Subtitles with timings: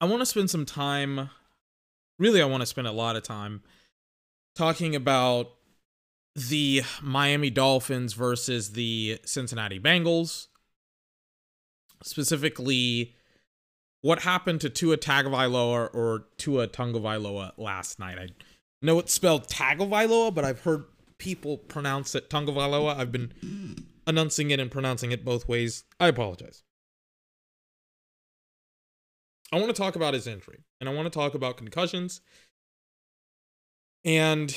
[0.00, 1.30] I want to spend some time,
[2.18, 3.62] really, I want to spend a lot of time
[4.54, 5.50] talking about
[6.36, 10.46] the Miami Dolphins versus the Cincinnati Bengals.
[12.04, 13.16] Specifically,
[14.02, 18.18] what happened to Tua Tagovailoa or Tua Tungavailoa last night.
[18.18, 18.28] I
[18.80, 20.84] know it's spelled Tagovailoa, but I've heard
[21.18, 22.96] people pronounce it Tungavailoa.
[22.96, 25.82] I've been announcing it and pronouncing it both ways.
[25.98, 26.62] I apologize.
[29.52, 32.20] I want to talk about his injury and I want to talk about concussions
[34.04, 34.56] and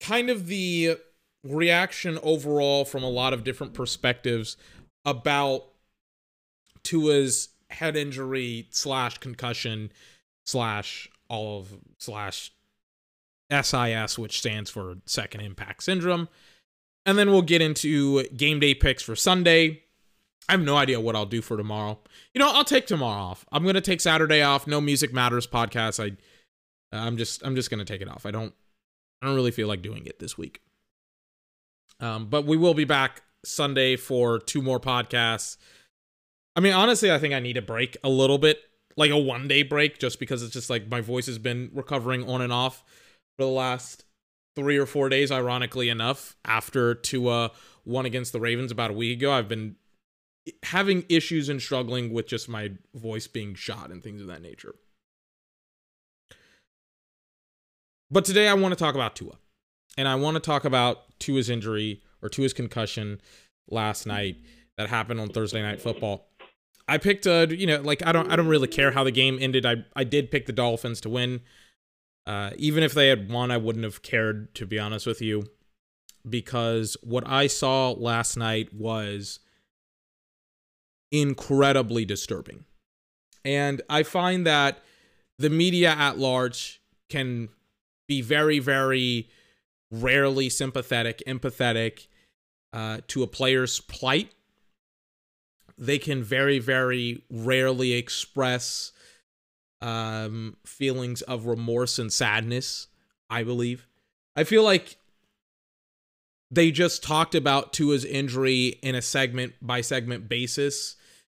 [0.00, 0.96] kind of the
[1.44, 4.56] reaction overall from a lot of different perspectives
[5.04, 5.64] about
[6.84, 9.90] Tua's head injury slash concussion
[10.46, 12.52] slash all of slash
[13.50, 16.28] SIS, which stands for second impact syndrome.
[17.04, 19.82] And then we'll get into game day picks for Sunday.
[20.48, 21.98] I have no idea what I'll do for tomorrow.
[22.34, 23.44] You know, I'll take tomorrow off.
[23.52, 24.66] I'm gonna take Saturday off.
[24.66, 26.02] No music matters podcast.
[26.02, 26.16] I,
[26.96, 28.26] I'm just, I'm just gonna take it off.
[28.26, 28.52] I don't,
[29.20, 30.60] I don't really feel like doing it this week.
[32.00, 35.56] Um, but we will be back Sunday for two more podcasts.
[36.56, 38.60] I mean, honestly, I think I need a break a little bit,
[38.96, 42.28] like a one day break, just because it's just like my voice has been recovering
[42.28, 42.84] on and off
[43.38, 44.04] for the last
[44.54, 45.30] three or four days.
[45.30, 47.52] Ironically enough, after Tua
[47.84, 49.76] won against the Ravens about a week ago, I've been
[50.64, 54.74] having issues and struggling with just my voice being shot and things of that nature.
[58.10, 59.38] But today I want to talk about Tua.
[59.96, 63.20] And I want to talk about Tua's injury or Tua's concussion
[63.68, 64.36] last night
[64.76, 66.28] that happened on Thursday night football.
[66.88, 69.38] I picked a, you know, like I don't I don't really care how the game
[69.40, 69.64] ended.
[69.64, 71.40] I I did pick the Dolphins to win.
[72.26, 75.44] Uh even if they had won, I wouldn't have cared to be honest with you
[76.28, 79.40] because what I saw last night was
[81.12, 82.64] incredibly disturbing.
[83.44, 84.82] And I find that
[85.38, 87.50] the media at large can
[88.08, 89.28] be very, very
[89.90, 92.06] rarely sympathetic, empathetic
[92.72, 94.32] uh, to a player's plight.
[95.76, 98.92] They can very, very rarely express
[99.80, 102.86] um, feelings of remorse and sadness,
[103.28, 103.86] I believe.
[104.36, 104.96] I feel like
[106.50, 110.96] they just talked about Tua's injury in a segment by segment basis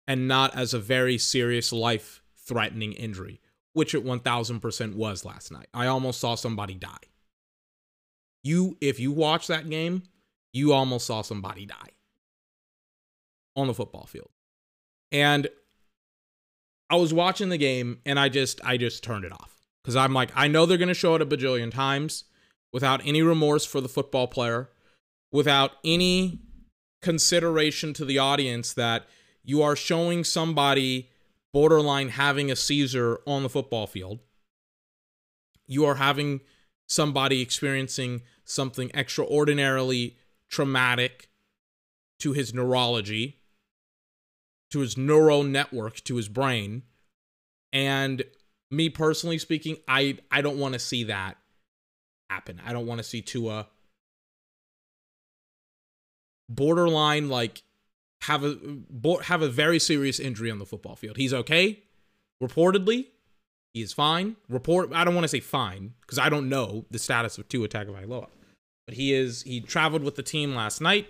[0.07, 3.41] and not as a very serious life threatening injury,
[3.73, 5.67] which it 1000% was last night.
[5.73, 6.97] I almost saw somebody die.
[8.43, 10.03] You, if you watch that game,
[10.51, 11.91] you almost saw somebody die
[13.55, 14.29] on the football field.
[15.11, 15.47] And
[16.89, 19.53] I was watching the game and I just, I just turned it off
[19.83, 22.25] because I'm like, I know they're going to show it a bajillion times
[22.73, 24.69] without any remorse for the football player,
[25.31, 26.39] without any
[27.01, 29.05] consideration to the audience that
[29.43, 31.09] you are showing somebody
[31.51, 34.19] borderline having a seizure on the football field.
[35.67, 36.41] You are having
[36.87, 40.17] somebody experiencing something extraordinarily
[40.49, 41.29] traumatic
[42.19, 43.39] to his neurology,
[44.71, 46.83] to his neural network, to his brain.
[47.71, 48.23] And
[48.71, 51.37] me personally speaking, I I don't want to see that
[52.29, 52.61] happen.
[52.65, 53.67] I don't want to see Tua
[56.49, 57.63] borderline like
[58.23, 58.57] have a
[59.23, 61.17] have a very serious injury on the football field.
[61.17, 61.83] He's okay,
[62.41, 63.07] reportedly.
[63.73, 64.35] He is fine.
[64.49, 64.93] Report.
[64.93, 68.27] I don't want to say fine because I don't know the status of Tua Tagovailoa,
[68.87, 69.41] but he is.
[69.43, 71.07] He traveled with the team last night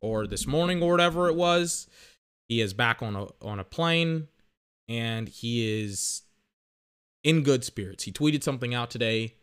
[0.00, 1.86] or this morning or whatever it was.
[2.48, 4.28] He is back on a on a plane,
[4.88, 6.22] and he is
[7.22, 8.04] in good spirits.
[8.04, 9.34] He tweeted something out today.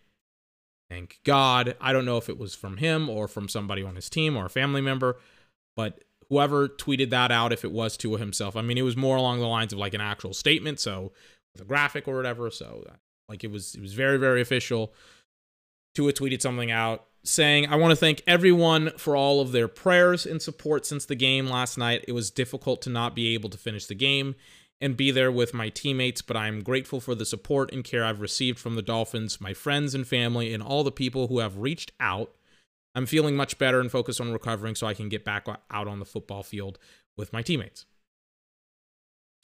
[0.90, 1.76] Thank God.
[1.80, 4.46] I don't know if it was from him or from somebody on his team or
[4.46, 5.18] a family member,
[5.76, 9.18] but whoever tweeted that out, if it was Tua himself, I mean, it was more
[9.18, 11.12] along the lines of like an actual statement, so
[11.54, 12.50] with a graphic or whatever.
[12.50, 12.86] So
[13.30, 14.94] like it was, it was very, very official.
[15.96, 20.26] Tua tweeted something out saying, I want to thank everyone for all of their prayers
[20.26, 22.04] and support since the game last night.
[22.08, 24.36] It was difficult to not be able to finish the game
[24.82, 28.04] and be there with my teammates, but I am grateful for the support and care
[28.04, 31.58] I've received from the Dolphins, my friends and family, and all the people who have
[31.58, 32.32] reached out
[32.96, 36.00] I'm feeling much better and focused on recovering so I can get back out on
[36.00, 36.78] the football field
[37.18, 37.86] with my teammates.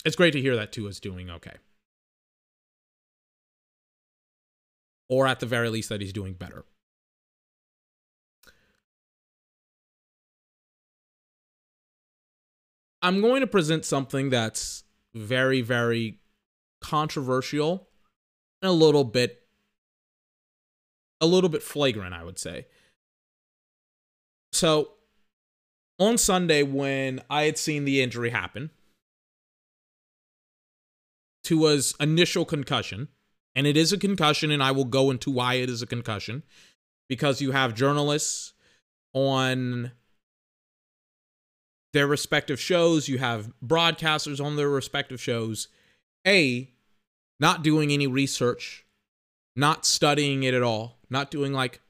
[0.06, 1.58] It's great to hear that Tua is doing okay.
[5.10, 6.66] Or at the very least, that he's doing better.
[13.02, 16.20] I'm going to present something that's very, very
[16.82, 17.88] controversial
[18.62, 19.42] and a little bit
[21.22, 22.68] a little bit flagrant, I would say.
[24.52, 24.92] So
[26.00, 28.72] on Sunday, when I had seen the injury happen,
[31.44, 33.10] Tua's initial concussion,
[33.56, 36.44] and it is a concussion, and I will go into why it is a concussion
[37.08, 38.54] because you have journalists
[39.14, 39.92] on
[41.92, 45.68] their respective shows, you have broadcasters on their respective shows,
[46.28, 46.72] A,
[47.40, 48.86] not doing any research,
[49.56, 51.82] not studying it at all, not doing like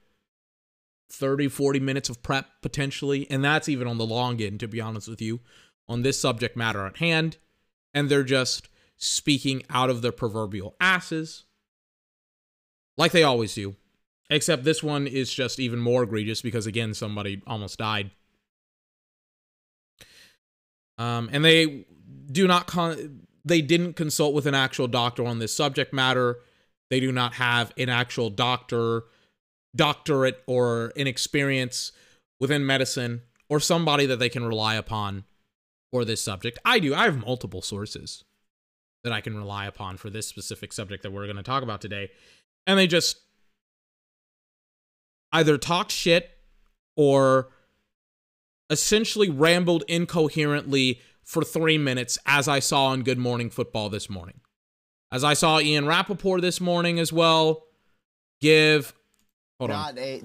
[1.12, 3.26] 30, 40 minutes of prep potentially.
[3.30, 5.40] And that's even on the long end, to be honest with you,
[5.88, 7.36] on this subject matter at hand.
[7.92, 11.44] And they're just speaking out of their proverbial asses,
[12.96, 13.76] like they always do.
[14.28, 18.12] Except this one is just even more egregious because, again, somebody almost died.
[20.98, 21.86] Um, and they
[22.30, 26.38] do not con- they didn't consult with an actual doctor on this subject matter.
[26.90, 29.04] They do not have an actual doctor,
[29.74, 31.92] doctorate, or an experience
[32.38, 35.24] within medicine or somebody that they can rely upon
[35.92, 36.58] for this subject.
[36.64, 36.94] I do.
[36.94, 38.24] I have multiple sources
[39.02, 41.80] that I can rely upon for this specific subject that we're going to talk about
[41.80, 42.10] today.
[42.66, 43.20] And they just
[45.32, 46.30] either talked shit
[46.96, 47.48] or
[48.68, 54.40] essentially rambled incoherently for three minutes, as I saw on Good Morning Football this morning.
[55.12, 57.64] As I saw Ian Rapoport this morning as well
[58.40, 58.94] give,
[59.60, 60.22] hold on, a,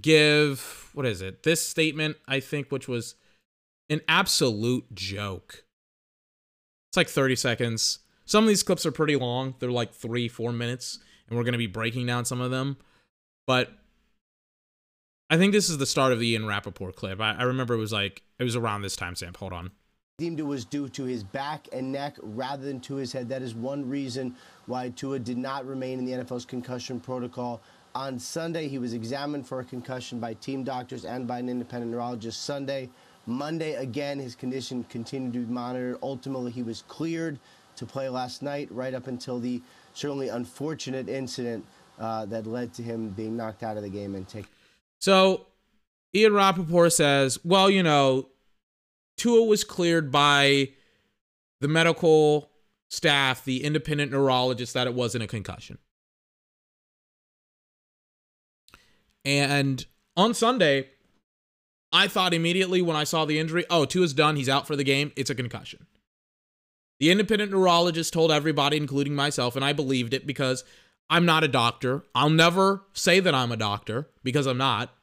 [0.00, 1.42] give, what is it?
[1.42, 3.14] This statement, I think, which was
[3.88, 5.64] an absolute joke.
[6.90, 8.00] It's like 30 seconds.
[8.24, 9.54] Some of these clips are pretty long.
[9.58, 10.98] They're like three, four minutes,
[11.28, 12.76] and we're going to be breaking down some of them.
[13.46, 13.72] But
[15.30, 17.20] I think this is the start of the Ian Rapoport clip.
[17.20, 19.36] I, I remember it was like, it was around this timestamp.
[19.36, 19.70] Hold on
[20.18, 23.28] deemed it was due to his back and neck rather than to his head.
[23.28, 24.34] That is one reason
[24.64, 27.60] why Tua did not remain in the NFL's concussion protocol.
[27.96, 31.90] On Sunday, he was examined for a concussion by team doctors and by an independent
[31.90, 32.90] neurologist Sunday.
[33.24, 35.96] Monday, again, his condition continued to be monitored.
[36.02, 37.38] Ultimately, he was cleared
[37.76, 39.62] to play last night, right up until the
[39.94, 41.64] certainly unfortunate incident
[41.98, 44.50] uh, that led to him being knocked out of the game and taken.
[44.98, 45.46] So,
[46.14, 48.28] Ian Rapoport says, well, you know,
[49.16, 50.68] Tua was cleared by
[51.62, 52.50] the medical
[52.88, 55.78] staff, the independent neurologist, that it wasn't a concussion.
[59.26, 59.84] And
[60.16, 60.88] on Sunday,
[61.92, 64.36] I thought immediately when I saw the injury, oh, Tua is done.
[64.36, 65.12] He's out for the game.
[65.16, 65.86] It's a concussion.
[67.00, 70.64] The independent neurologist told everybody, including myself, and I believed it because
[71.10, 72.04] I'm not a doctor.
[72.14, 74.94] I'll never say that I'm a doctor because I'm not.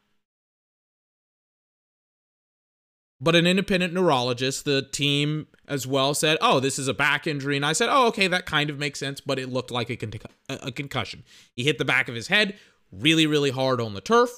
[3.21, 7.55] But an independent neurologist, the team as well, said, "Oh, this is a back injury,"
[7.55, 9.95] and I said, "Oh, okay, that kind of makes sense." But it looked like a,
[9.95, 10.11] con-
[10.49, 11.23] a concussion.
[11.55, 12.57] He hit the back of his head
[12.99, 14.29] really, really hard on the turf.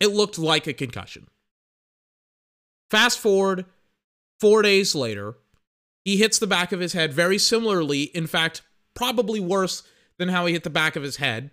[0.00, 1.28] It looked like a concussion.
[2.90, 3.66] Fast forward
[4.40, 5.36] four days later,
[6.04, 8.04] he hits the back of his head very similarly.
[8.04, 8.62] In fact,
[8.94, 9.82] probably worse
[10.18, 11.50] than how he hit the back of his head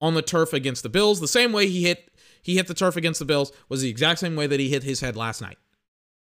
[0.00, 2.10] on the turf against the Bills, the same way he hit
[2.42, 4.82] he hit the turf against the Bills was the exact same way that he hit
[4.82, 5.58] his head last night.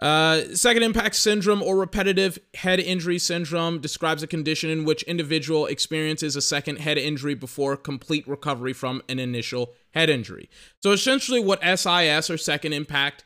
[0.01, 5.67] Uh, second impact syndrome or repetitive head injury syndrome describes a condition in which individual
[5.67, 10.49] experiences a second head injury before complete recovery from an initial head injury.
[10.81, 13.23] So essentially what SIS or second impact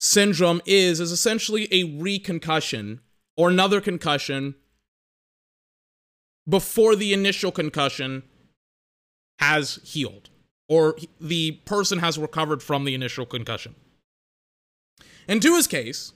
[0.00, 3.00] syndrome is is essentially a reconcussion
[3.36, 4.54] or another concussion
[6.48, 8.22] before the initial concussion
[9.40, 10.30] has healed
[10.68, 13.74] or the person has recovered from the initial concussion.
[15.28, 16.12] And to his case,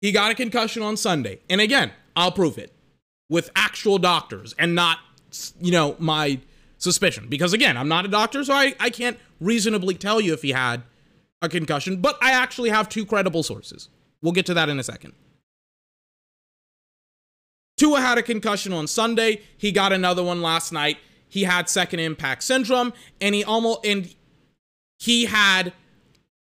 [0.00, 1.40] he got a concussion on Sunday.
[1.48, 2.72] And again, I'll prove it
[3.28, 4.98] with actual doctors and not,
[5.60, 6.38] you know, my
[6.76, 7.26] suspicion.
[7.28, 10.50] Because again, I'm not a doctor, so I, I can't reasonably tell you if he
[10.50, 10.82] had
[11.40, 13.88] a concussion, but I actually have two credible sources.
[14.22, 15.14] We'll get to that in a second.
[17.76, 19.42] Tua had a concussion on Sunday.
[19.56, 20.98] He got another one last night.
[21.28, 24.12] He had second impact syndrome, and he almost and
[24.98, 25.72] he had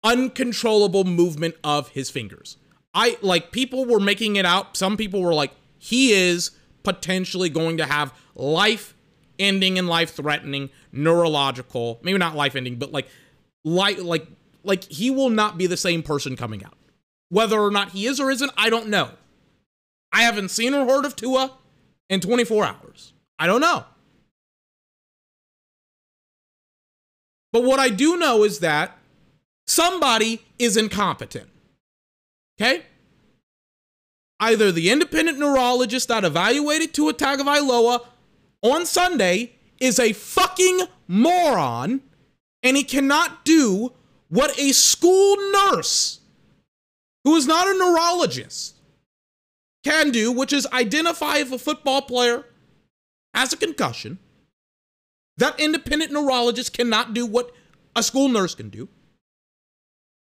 [0.02, 2.56] uncontrollable movement of his fingers.
[2.94, 4.76] I like people were making it out.
[4.76, 6.50] Some people were like, he is
[6.82, 8.94] potentially going to have life
[9.38, 13.09] ending and life threatening neurological, maybe not life ending, but like
[13.64, 14.26] like like
[14.62, 16.76] like he will not be the same person coming out.
[17.28, 19.11] Whether or not he is or isn't, I don't know.
[20.12, 21.52] I haven't seen or heard of Tua
[22.11, 23.14] in 24 hours.
[23.38, 23.87] I don't know.
[27.52, 28.99] But what I do know is that
[29.73, 31.49] somebody is incompetent.
[32.61, 32.85] Okay?
[34.41, 38.05] Either the independent neurologist that evaluated Tua Tagovailoa
[38.62, 42.00] on Sunday is a fucking moron
[42.62, 43.93] and he cannot do
[44.29, 46.21] what a school nurse
[47.25, 48.76] who is not a neurologist
[49.85, 52.45] can do, which is identify if a football player
[53.35, 54.19] has a concussion.
[55.37, 57.52] That independent neurologist cannot do what
[57.97, 58.88] a school nurse can do.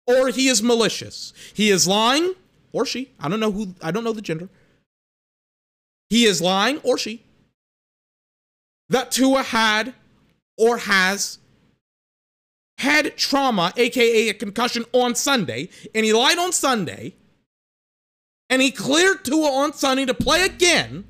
[0.07, 1.33] Or he is malicious.
[1.53, 2.33] He is lying,
[2.71, 3.11] or she.
[3.19, 4.49] I don't know who, I don't know the gender.
[6.09, 7.23] He is lying, or she,
[8.89, 9.93] that Tua had
[10.57, 11.39] or has
[12.77, 17.15] had trauma, aka a concussion, on Sunday, and he lied on Sunday,
[18.49, 21.05] and he cleared Tua on Sunday to play again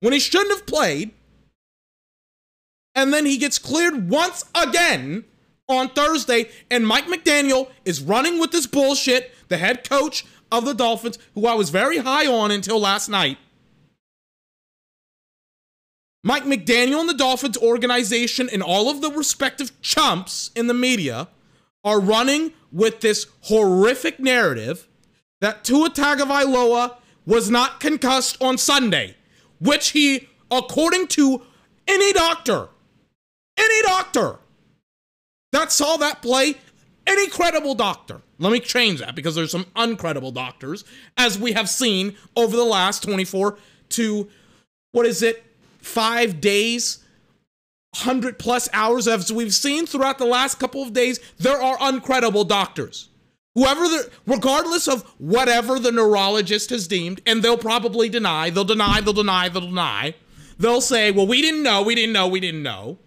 [0.00, 1.12] when he shouldn't have played,
[2.94, 5.24] and then he gets cleared once again
[5.68, 10.74] on Thursday, and Mike McDaniel is running with this bullshit, the head coach of the
[10.74, 13.38] Dolphins, who I was very high on until last night.
[16.22, 21.28] Mike McDaniel and the Dolphins organization and all of the respective chumps in the media
[21.84, 24.88] are running with this horrific narrative
[25.40, 26.96] that Tua Tagovailoa
[27.26, 29.16] was not concussed on Sunday,
[29.60, 31.42] which he, according to
[31.86, 32.68] any doctor,
[33.56, 34.38] any doctor
[35.52, 36.56] that saw that play,
[37.06, 40.84] any credible doctor, let me change that because there's some uncredible doctors,
[41.16, 43.56] as we have seen over the last 24
[43.90, 44.28] to,
[44.92, 45.44] what is it,
[45.78, 46.98] five days,
[47.94, 52.46] 100 plus hours, as we've seen throughout the last couple of days, there are uncredible
[52.46, 53.08] doctors.
[53.54, 59.00] Whoever the, regardless of whatever the neurologist has deemed, and they'll probably deny, they'll deny,
[59.00, 60.14] they'll deny, they'll deny.
[60.58, 62.98] They'll say, well, we didn't know, we didn't know, we didn't know.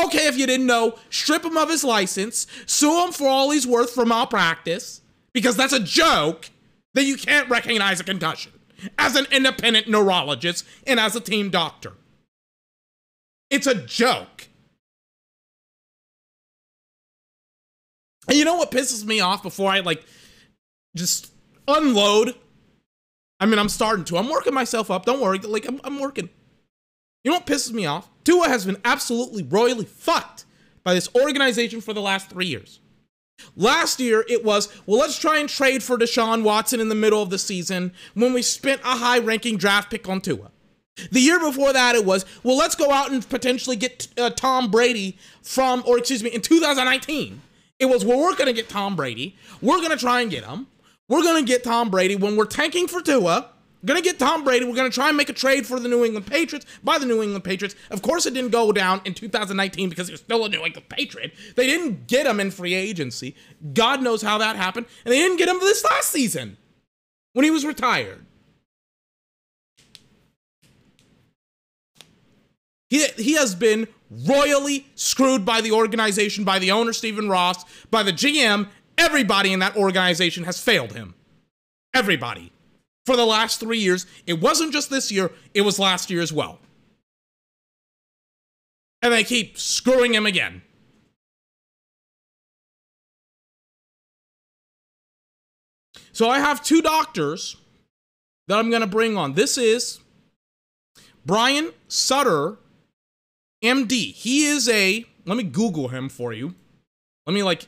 [0.00, 3.66] Okay, if you didn't know, strip him of his license, sue him for all he's
[3.66, 6.50] worth for malpractice, because that's a joke
[6.94, 8.52] that you can't recognize a concussion
[8.98, 11.92] as an independent neurologist and as a team doctor.
[13.50, 14.48] It's a joke.
[18.28, 20.04] And you know what pisses me off before I like
[20.96, 21.32] just
[21.68, 22.34] unload?
[23.40, 24.16] I mean, I'm starting to.
[24.16, 25.04] I'm working myself up.
[25.04, 25.38] Don't worry.
[25.38, 26.30] Like, I'm, I'm working.
[27.24, 28.08] You know what pisses me off?
[28.24, 30.44] Tua has been absolutely royally fucked
[30.84, 32.80] by this organization for the last three years.
[33.56, 37.22] Last year, it was, well, let's try and trade for Deshaun Watson in the middle
[37.22, 40.50] of the season when we spent a high ranking draft pick on Tua.
[41.10, 44.70] The year before that, it was, well, let's go out and potentially get uh, Tom
[44.70, 47.40] Brady from, or excuse me, in 2019.
[47.78, 49.36] It was, well, we're going to get Tom Brady.
[49.60, 50.66] We're going to try and get him.
[51.08, 53.51] We're going to get Tom Brady when we're tanking for Tua.
[53.86, 54.64] To get Tom Brady.
[54.64, 57.20] We're to try and make a trade for the New England Patriots by the New
[57.20, 57.74] England Patriots.
[57.90, 60.88] Of course, it didn't go down in 2019 because he was still a New England
[60.88, 61.32] Patriot.
[61.56, 63.34] They didn't get him in free agency.
[63.74, 64.86] God knows how that happened.
[65.04, 66.56] And they didn't get him this last season
[67.32, 68.24] when he was retired.
[72.88, 78.02] He, he has been royally screwed by the organization, by the owner, Stephen Ross, by
[78.02, 78.68] the GM.
[78.98, 81.14] Everybody in that organization has failed him.
[81.94, 82.52] Everybody.
[83.04, 84.06] For the last three years.
[84.26, 86.58] It wasn't just this year, it was last year as well.
[89.02, 90.62] And they keep screwing him again.
[96.12, 97.56] So I have two doctors
[98.46, 99.32] that I'm going to bring on.
[99.32, 99.98] This is
[101.24, 102.58] Brian Sutter
[103.62, 104.12] MD.
[104.12, 106.54] He is a, let me Google him for you.
[107.26, 107.66] Let me like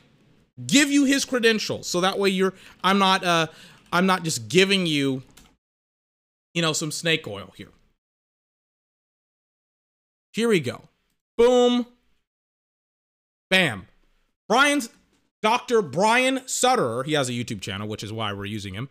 [0.67, 3.47] give you his credentials so that way you're, I'm not, uh,
[3.95, 5.23] I'm not just giving you,
[6.53, 7.71] you know, some snake oil here.
[10.33, 10.89] Here we go.
[11.37, 11.85] Boom.
[13.49, 13.87] Bam.
[14.49, 14.89] Brian's
[15.41, 15.81] Dr.
[15.81, 18.89] Brian Sutter, he has a YouTube channel, which is why we're using him.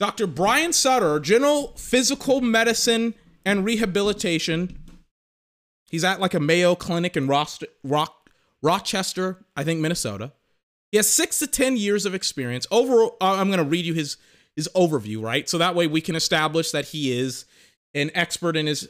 [0.00, 0.26] Dr.
[0.26, 3.14] Brian Sutter, general physical medicine
[3.44, 4.78] and rehabilitation
[5.90, 7.68] He's at like a Mayo Clinic in Rochester,
[9.56, 10.32] I think, Minnesota.
[10.96, 12.66] He has six to 10 years of experience.
[12.70, 14.16] Overall, uh, I'm going to read you his,
[14.54, 15.46] his overview, right?
[15.46, 17.44] So that way we can establish that he is
[17.94, 18.88] an expert in his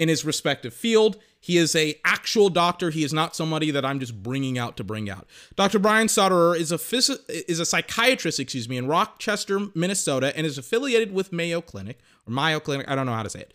[0.00, 1.16] in his respective field.
[1.38, 2.90] He is a actual doctor.
[2.90, 5.28] He is not somebody that I'm just bringing out to bring out.
[5.54, 5.78] Dr.
[5.78, 10.58] Brian Sutterer is a phys- is a psychiatrist, excuse me, in Rochester, Minnesota, and is
[10.58, 12.90] affiliated with Mayo Clinic or Mayo Clinic.
[12.90, 13.54] I don't know how to say it.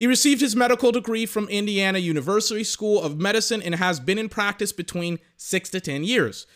[0.00, 4.30] He received his medical degree from Indiana University School of Medicine and has been in
[4.30, 6.46] practice between six to 10 years.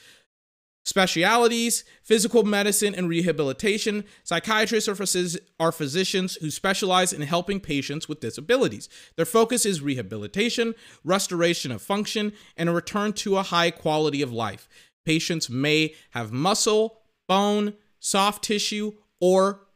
[0.85, 4.05] Specialities physical medicine and rehabilitation.
[4.25, 8.89] Physiatrists are, phys- are physicians who specialize in helping patients with disabilities.
[9.17, 14.33] Their focus is rehabilitation, restoration of function, and a return to a high quality of
[14.33, 14.69] life.
[15.05, 19.67] Patients may have muscle, bone, soft tissue, or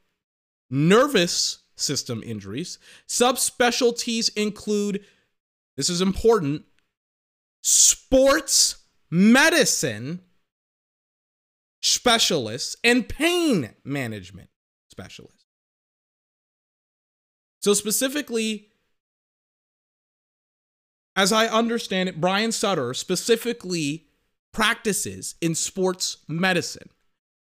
[0.70, 2.78] nervous system injuries.
[3.06, 5.04] Subspecialties include
[5.76, 6.64] this is important
[7.62, 8.76] sports
[9.10, 10.20] medicine
[11.84, 14.48] specialists and pain management
[14.90, 15.44] specialists.
[17.60, 18.68] So, specifically,
[21.14, 24.06] as I understand it, Brian Sutter specifically
[24.52, 26.88] practices in sports medicine.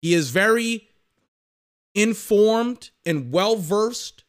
[0.01, 0.89] He is very
[1.95, 4.25] informed and well versed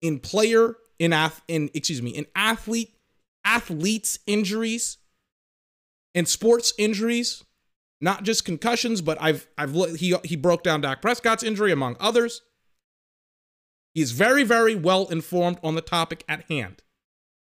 [0.00, 2.94] in player in ath in excuse me in athlete
[3.44, 4.96] athletes injuries
[6.14, 7.44] and sports injuries
[8.00, 12.42] not just concussions but I've I've he he broke down Dak Prescott's injury among others
[13.94, 16.82] he's very very well informed on the topic at hand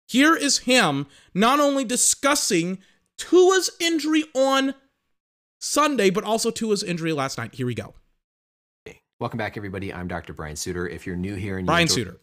[0.06, 2.78] here is him not only discussing
[3.18, 4.74] Tua's injury on
[5.60, 7.94] Sunday but also Tua's injury last night here we go
[9.18, 9.94] Welcome back, everybody.
[9.94, 10.34] I'm Dr.
[10.34, 10.90] Brian Sutterer.
[10.90, 12.18] If you're new here and Brian Suter,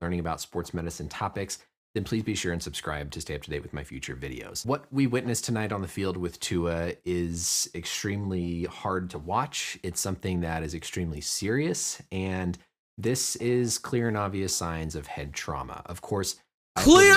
[0.00, 1.58] learning about sports medicine topics,
[1.94, 4.64] then please be sure and subscribe to stay up to date with my future videos.
[4.64, 9.78] What we witnessed tonight on the field with Tua is extremely hard to watch.
[9.82, 12.56] It's something that is extremely serious, and
[12.96, 15.82] this is clear and obvious signs of head trauma.
[15.86, 16.36] Of course,
[16.76, 17.16] clear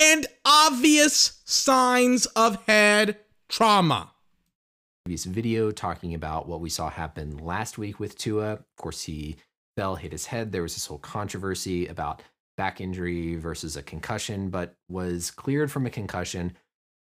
[0.00, 3.18] and obvious signs of head
[3.48, 4.10] trauma
[5.04, 8.52] previous video talking about what we saw happen last week with Tua.
[8.52, 9.36] Of course, he
[9.76, 10.50] fell, hit his head.
[10.50, 12.22] There was this whole controversy about
[12.56, 16.56] back injury versus a concussion, but was cleared from a concussion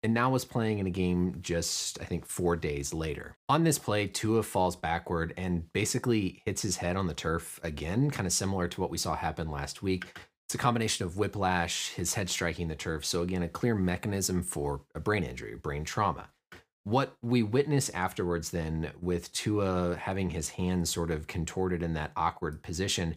[0.03, 3.37] and now was playing in a game just, I think, four days later.
[3.49, 8.11] On this play, Tua falls backward and basically hits his head on the turf again,
[8.11, 10.07] kind of similar to what we saw happen last week.
[10.49, 13.05] It's a combination of whiplash, his head striking the turf.
[13.05, 16.31] So, again, a clear mechanism for a brain injury, brain trauma
[16.85, 22.13] what we witness afterwards then with Tua having his hands sort of contorted in that
[22.17, 23.17] awkward position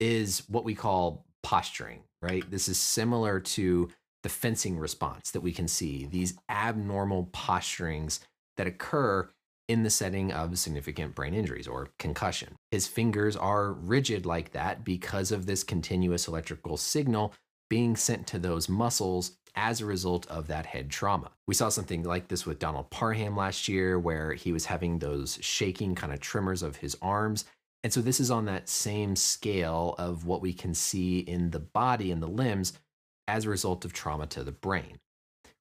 [0.00, 2.50] is what we call posturing, right?
[2.50, 3.90] This is similar to
[4.24, 8.18] the fencing response that we can see, these abnormal posturings
[8.56, 9.28] that occur
[9.68, 12.54] in the setting of significant brain injuries or concussion.
[12.70, 17.32] His fingers are rigid like that because of this continuous electrical signal
[17.70, 21.30] being sent to those muscles as a result of that head trauma.
[21.46, 25.38] We saw something like this with Donald Parham last year, where he was having those
[25.40, 27.44] shaking kind of tremors of his arms.
[27.84, 31.60] And so this is on that same scale of what we can see in the
[31.60, 32.72] body and the limbs
[33.28, 34.98] as a result of trauma to the brain.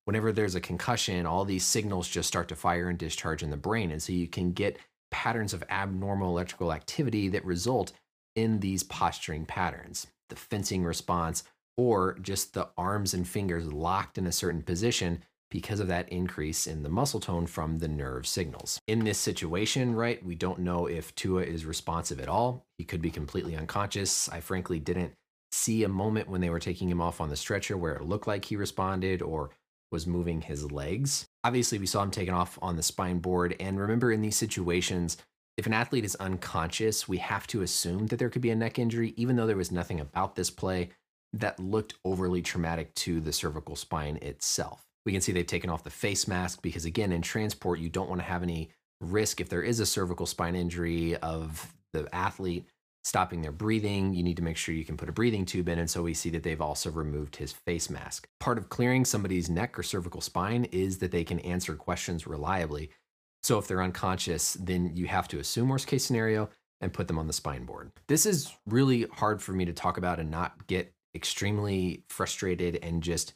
[0.05, 3.57] Whenever there's a concussion, all these signals just start to fire and discharge in the
[3.57, 3.91] brain.
[3.91, 4.77] And so you can get
[5.11, 7.91] patterns of abnormal electrical activity that result
[8.35, 10.07] in these posturing patterns.
[10.29, 11.43] The fencing response,
[11.77, 16.65] or just the arms and fingers locked in a certain position because of that increase
[16.65, 18.79] in the muscle tone from the nerve signals.
[18.87, 22.65] In this situation, right, we don't know if Tua is responsive at all.
[22.79, 24.27] He could be completely unconscious.
[24.29, 25.13] I frankly didn't
[25.51, 28.25] see a moment when they were taking him off on the stretcher where it looked
[28.25, 29.51] like he responded or
[29.91, 31.27] was moving his legs.
[31.43, 33.55] Obviously, we saw him taken off on the spine board.
[33.59, 35.17] And remember, in these situations,
[35.55, 38.79] if an athlete is unconscious, we have to assume that there could be a neck
[38.79, 40.89] injury, even though there was nothing about this play
[41.31, 44.83] that looked overly traumatic to the cervical spine itself.
[45.05, 48.09] We can see they've taken off the face mask because, again, in transport, you don't
[48.09, 52.65] want to have any risk if there is a cervical spine injury of the athlete
[53.03, 54.13] stopping their breathing.
[54.13, 55.79] You need to make sure you can put a breathing tube in.
[55.79, 58.27] And so we see that they've also removed his face mask.
[58.39, 62.89] Part of clearing somebody's neck or cervical spine is that they can answer questions reliably.
[63.41, 67.19] So if they're unconscious, then you have to assume worst case scenario and put them
[67.19, 67.91] on the spine board.
[68.07, 73.03] This is really hard for me to talk about and not get extremely frustrated and
[73.03, 73.33] just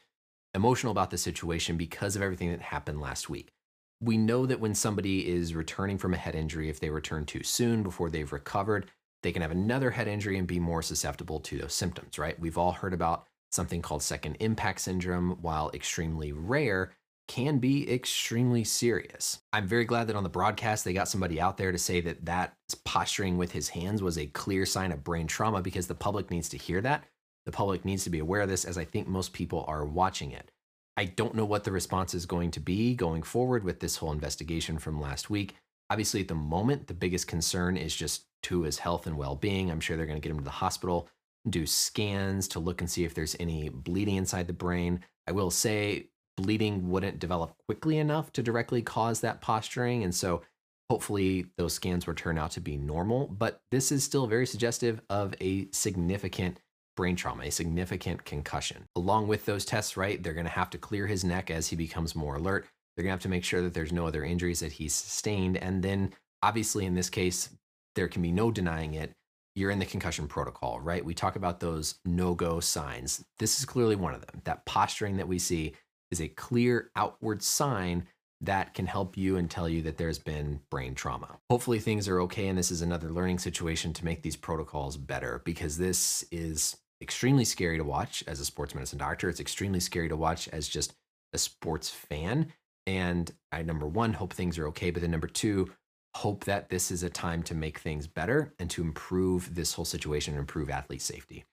[0.57, 3.53] emotional about the situation because of everything that happened last week.
[4.01, 7.43] We know that when somebody is returning from a head injury, if they return too
[7.43, 8.91] soon before they've recovered,
[9.23, 12.39] they can have another head injury and be more susceptible to those symptoms, right?
[12.39, 15.37] We've all heard about something called second impact syndrome.
[15.41, 16.91] While extremely rare,
[17.27, 19.39] can be extremely serious.
[19.53, 22.25] I'm very glad that on the broadcast they got somebody out there to say that
[22.25, 26.31] that posturing with his hands was a clear sign of brain trauma because the public
[26.31, 27.03] needs to hear that.
[27.47, 30.31] The public needs to be aware of this as I think most people are watching
[30.31, 30.51] it.
[30.97, 34.11] I don't know what the response is going to be going forward with this whole
[34.11, 35.55] investigation from last week.
[35.89, 39.71] Obviously, at the moment, the biggest concern is just Tua's health and well being.
[39.71, 41.07] I'm sure they're going to get him to the hospital,
[41.49, 44.99] do scans to look and see if there's any bleeding inside the brain.
[45.25, 50.03] I will say bleeding wouldn't develop quickly enough to directly cause that posturing.
[50.03, 50.41] And so
[50.89, 53.27] hopefully those scans will turn out to be normal.
[53.27, 56.59] But this is still very suggestive of a significant
[56.97, 58.83] brain trauma, a significant concussion.
[58.97, 61.77] Along with those tests, right, they're going to have to clear his neck as he
[61.77, 62.65] becomes more alert.
[62.95, 65.55] They're going to have to make sure that there's no other injuries that he's sustained.
[65.55, 67.49] And then, obviously, in this case,
[67.95, 69.13] there can be no denying it.
[69.55, 71.05] You're in the concussion protocol, right?
[71.05, 73.23] We talk about those no go signs.
[73.39, 74.41] This is clearly one of them.
[74.43, 75.73] That posturing that we see
[76.11, 78.07] is a clear outward sign
[78.41, 81.37] that can help you and tell you that there's been brain trauma.
[81.49, 85.41] Hopefully, things are okay, and this is another learning situation to make these protocols better
[85.43, 89.29] because this is extremely scary to watch as a sports medicine doctor.
[89.29, 90.93] It's extremely scary to watch as just
[91.33, 92.53] a sports fan.
[92.85, 94.91] And I, number one, hope things are okay.
[94.91, 95.71] But then number two,
[96.15, 99.85] hope that this is a time to make things better and to improve this whole
[99.85, 101.45] situation and improve athlete safety.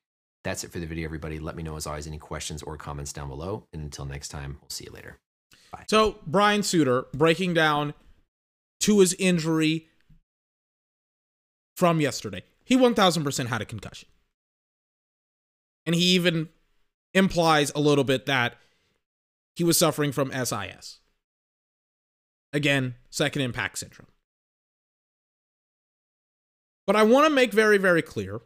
[0.45, 1.39] That's it for the video, everybody.
[1.39, 3.67] Let me know, as always, any questions or comments down below.
[3.73, 5.19] And until next time, we'll see you later.
[5.73, 5.85] Bye.
[5.89, 7.95] So, Brian Suter breaking down
[8.81, 9.89] Tua's injury
[11.77, 12.43] from yesterday.
[12.65, 14.09] He 1000% had a concussion.
[15.87, 16.49] And he even
[17.13, 18.57] implies a little bit that
[19.55, 21.01] he was suffering from SIS.
[22.53, 24.09] Again, second impact syndrome.
[26.87, 28.41] But I want to make very, very clear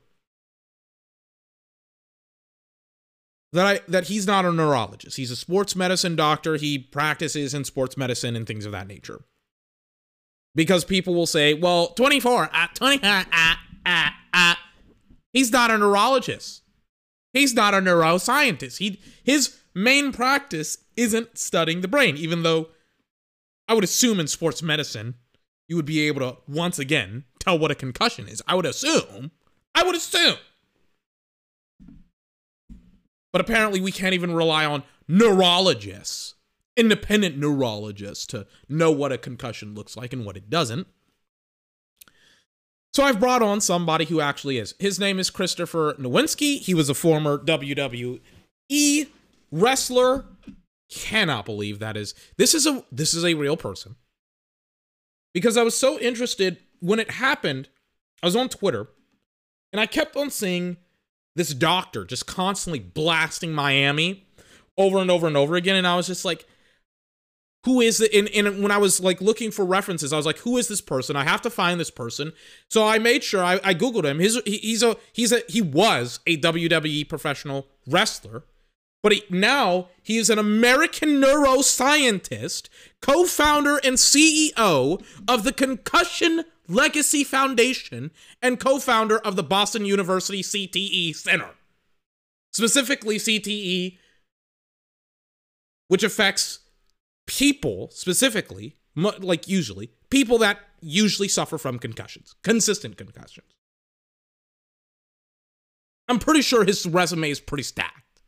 [3.53, 5.17] that I that he's not a neurologist.
[5.17, 6.57] He's a sports medicine doctor.
[6.57, 9.23] He practices in sports medicine and things of that nature.
[10.55, 13.55] Because people will say, "Well, 24 at 20 uh, uh,
[13.87, 14.55] uh, uh,
[15.33, 16.63] he's not a neurologist.
[17.39, 18.79] He's not a neuroscientist.
[18.79, 22.69] He his main practice isn't studying the brain, even though
[23.69, 25.15] I would assume in sports medicine
[25.69, 28.43] you would be able to once again tell what a concussion is.
[28.49, 29.31] I would assume.
[29.75, 30.37] I would assume.
[33.33, 36.35] But apparently we can't even rely on neurologists,
[36.77, 40.89] independent neurologists to know what a concussion looks like and what it doesn't.
[42.93, 44.75] So I've brought on somebody who actually is.
[44.79, 46.59] His name is Christopher Nowinski.
[46.59, 48.21] He was a former WWE
[49.53, 50.25] wrestler.
[50.91, 52.15] Cannot believe that is.
[52.39, 53.97] This is a this is a real person.
[55.35, 57.69] Because I was so interested when it happened.
[58.23, 58.89] I was on Twitter
[59.73, 60.79] and I kept on seeing
[61.37, 64.27] this doctor just constantly blasting Miami
[64.77, 66.47] over and over and over again and I was just like
[67.69, 68.15] who is it?
[68.15, 70.81] And, and when I was like looking for references, I was like, who is this
[70.81, 71.17] person?
[71.17, 72.33] I have to find this person.
[72.71, 74.21] So I made sure I, I googled him.
[74.21, 78.45] His he, he's a he's a he was a WWE professional wrestler,
[79.03, 82.71] but he, now he is an American neuroscientist,
[83.03, 91.15] co-founder and CEO of the Concussion Legacy Foundation, and co-founder of the Boston University CTE
[91.15, 91.51] Center.
[92.51, 93.99] Specifically, CTE,
[95.89, 96.61] which affects
[97.29, 103.55] people specifically, like usually, people that usually suffer from concussions, consistent concussions.
[106.09, 108.23] I'm pretty sure his resume is pretty stacked.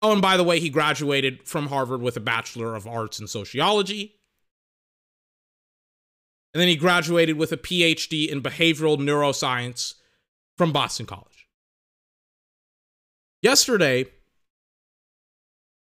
[0.00, 3.26] Oh, and by the way, he graduated from Harvard with a Bachelor of Arts in
[3.26, 4.14] Sociology.
[6.54, 9.94] And then he graduated with a PhD in Behavioral Neuroscience
[10.56, 11.48] from Boston College.
[13.42, 14.06] Yesterday,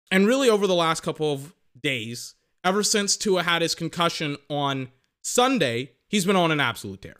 [0.09, 1.54] and really over the last couple of
[1.85, 4.89] days, ever since Tua had his concussion on
[5.21, 7.17] Sunday, he's been on an absolute tear.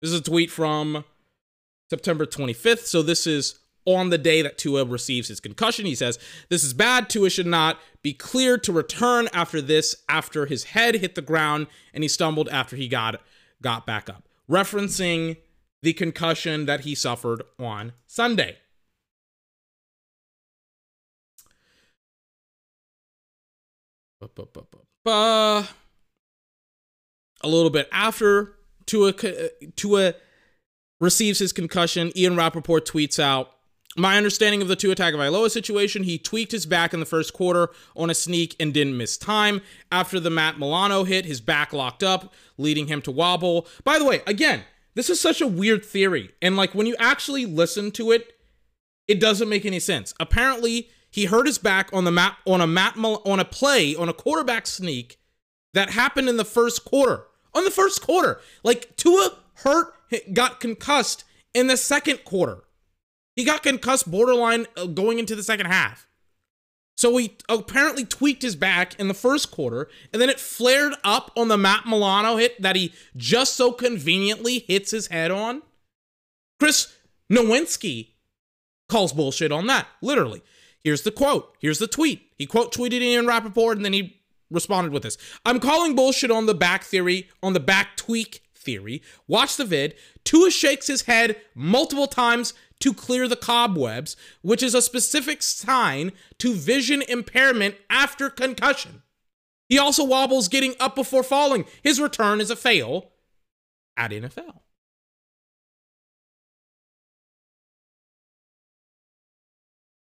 [0.00, 1.04] This is a tweet from
[1.90, 2.86] September 25th.
[2.86, 5.84] So this is on the day that Tua receives his concussion.
[5.84, 7.10] He says, This is bad.
[7.10, 11.66] Tua should not be cleared to return after this, after his head hit the ground
[11.92, 13.20] and he stumbled after he got,
[13.60, 14.28] got back up.
[14.48, 15.38] Referencing
[15.82, 18.58] the concussion that he suffered on Sunday.
[25.06, 25.64] Uh,
[27.42, 28.56] a little bit after
[28.86, 30.14] Tua, uh, Tua
[31.00, 33.52] receives his concussion, Ian Rapoport tweets out,
[33.96, 37.70] my understanding of the Tua Tagovailoa situation, he tweaked his back in the first quarter
[37.96, 39.62] on a sneak and didn't miss time.
[39.90, 43.66] After the Matt Milano hit, his back locked up, leading him to wobble.
[43.82, 44.62] By the way, again,
[44.94, 46.30] this is such a weird theory.
[46.40, 48.32] And like when you actually listen to it,
[49.08, 50.14] it doesn't make any sense.
[50.20, 54.08] Apparently, he hurt his back on the map on a map on a play on
[54.08, 55.18] a quarterback sneak
[55.74, 57.26] that happened in the first quarter.
[57.52, 59.92] On the first quarter, like Tua hurt
[60.32, 62.62] got concussed in the second quarter.
[63.34, 66.06] He got concussed borderline uh, going into the second half.
[66.96, 71.30] So he apparently tweaked his back in the first quarter, and then it flared up
[71.34, 75.62] on the Matt Milano hit that he just so conveniently hits his head on.
[76.58, 76.94] Chris
[77.32, 78.10] Nowinski
[78.88, 80.42] calls bullshit on that, literally.
[80.82, 81.56] Here's the quote.
[81.58, 82.22] Here's the tweet.
[82.38, 85.18] He quote tweeted Ian Rapoport, and then he responded with this.
[85.44, 89.02] I'm calling bullshit on the back theory, on the back tweak theory.
[89.26, 89.94] Watch the vid.
[90.24, 96.12] Tua shakes his head multiple times to clear the cobwebs, which is a specific sign
[96.38, 99.02] to vision impairment after concussion.
[99.68, 101.64] He also wobbles getting up before falling.
[101.82, 103.12] His return is a fail
[103.96, 104.60] at NFL.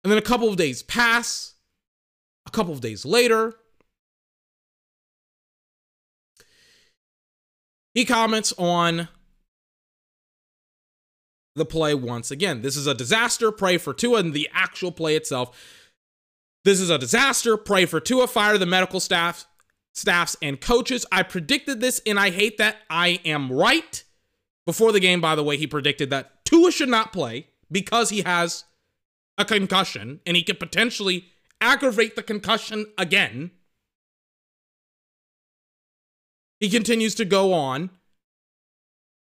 [0.05, 1.55] And then a couple of days pass.
[2.45, 3.55] A couple of days later,
[7.95, 9.07] he comments on
[11.55, 12.61] the play once again.
[12.61, 13.51] This is a disaster.
[13.51, 15.59] Pray for Tua and the actual play itself.
[16.65, 17.57] This is a disaster.
[17.57, 18.27] Pray for Tua.
[18.27, 19.47] Fire the medical staff,
[19.95, 21.03] staffs and coaches.
[21.11, 24.03] I predicted this, and I hate that I am right.
[24.67, 28.21] Before the game, by the way, he predicted that Tua should not play because he
[28.21, 28.65] has
[29.37, 31.25] a concussion and he could potentially
[31.61, 33.51] aggravate the concussion again.
[36.59, 37.89] He continues to go on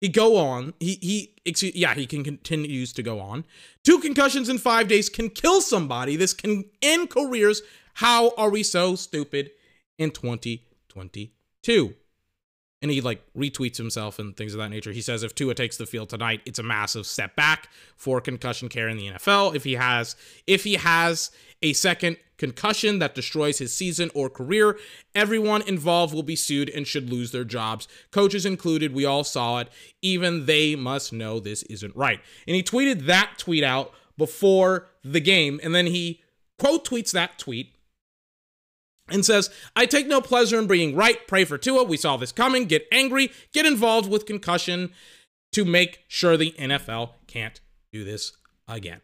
[0.04, 0.74] he go on.
[0.80, 3.46] He he excuse, yeah, he can continues to go on.
[3.84, 6.14] Two concussions in 5 days can kill somebody.
[6.14, 7.62] This can end careers.
[7.94, 9.52] How are we so stupid
[9.96, 11.94] in 2022?
[12.84, 14.92] And he like retweets himself and things of that nature.
[14.92, 18.68] He says if Tua takes the field tonight, it's a massive step back for concussion
[18.68, 19.54] care in the NFL.
[19.54, 20.16] If he has
[20.46, 21.30] if he has
[21.62, 24.78] a second concussion that destroys his season or career.
[25.14, 28.92] Everyone involved will be sued and should lose their jobs, coaches included.
[28.92, 29.70] We all saw it.
[30.02, 32.20] Even they must know this isn't right.
[32.46, 36.20] And he tweeted that tweet out before the game, and then he
[36.58, 37.73] quote tweets that tweet
[39.08, 41.26] and says, I take no pleasure in being right.
[41.26, 41.84] Pray for Tua.
[41.84, 42.64] We saw this coming.
[42.64, 43.30] Get angry.
[43.52, 44.92] Get involved with concussion
[45.52, 47.60] to make sure the NFL can't
[47.92, 48.32] do this
[48.66, 49.00] again.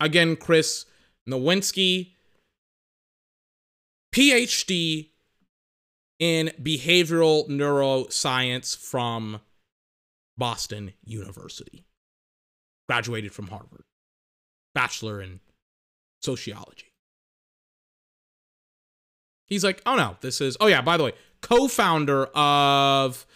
[0.00, 0.84] Again, Chris
[1.30, 2.14] Nowinski,
[4.12, 5.10] PhD
[6.18, 9.40] in behavioral neuroscience from
[10.36, 11.84] Boston University.
[12.92, 13.84] Graduated from Harvard.
[14.74, 15.40] Bachelor in
[16.20, 16.92] sociology.
[19.46, 23.26] He's like, oh no, this is, oh yeah, by the way, co founder of,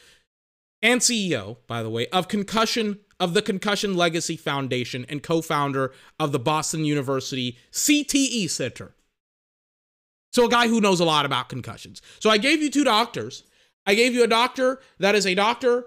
[0.83, 5.91] and CEO, by the way, of Concussion of the Concussion Legacy Foundation and co founder
[6.21, 8.95] of the Boston University CTE Center.
[10.35, 12.03] So, a guy who knows a lot about concussions.
[12.21, 13.43] So, I gave you two doctors.
[13.87, 15.87] I gave you a doctor that is a doctor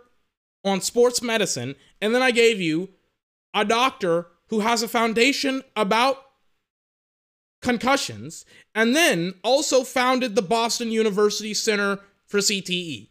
[0.66, 2.90] on sports medicine, and then I gave you
[3.62, 6.24] a doctor who has a foundation about
[7.62, 13.10] concussions, and then also founded the Boston University Center for CTE.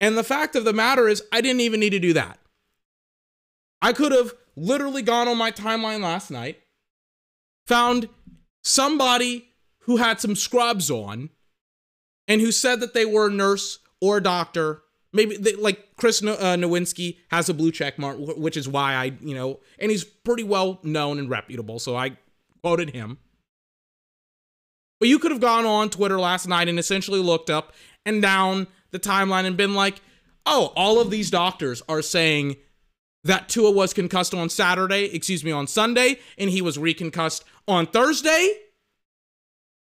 [0.00, 2.38] And the fact of the matter is, I didn't even need to do that.
[3.80, 6.60] I could have literally gone on my timeline last night,
[7.66, 8.08] found
[8.62, 9.48] somebody
[9.80, 11.30] who had some scrubs on
[12.26, 14.82] and who said that they were a nurse or a doctor.
[15.14, 19.12] Maybe they, like Chris uh, Nowinski has a blue check mark, which is why I,
[19.20, 21.78] you know, and he's pretty well known and reputable.
[21.78, 22.18] So I
[22.62, 23.18] quoted him.
[24.98, 27.74] But you could have gone on Twitter last night and essentially looked up
[28.04, 30.00] and down the timeline and been like,
[30.46, 32.56] oh, all of these doctors are saying
[33.22, 37.86] that Tua was concussed on Saturday, excuse me, on Sunday, and he was reconcussed on
[37.86, 38.50] Thursday.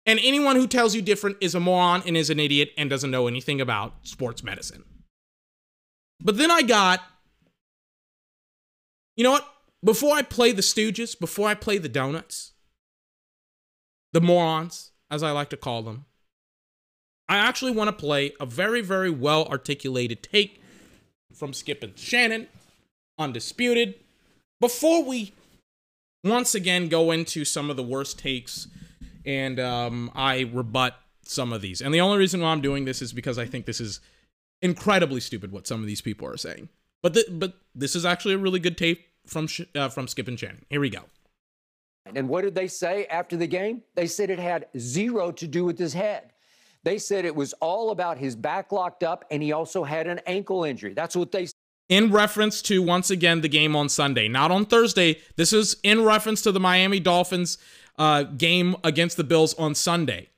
[0.04, 3.10] And anyone who tells you different is a moron and is an idiot and doesn't
[3.10, 4.84] know anything about sports medicine.
[6.20, 7.00] But then I got,
[9.16, 9.46] you know what?
[9.84, 12.52] Before I play the Stooges, before I play the Donuts,
[14.12, 16.06] the morons, as I like to call them,
[17.28, 20.60] I actually want to play a very, very well articulated take
[21.32, 22.48] from Skip and Shannon,
[23.18, 23.94] Undisputed,
[24.60, 25.32] before we
[26.24, 28.68] once again go into some of the worst takes
[29.24, 31.80] and um, I rebut some of these.
[31.80, 34.00] And the only reason why I'm doing this is because I think this is
[34.66, 36.68] incredibly stupid what some of these people are saying.
[37.02, 40.38] But but this is actually a really good tape from Sh- uh, from Skip and
[40.38, 40.66] Shannon.
[40.68, 41.04] Here we go.
[42.14, 43.82] And what did they say after the game?
[43.94, 46.32] They said it had zero to do with his head.
[46.84, 50.20] They said it was all about his back locked up and he also had an
[50.26, 50.94] ankle injury.
[50.94, 51.48] That's what they
[51.88, 55.18] in reference to once again the game on Sunday, not on Thursday.
[55.36, 57.58] This is in reference to the Miami Dolphins
[57.98, 60.28] uh, game against the Bills on Sunday.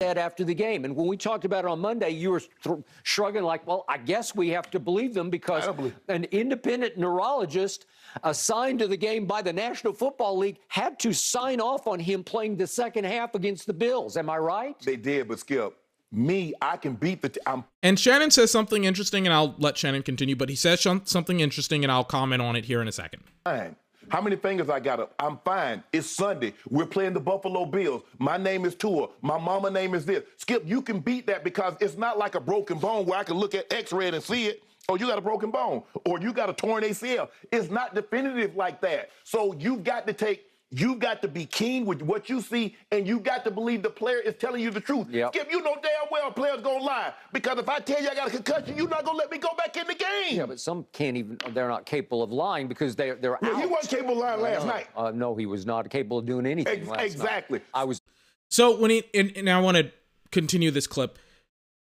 [0.00, 2.76] That after the game, and when we talked about it on Monday, you were th-
[3.02, 7.86] shrugging like, "Well, I guess we have to believe them because believe an independent neurologist
[8.22, 12.22] assigned to the game by the National Football League had to sign off on him
[12.22, 14.78] playing the second half against the Bills." Am I right?
[14.80, 15.72] They did, but Skip,
[16.12, 17.30] me, I can beat the.
[17.30, 20.36] T- I'm- and Shannon says something interesting, and I'll let Shannon continue.
[20.36, 23.22] But he says sh- something interesting, and I'll comment on it here in a second.
[23.44, 23.76] Fine.
[24.08, 25.14] How many fingers I got up?
[25.18, 25.82] I'm fine.
[25.92, 26.54] It's Sunday.
[26.70, 28.02] We're playing the Buffalo Bills.
[28.18, 29.08] My name is Tua.
[29.20, 30.22] My mama name is this.
[30.36, 33.36] Skip, you can beat that because it's not like a broken bone where I can
[33.36, 34.62] look at X-ray and see it.
[34.88, 37.28] Oh, you got a broken bone, or you got a torn ACL.
[37.50, 39.10] It's not definitive like that.
[39.24, 43.06] So you've got to take you got to be keen with what you see, and
[43.06, 45.08] you got to believe the player is telling you the truth.
[45.10, 45.34] Yep.
[45.34, 48.14] Skip, you know damn well a player's gonna lie because if I tell you I
[48.14, 50.38] got a concussion, you're not gonna let me go back in the game.
[50.38, 51.38] Yeah, but some can't even.
[51.52, 53.60] They're not capable of lying because they're they're well, out.
[53.60, 54.88] He wasn't capable of lying last night.
[54.96, 56.88] Uh, no, he was not capable of doing anything.
[56.90, 57.60] Ex- exactly.
[57.60, 57.68] Night.
[57.72, 58.00] I was.
[58.48, 59.90] So when he and, and I want to
[60.30, 61.18] continue this clip.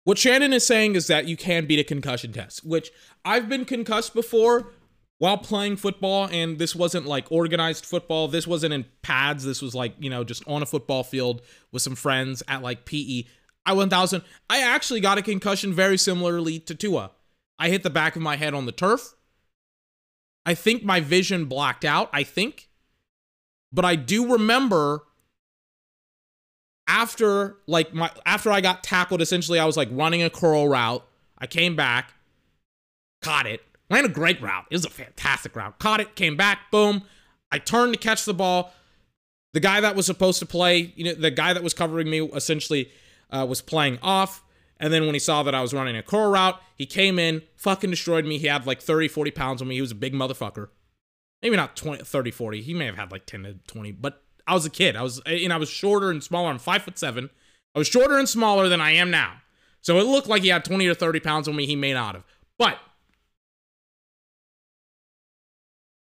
[0.03, 2.91] What Shannon is saying is that you can beat a concussion test, which
[3.25, 4.71] I've been concussed before,
[5.19, 9.73] while playing football and this wasn't like organized football this wasn't in pads this was
[9.73, 13.23] like you know just on a football field with some friends at like pe
[13.65, 17.11] i 1000 i actually got a concussion very similarly to tua.
[17.59, 19.15] I hit the back of my head on the turf.
[20.45, 22.69] I think my vision blacked out i think.
[23.71, 25.03] But i do remember
[26.87, 31.03] after like my after i got tackled essentially i was like running a curl route.
[31.39, 32.13] I came back
[33.21, 34.65] caught it Ran a great route.
[34.69, 35.79] It was a fantastic route.
[35.79, 37.03] Caught it, came back, boom.
[37.51, 38.73] I turned to catch the ball.
[39.53, 42.21] The guy that was supposed to play, you know, the guy that was covering me
[42.21, 42.91] essentially
[43.29, 44.43] uh, was playing off.
[44.79, 47.41] And then when he saw that I was running a curl route, he came in,
[47.55, 48.37] fucking destroyed me.
[48.37, 49.75] He had like 30, 40 pounds on me.
[49.75, 50.69] He was a big motherfucker.
[51.41, 52.61] Maybe not 20, 30, 40.
[52.61, 54.95] He may have had like 10 to 20, but I was a kid.
[54.95, 56.49] I was, know, I was shorter and smaller.
[56.49, 57.29] I'm five foot seven.
[57.75, 59.33] I was shorter and smaller than I am now.
[59.81, 61.65] So it looked like he had 20 or 30 pounds on me.
[61.65, 62.23] He may not have.
[62.57, 62.77] But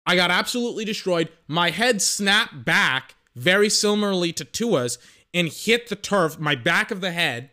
[0.06, 1.28] I got absolutely destroyed.
[1.46, 4.98] My head snapped back very similarly to Tua's
[5.32, 6.38] and hit the turf.
[6.38, 7.50] My back of the head,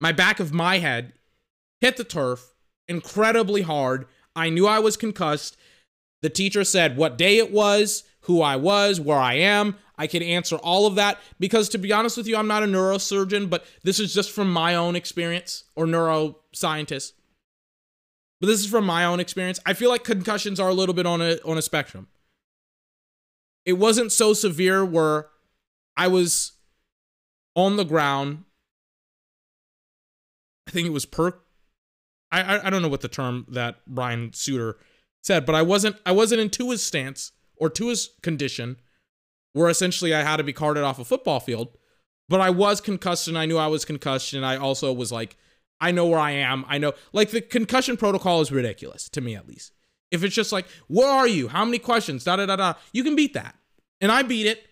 [0.00, 1.12] my back of my head
[1.80, 2.54] hit the turf
[2.86, 4.06] incredibly hard.
[4.34, 5.56] I knew I was concussed.
[6.22, 9.76] The teacher said what day it was, who I was, where I am.
[9.96, 12.66] I could answer all of that because, to be honest with you, I'm not a
[12.66, 17.12] neurosurgeon, but this is just from my own experience or neuroscientist
[18.40, 19.58] but this is from my own experience.
[19.66, 22.08] I feel like concussions are a little bit on a on a spectrum.
[23.64, 25.28] It wasn't so severe where
[25.96, 26.52] I was
[27.54, 28.44] on the ground.
[30.66, 31.34] I think it was per.
[32.30, 34.76] I, I I don't know what the term that Brian Sutterer
[35.22, 38.76] said, but I wasn't I wasn't in Tua's stance or Tua's condition,
[39.52, 41.76] where essentially I had to be carted off a football field.
[42.28, 45.36] But I was concussed and I knew I was concussed, and I also was like
[45.80, 46.64] I know where I am.
[46.68, 49.72] I know, like, the concussion protocol is ridiculous to me, at least.
[50.10, 51.48] If it's just like, where are you?
[51.48, 52.24] How many questions?
[52.24, 52.74] Da da da da.
[52.92, 53.54] You can beat that.
[54.00, 54.66] And I beat it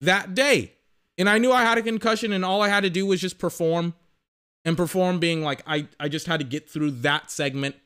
[0.00, 0.72] that day.
[1.18, 3.38] And I knew I had a concussion, and all I had to do was just
[3.38, 3.94] perform.
[4.64, 7.76] And perform being like, I, I just had to get through that segment,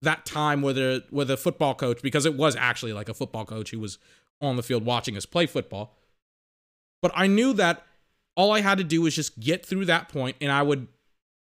[0.00, 3.44] that time with a with a football coach, because it was actually like a football
[3.44, 3.98] coach who was
[4.40, 5.94] on the field watching us play football.
[7.02, 7.84] But I knew that
[8.34, 10.88] all I had to do was just get through that point, and I would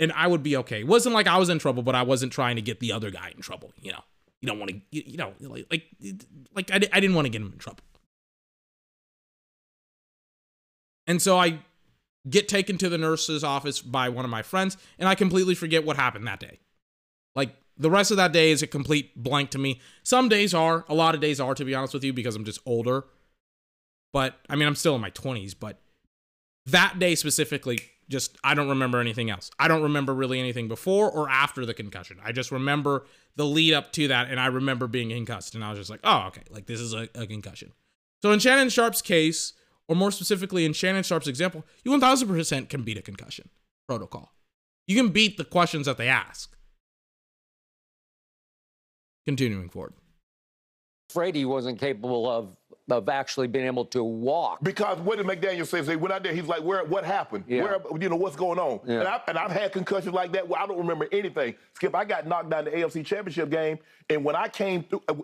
[0.01, 0.81] and I would be okay.
[0.81, 3.11] It wasn't like I was in trouble, but I wasn't trying to get the other
[3.11, 3.73] guy in trouble.
[3.81, 4.03] You know,
[4.41, 5.85] you don't want to, you, you know, like, like,
[6.55, 7.85] like I, I didn't want to get him in trouble.
[11.07, 11.61] And so I
[12.29, 15.85] get taken to the nurse's office by one of my friends, and I completely forget
[15.85, 16.59] what happened that day.
[17.37, 19.81] Like the rest of that day is a complete blank to me.
[20.03, 22.45] Some days are, a lot of days are, to be honest with you, because I'm
[22.45, 23.05] just older.
[24.13, 25.79] But I mean, I'm still in my 20s, but
[26.67, 29.51] that day specifically just I don't remember anything else.
[29.59, 32.19] I don't remember really anything before or after the concussion.
[32.23, 33.07] I just remember
[33.37, 36.01] the lead up to that, and I remember being concussed, and I was just like,
[36.05, 37.73] oh, okay, like this is a, a concussion.
[38.23, 39.55] So in Shannon Sharpe's case,
[39.89, 43.49] or more specifically in Shannon Sharpe's example, you 1000% can beat a concussion
[43.89, 44.35] protocol.
[44.87, 46.55] You can beat the questions that they ask.
[49.27, 49.95] Continuing forward.
[51.33, 52.57] He wasn't capable of
[52.93, 54.61] of actually being able to walk.
[54.63, 55.81] Because what did McDaniel say?
[55.81, 56.35] They went out there.
[56.35, 56.85] He's like, "Where?
[56.85, 57.45] What happened?
[57.47, 57.63] Yeah.
[57.63, 57.81] Where?
[58.01, 59.01] You know what's going on?" Yeah.
[59.01, 61.55] And, I, and I've had concussions like that where I don't remember anything.
[61.75, 63.79] Skip, I got knocked down the AFC Championship game,
[64.09, 65.15] and when I came through, uh,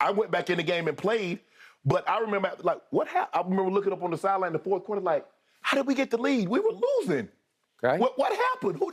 [0.00, 1.40] I went back in the game and played.
[1.84, 3.44] But I remember, like, what happened?
[3.44, 5.24] I remember looking up on the sideline in the fourth quarter, like,
[5.62, 6.48] How did we get the lead?
[6.48, 7.28] We were losing.
[7.82, 7.98] Okay.
[7.98, 8.78] What, what happened?
[8.78, 8.92] Who,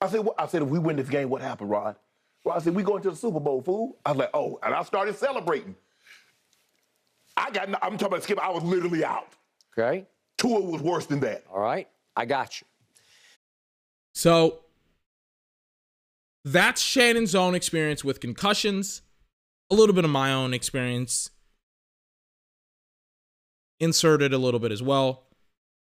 [0.00, 1.96] I said, what, I said, if we win this game, what happened, Rod?
[2.44, 3.96] Well, I said, we going to the Super Bowl, fool.
[4.04, 5.74] I was like, oh, and I started celebrating.
[7.36, 9.28] I got, I'm talking about Skip, I was literally out.
[9.78, 10.06] Okay.
[10.38, 11.44] Tua was worse than that.
[11.52, 11.88] All right.
[12.16, 12.66] I got you.
[14.14, 14.60] So
[16.44, 19.02] that's Shannon's own experience with concussions,
[19.70, 21.30] a little bit of my own experience
[23.78, 25.24] inserted a little bit as well.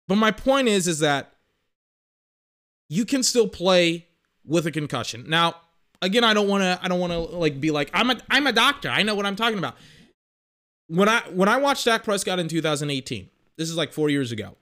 [0.09, 1.33] But my point is is that
[2.89, 4.09] you can still play
[4.45, 5.27] with a concussion.
[5.29, 5.57] Now,
[6.01, 8.47] again, I don't want to I don't want to like be like I'm a I'm
[8.47, 8.89] a doctor.
[8.89, 9.77] I know what I'm talking about.
[10.89, 14.57] When I when I watched Dak Prescott in 2018, this is like 4 years ago.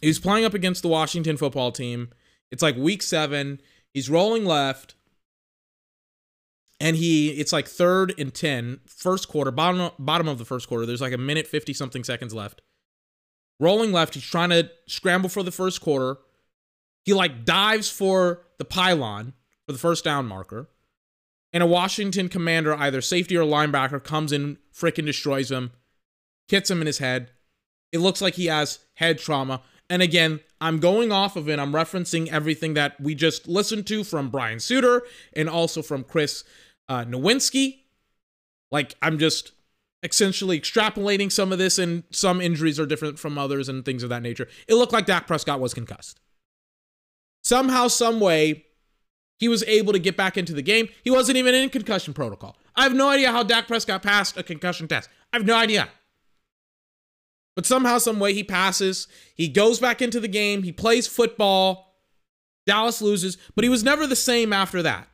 [0.00, 2.08] He's playing up against the Washington football team.
[2.50, 3.60] It's like week 7.
[3.92, 4.94] He's rolling left.
[6.80, 10.86] And he it's like 3rd and 10, first quarter, bottom bottom of the first quarter.
[10.86, 12.62] There's like a minute 50 something seconds left.
[13.58, 16.16] Rolling left, he's trying to scramble for the first quarter.
[17.04, 19.34] He like dives for the pylon
[19.66, 20.70] for the first down marker.
[21.52, 25.72] And a Washington commander, either safety or linebacker, comes in, freaking destroys him,
[26.48, 27.30] hits him in his head.
[27.92, 29.62] It looks like he has head trauma.
[29.88, 31.58] And again, I'm going off of it.
[31.58, 36.44] I'm referencing everything that we just listened to from Brian Sutterer and also from Chris
[36.88, 37.78] uh, Nowinski.
[38.70, 39.50] Like, I'm just
[40.04, 44.08] essentially extrapolating some of this, and some injuries are different from others and things of
[44.10, 44.46] that nature.
[44.68, 46.20] It looked like Dak Prescott was concussed.
[47.42, 48.66] Somehow, some way,
[49.40, 50.88] he was able to get back into the game.
[51.02, 52.56] He wasn't even in concussion protocol.
[52.76, 55.08] I have no idea how Dak Prescott passed a concussion test.
[55.32, 55.88] I have no idea.
[57.56, 59.08] But somehow, some way, he passes.
[59.34, 60.62] He goes back into the game.
[60.62, 61.96] He plays football.
[62.66, 65.08] Dallas loses, but he was never the same after that.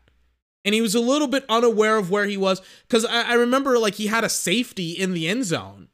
[0.64, 3.78] And he was a little bit unaware of where he was because I, I remember
[3.78, 5.88] like he had a safety in the end zone.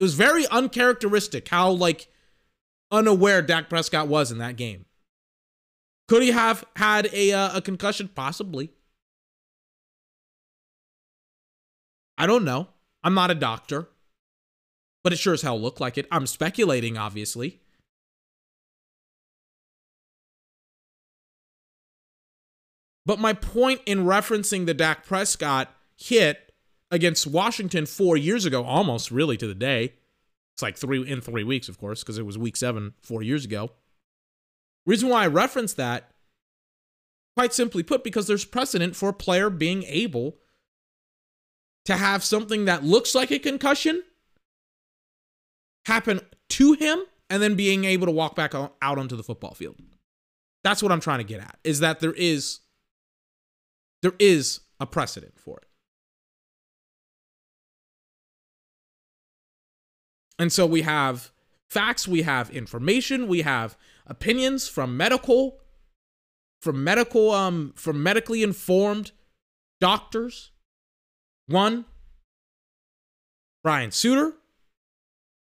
[0.00, 2.08] It was very uncharacteristic how like
[2.90, 4.85] unaware Dak Prescott was in that game.
[6.08, 8.08] Could he have had a uh, a concussion?
[8.14, 8.70] Possibly.
[12.18, 12.68] I don't know.
[13.02, 13.88] I'm not a doctor,
[15.04, 16.06] but it sure as hell looked like it.
[16.10, 17.60] I'm speculating, obviously.
[23.04, 26.52] But my point in referencing the Dak Prescott hit
[26.90, 29.94] against Washington four years ago, almost really to the day.
[30.54, 33.44] It's like three in three weeks, of course, because it was week seven four years
[33.44, 33.70] ago.
[34.86, 36.10] Reason why I reference that,
[37.36, 40.36] quite simply put, because there's precedent for a player being able
[41.84, 44.02] to have something that looks like a concussion
[45.86, 49.76] happen to him and then being able to walk back out onto the football field.
[50.64, 51.58] That's what I'm trying to get at.
[51.62, 52.60] Is that there is
[54.02, 55.68] there is a precedent for it.
[60.38, 61.30] And so we have
[61.68, 63.76] facts, we have information, we have
[64.06, 65.58] opinions from medical
[66.62, 69.12] from medical um from medically informed
[69.80, 70.52] doctors.
[71.48, 71.84] One
[73.62, 74.32] Brian Sutterer,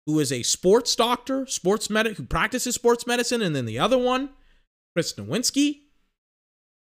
[0.06, 3.98] who is a sports doctor, sports medic who practices sports medicine, and then the other
[3.98, 4.30] one,
[4.96, 5.82] Chris Nowinski,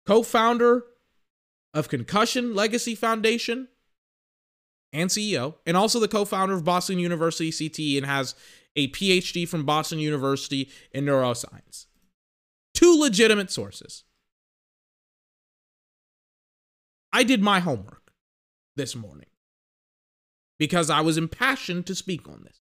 [0.07, 0.85] co-founder
[1.75, 3.69] of Concussion Legacy Foundation
[4.93, 8.35] and CEO, and also the co founder of Boston University CTE and has
[8.77, 11.87] a PhD from Boston University in neuroscience.
[12.75, 14.05] Two legitimate sources.
[17.13, 18.13] I did my homework
[18.77, 19.27] this morning
[20.59, 22.61] because I was impassioned to speak on this.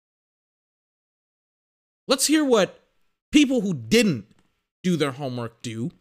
[2.08, 2.80] Let's hear what
[3.32, 4.26] people who didn't
[4.84, 5.92] do their homework do,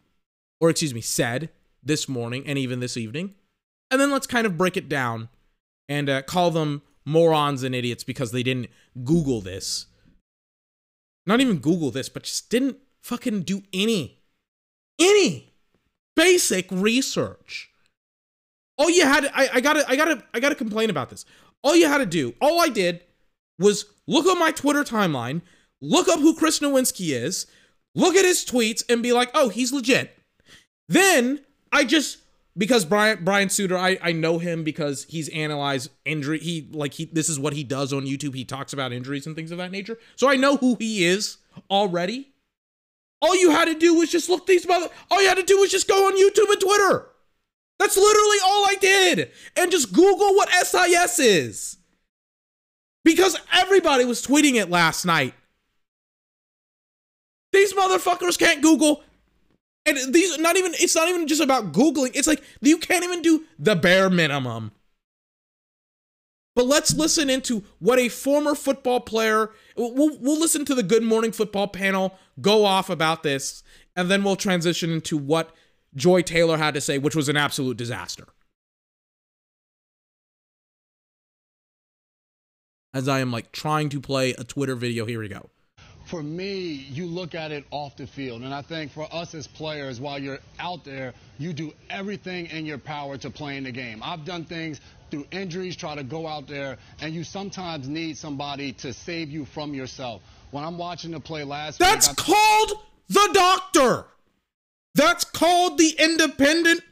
[0.59, 1.49] or excuse me, said
[1.83, 3.35] this morning and even this evening.
[3.91, 5.29] And then let's kind of break it down
[5.89, 8.67] and uh, call them morons and idiots because they didn't
[9.03, 9.87] Google this.
[11.27, 14.23] Not even Google this, but just didn't fucking do any,
[14.99, 15.53] any
[16.15, 17.69] basic research.
[18.77, 21.25] All you had, I, I gotta, I gotta, I gotta complain about this.
[21.63, 23.03] All you had to do, all I did
[23.59, 25.41] was look on my Twitter timeline,
[25.81, 27.45] look up who Chris Nowinski is,
[27.93, 30.17] look at his tweets, and be like, oh, he's legit.
[30.87, 32.19] Then I just
[32.57, 36.39] because Brian Brian Sutterer, I, I know him because he's analyzed injury.
[36.39, 38.35] He like he this is what he does on YouTube.
[38.35, 39.97] He talks about injuries and things of that nature.
[40.15, 41.37] So I know who he is
[41.69, 42.33] already.
[43.21, 44.89] All you had to do was just look these mother.
[45.11, 47.07] All you had to do was just go on YouTube and Twitter.
[47.79, 51.77] That's literally all I did, and just Google what SIS is.
[53.03, 55.33] Because everybody was tweeting it last night.
[57.53, 59.03] These motherfuckers can't Google
[59.87, 62.11] and these not even it's not even just about Googling.
[62.13, 64.71] It's like you can't even do the bare minimum.
[66.55, 69.51] But let's listen into what a former football player.
[69.75, 73.61] We'll, we'll listen to the Good Morning Football panel go off about this,
[73.95, 75.55] and then we'll transition into what
[75.95, 78.25] Joy Taylor had to say, which was an absolute disaster.
[82.91, 85.05] As I am like trying to play a Twitter video.
[85.05, 85.51] Here we go
[86.07, 88.43] for me, you look at it off the field.
[88.43, 92.65] And I think for us as players, while you're out there, you do everything in
[92.65, 93.99] your power to play in the game.
[94.01, 94.79] I've done things
[95.11, 99.43] through injuries, try to go out there, and you sometimes need somebody to save you
[99.43, 100.21] from yourself.
[100.51, 102.71] When I'm watching the play last That's week, called
[103.09, 104.05] the doctor.
[104.95, 106.83] That's called the independent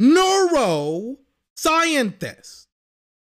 [0.00, 2.67] neuroscientist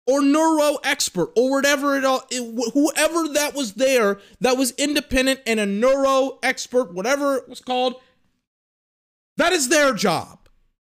[0.08, 5.40] or neuro expert or whatever it all it, whoever that was there that was independent
[5.46, 7.96] and a neuro expert whatever it was called
[9.38, 10.38] that is their job.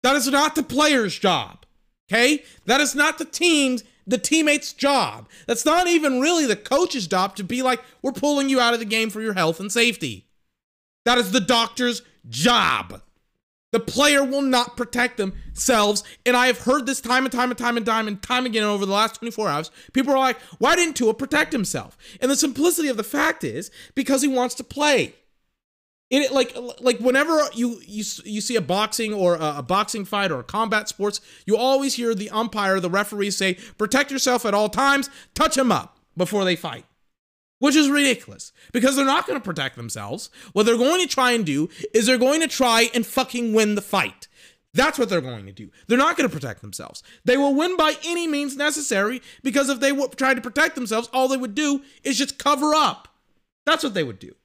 [0.01, 1.63] That is not the player's job
[2.11, 2.43] okay?
[2.65, 5.29] That is not the team's the teammate's job.
[5.47, 8.79] That's not even really the coach's job to be like we're pulling you out of
[8.79, 10.27] the game for your health and safety.
[11.05, 13.01] That is the doctor's job
[13.73, 16.03] the player will not protect themselves.
[16.27, 18.63] And I have heard this time and time and time and time and time again
[18.63, 19.71] over the last 24 hours.
[19.93, 21.97] People are like, why didn't Tua protect himself?
[22.21, 25.15] And the simplicity of the fact is because he wants to play.
[26.11, 30.31] It like like whenever you you you see a boxing or a, a boxing fight
[30.31, 34.53] or a combat sports, you always hear the umpire, the referees say, "Protect yourself at
[34.53, 35.09] all times.
[35.33, 36.85] Touch him up before they fight."
[37.63, 40.29] Which is ridiculous because they're not going to protect themselves.
[40.51, 43.75] What they're going to try and do is they're going to try and fucking win
[43.75, 44.27] the fight.
[44.73, 45.69] That's what they're going to do.
[45.87, 47.03] They're not going to protect themselves.
[47.23, 51.07] They will win by any means necessary because if they w- tried to protect themselves,
[51.13, 53.07] all they would do is just cover up.
[53.65, 54.35] That's what they would do.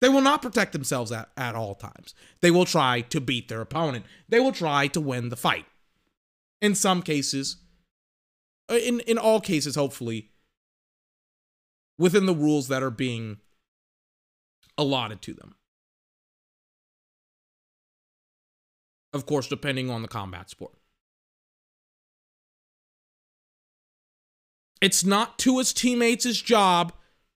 [0.00, 2.14] They will not protect themselves at, at all times.
[2.40, 4.06] They will try to beat their opponent.
[4.30, 5.66] They will try to win the fight.
[6.62, 7.58] In some cases,
[8.70, 10.30] uh, in, in all cases, hopefully,
[11.98, 13.38] within the rules that are being
[14.76, 15.54] allotted to them.
[19.12, 20.74] Of course, depending on the combat sport.
[24.80, 26.92] It's not to his teammates' job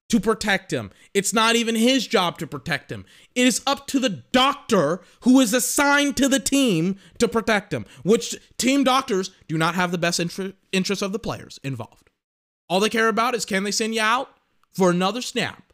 [0.08, 0.90] to protect him.
[1.14, 3.04] It's not even his job to protect him.
[3.34, 7.86] It is up to the doctor who is assigned to the team to protect him,
[8.02, 12.10] which team doctors do not have the best inter- interest of the players involved.
[12.68, 14.30] All they care about is can they send you out?
[14.74, 15.72] For another snap.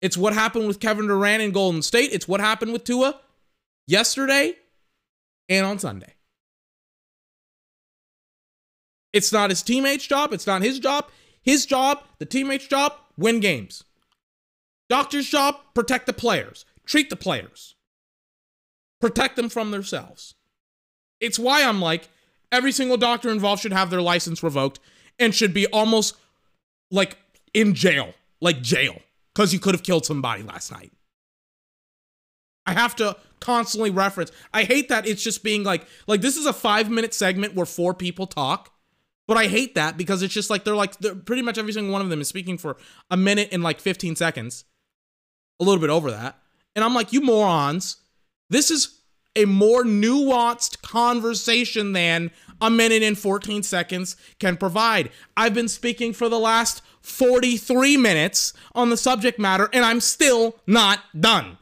[0.00, 2.12] It's what happened with Kevin Durant in Golden State.
[2.12, 3.20] It's what happened with Tua
[3.86, 4.54] yesterday
[5.48, 6.14] and on Sunday.
[9.12, 10.32] It's not his teammates' job.
[10.32, 11.06] It's not his job.
[11.42, 13.82] His job, the teammates' job, win games.
[14.88, 17.74] Doctor's job, protect the players, treat the players,
[19.00, 20.34] protect them from themselves.
[21.20, 22.08] It's why I'm like,
[22.52, 24.78] every single doctor involved should have their license revoked
[25.18, 26.16] and should be almost
[26.90, 27.16] like
[27.54, 29.00] in jail, like jail,
[29.34, 30.92] because you could have killed somebody last night.
[32.66, 34.30] I have to constantly reference.
[34.52, 37.66] I hate that it's just being like, like this is a five minute segment where
[37.66, 38.72] four people talk.
[39.26, 41.92] But I hate that because it's just like they're like they're pretty much every single
[41.92, 42.78] one of them is speaking for
[43.10, 44.64] a minute and like 15 seconds,
[45.60, 46.38] a little bit over that.
[46.74, 47.96] And I'm like, you morons,
[48.48, 49.00] this is
[49.36, 52.30] a more nuanced conversation than
[52.60, 55.10] a minute and 14 seconds can provide.
[55.36, 60.56] I've been speaking for the last 43 minutes on the subject matter, and I'm still
[60.66, 61.58] not done.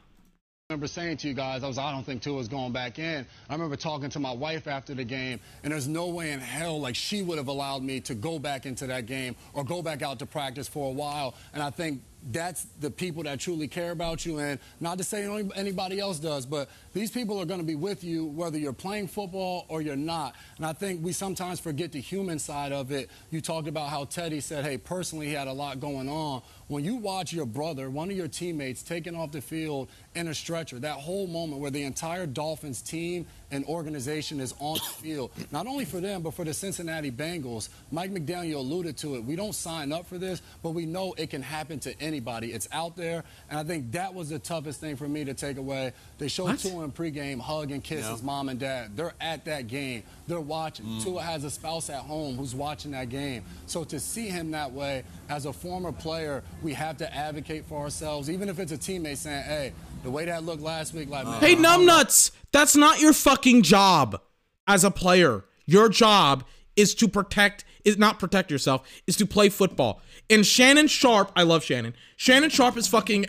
[0.69, 3.25] I remember saying to you guys, I was, I don't think Tua's going back in.
[3.49, 6.81] I remember talking to my wife after the game, and there's no way in hell
[6.81, 10.01] like she would have allowed me to go back into that game or go back
[10.01, 11.35] out to practice for a while.
[11.53, 14.39] And I think that's the people that truly care about you.
[14.39, 15.25] And not to say
[15.55, 19.07] anybody else does, but these people are going to be with you whether you're playing
[19.07, 20.35] football or you're not.
[20.57, 23.09] And I think we sometimes forget the human side of it.
[23.31, 26.41] You talked about how Teddy said, hey, personally, he had a lot going on.
[26.67, 30.33] When you watch your brother, one of your teammates, taken off the field in a
[30.33, 35.31] stretcher, that whole moment where the entire Dolphins team and organization is on the field,
[35.51, 39.23] not only for them, but for the Cincinnati Bengals, Mike McDaniel alluded to it.
[39.23, 42.51] We don't sign up for this, but we know it can happen to anybody.
[42.51, 45.57] It's out there, and I think that was the toughest thing for me to take
[45.57, 45.93] away.
[46.17, 46.59] They showed what?
[46.59, 48.11] Tua in pregame hug and kiss yeah.
[48.11, 48.95] his mom and dad.
[48.95, 50.03] They're at that game.
[50.27, 50.85] They're watching.
[50.85, 51.03] Mm.
[51.03, 53.43] Tua has a spouse at home who's watching that game.
[53.65, 57.79] So to see him that way, as a former player, we have to advocate for
[57.79, 59.73] ourselves, even if it's a teammate saying, hey,
[60.07, 64.21] the way that looked last week, like, hey, numbnuts, that's not your fucking job
[64.65, 65.43] as a player.
[65.65, 66.45] Your job
[66.77, 70.01] is to protect, is not protect yourself, is to play football.
[70.29, 71.93] And Shannon Sharpe, I love Shannon.
[72.15, 73.25] Shannon Sharpe is fucking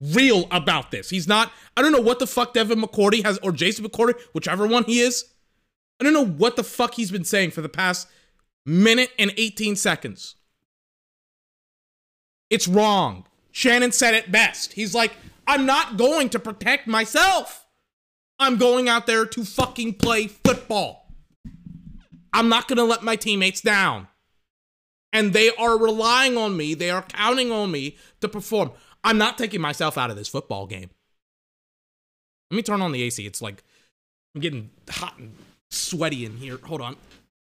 [0.00, 1.10] real about this.
[1.10, 4.66] He's not, I don't know what the fuck Devin McCourty has, or Jason McCourty, whichever
[4.66, 5.26] one he is.
[6.00, 8.08] I don't know what the fuck he's been saying for the past
[8.64, 10.34] minute and 18 seconds.
[12.50, 13.28] It's wrong.
[13.52, 14.72] Shannon said it best.
[14.72, 15.12] He's like,
[15.46, 17.66] I'm not going to protect myself.
[18.38, 21.12] I'm going out there to fucking play football.
[22.32, 24.08] I'm not going to let my teammates down.
[25.12, 28.72] And they are relying on me, they are counting on me to perform.
[29.02, 30.90] I'm not taking myself out of this football game.
[32.50, 33.24] Let me turn on the AC.
[33.24, 33.62] It's like
[34.34, 35.32] I'm getting hot and
[35.70, 36.58] sweaty in here.
[36.64, 36.96] Hold on.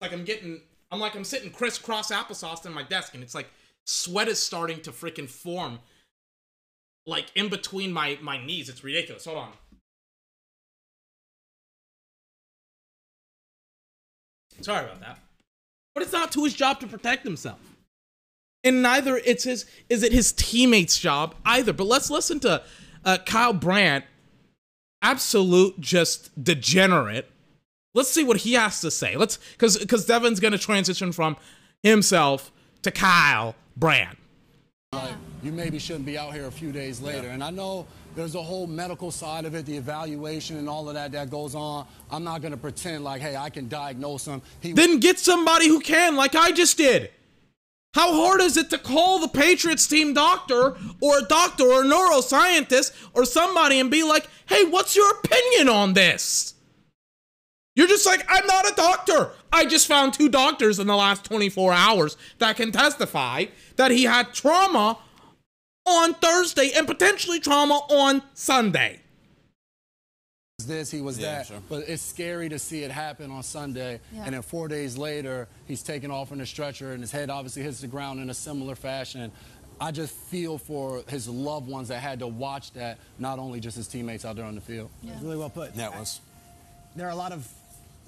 [0.01, 0.61] Like I'm getting,
[0.91, 3.49] I'm like I'm sitting crisscross applesauce in my desk, and it's like
[3.85, 5.79] sweat is starting to freaking form,
[7.07, 8.69] like in between my my knees.
[8.69, 9.25] It's ridiculous.
[9.25, 9.53] Hold on.
[14.61, 15.19] Sorry about that.
[15.95, 17.61] But it's not to his job to protect himself.
[18.65, 21.73] And neither it's his is it his teammates' job either.
[21.73, 22.63] But let's listen to
[23.05, 24.05] uh, Kyle Brandt,
[25.03, 27.31] absolute just degenerate.
[27.95, 29.17] Let's see what he has to say.
[29.17, 31.37] Let's because because Devin's gonna transition from
[31.83, 32.51] himself
[32.83, 34.19] to Kyle Brandt.
[34.97, 37.29] Like, you maybe shouldn't be out here a few days later.
[37.29, 40.95] And I know there's a whole medical side of it, the evaluation and all of
[40.95, 41.87] that that goes on.
[42.11, 44.43] I'm not going to pretend like, hey, I can diagnose him.
[44.61, 47.11] He Then get somebody who can, like I just did.
[47.95, 51.87] How hard is it to call the Patriots team doctor or a doctor or a
[51.87, 56.55] neuroscientist or somebody and be like, hey, what's your opinion on this?
[57.77, 59.31] You're just like, I'm not a doctor.
[59.53, 63.45] I just found two doctors in the last 24 hours that can testify
[63.77, 64.99] that he had trauma
[65.85, 69.01] on Thursday and potentially trauma on Sunday.
[70.65, 71.51] this, he was that.
[71.69, 74.01] But it's scary to see it happen on Sunday.
[74.11, 74.25] Yeah.
[74.25, 77.63] And then four days later, he's taken off in a stretcher and his head obviously
[77.63, 79.31] hits the ground in a similar fashion.
[79.79, 83.77] I just feel for his loved ones that had to watch that, not only just
[83.77, 84.89] his teammates out there on the field.
[85.21, 85.75] Really well put.
[85.75, 86.21] That was.
[86.97, 87.47] There are a lot of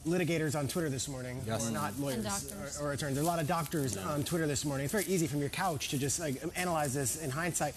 [0.07, 2.79] litigators on Twitter this morning, Yes, or not lawyers doctors.
[2.81, 3.17] or, or attorneys.
[3.17, 4.85] There are a lot of doctors on Twitter this morning.
[4.85, 7.75] It's very easy from your couch to just like analyze this in hindsight.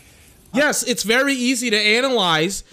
[0.53, 2.63] Uh, yes, it's very easy to analyze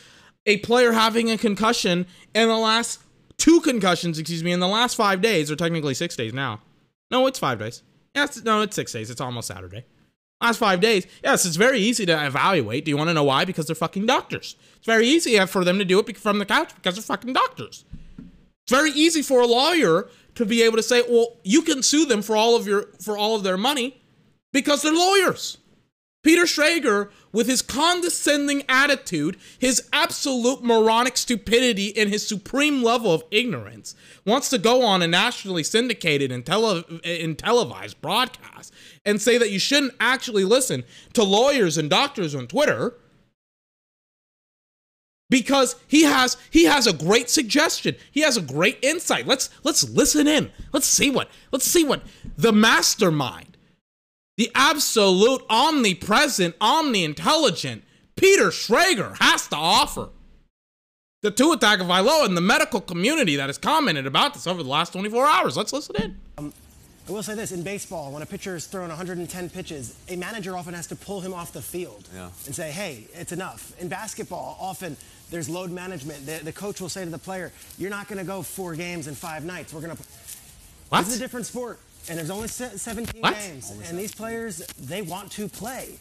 [0.47, 3.01] a player having a concussion in the last
[3.37, 6.61] two concussions, excuse me, in the last five days, or technically six days now.
[7.11, 7.83] No, it's five days.
[8.15, 9.11] Yes, no, it's six days.
[9.11, 9.85] It's almost Saturday.
[10.41, 11.07] Last five days.
[11.25, 12.85] Yes, it's very easy to evaluate.
[12.85, 13.45] Do you want to know why?
[13.45, 14.57] Because they're fucking doctors.
[14.77, 17.33] It's very easy uh, for them to do it from the couch because they're fucking
[17.33, 17.85] doctors.
[18.69, 22.05] It's very easy for a lawyer to be able to say, "Well, you can sue
[22.05, 24.03] them for all of your for all of their money
[24.53, 25.57] because they're lawyers."
[26.23, 33.25] Peter Schrager, with his condescending attitude, his absolute moronic stupidity, and his supreme level of
[33.31, 33.95] ignorance,
[34.27, 38.75] wants to go on a nationally syndicated and, tele- and televised broadcast
[39.07, 42.97] and say that you shouldn't actually listen to lawyers and doctors on Twitter
[45.31, 47.97] because he has he has a great suggestion.
[48.11, 49.27] He has a great insight.
[49.27, 50.51] Let's let's listen in.
[50.73, 52.03] Let's see what let's see what
[52.37, 53.57] the mastermind,
[54.37, 57.85] the absolute omnipresent, omni-intelligent
[58.17, 60.09] Peter Schrager has to offer.
[61.23, 64.63] The two attack of Tagovailoa and the medical community that has commented about this over
[64.63, 65.57] the last 24 hours.
[65.57, 66.17] Let's listen in.
[66.39, 66.53] Um,
[67.09, 70.57] I will say this in baseball, when a pitcher is thrown 110 pitches, a manager
[70.57, 72.31] often has to pull him off the field Yeah.
[72.47, 73.73] and say, hey, it's enough.
[73.81, 74.97] In basketball, often
[75.31, 76.25] there's load management.
[76.27, 79.07] The, the coach will say to the player, you're not going to go four games
[79.09, 79.73] in five nights.
[79.73, 80.03] We're going to.
[80.89, 81.01] What?
[81.01, 83.35] This is a different sport, and there's only 17 What?
[83.35, 83.71] games.
[83.89, 85.99] And these players, they want to play.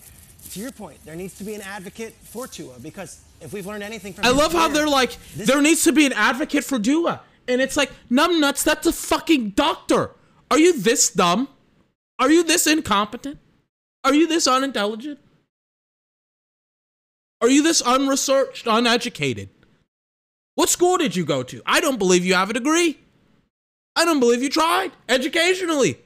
[0.51, 3.83] To your point, there needs to be an advocate for Tua because if we've learned
[3.83, 7.21] anything from I love how they're like, there needs to be an advocate for Tua.
[7.49, 10.11] And it's like, numbnuts, that's a fucking doctor.
[10.49, 11.49] Are you this dumb?
[12.19, 13.39] Are you this incompetent?
[14.03, 15.19] Are you this unintelligent?
[17.41, 19.49] Are you this unresearched, uneducated?
[20.55, 21.61] What school did you go to?
[21.65, 22.97] I don't believe you have a degree.
[23.95, 25.97] I don't believe you tried educationally.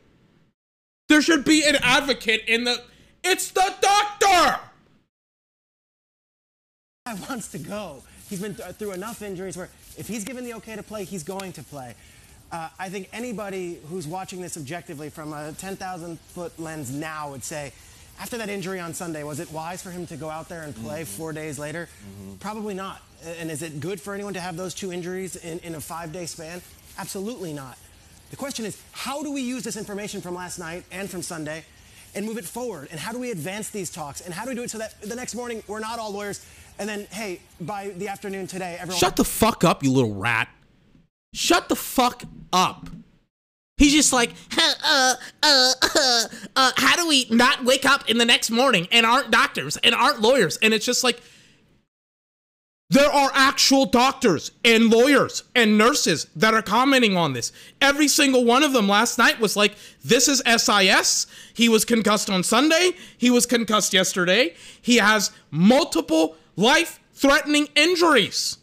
[1.09, 2.81] There should be an advocate in the.
[3.23, 4.59] It's the doctor!
[7.05, 8.03] guy wants to go.
[8.29, 11.23] He's been th- through enough injuries where if he's given the okay to play, he's
[11.23, 11.95] going to play.
[12.51, 17.43] Uh, I think anybody who's watching this objectively from a 10,000 foot lens now would
[17.43, 17.71] say,
[18.21, 20.75] after that injury on Sunday, was it wise for him to go out there and
[20.75, 21.17] play mm-hmm.
[21.17, 21.89] four days later?
[22.05, 22.35] Mm-hmm.
[22.35, 23.01] Probably not.
[23.39, 26.13] And is it good for anyone to have those two injuries in, in a five
[26.13, 26.61] day span?
[26.99, 27.79] Absolutely not.
[28.29, 31.65] The question is, how do we use this information from last night and from Sunday
[32.13, 32.89] and move it forward?
[32.91, 34.21] And how do we advance these talks?
[34.21, 36.45] And how do we do it so that the next morning we're not all lawyers?
[36.77, 38.99] And then, hey, by the afternoon today, everyone.
[38.99, 40.47] Shut the fuck up, you little rat.
[41.33, 42.87] Shut the fuck up.
[43.77, 48.17] He's just like, "Huh, uh, uh, uh, uh, how do we not wake up in
[48.17, 50.57] the next morning and aren't doctors and aren't lawyers?
[50.61, 51.19] And it's just like,
[52.89, 57.51] There are actual doctors and lawyers and nurses that are commenting on this.
[57.81, 61.25] Every single one of them last night was like, This is SIS.
[61.53, 62.91] He was concussed on Sunday.
[63.17, 64.53] He was concussed yesterday.
[64.81, 68.57] He has multiple life threatening injuries.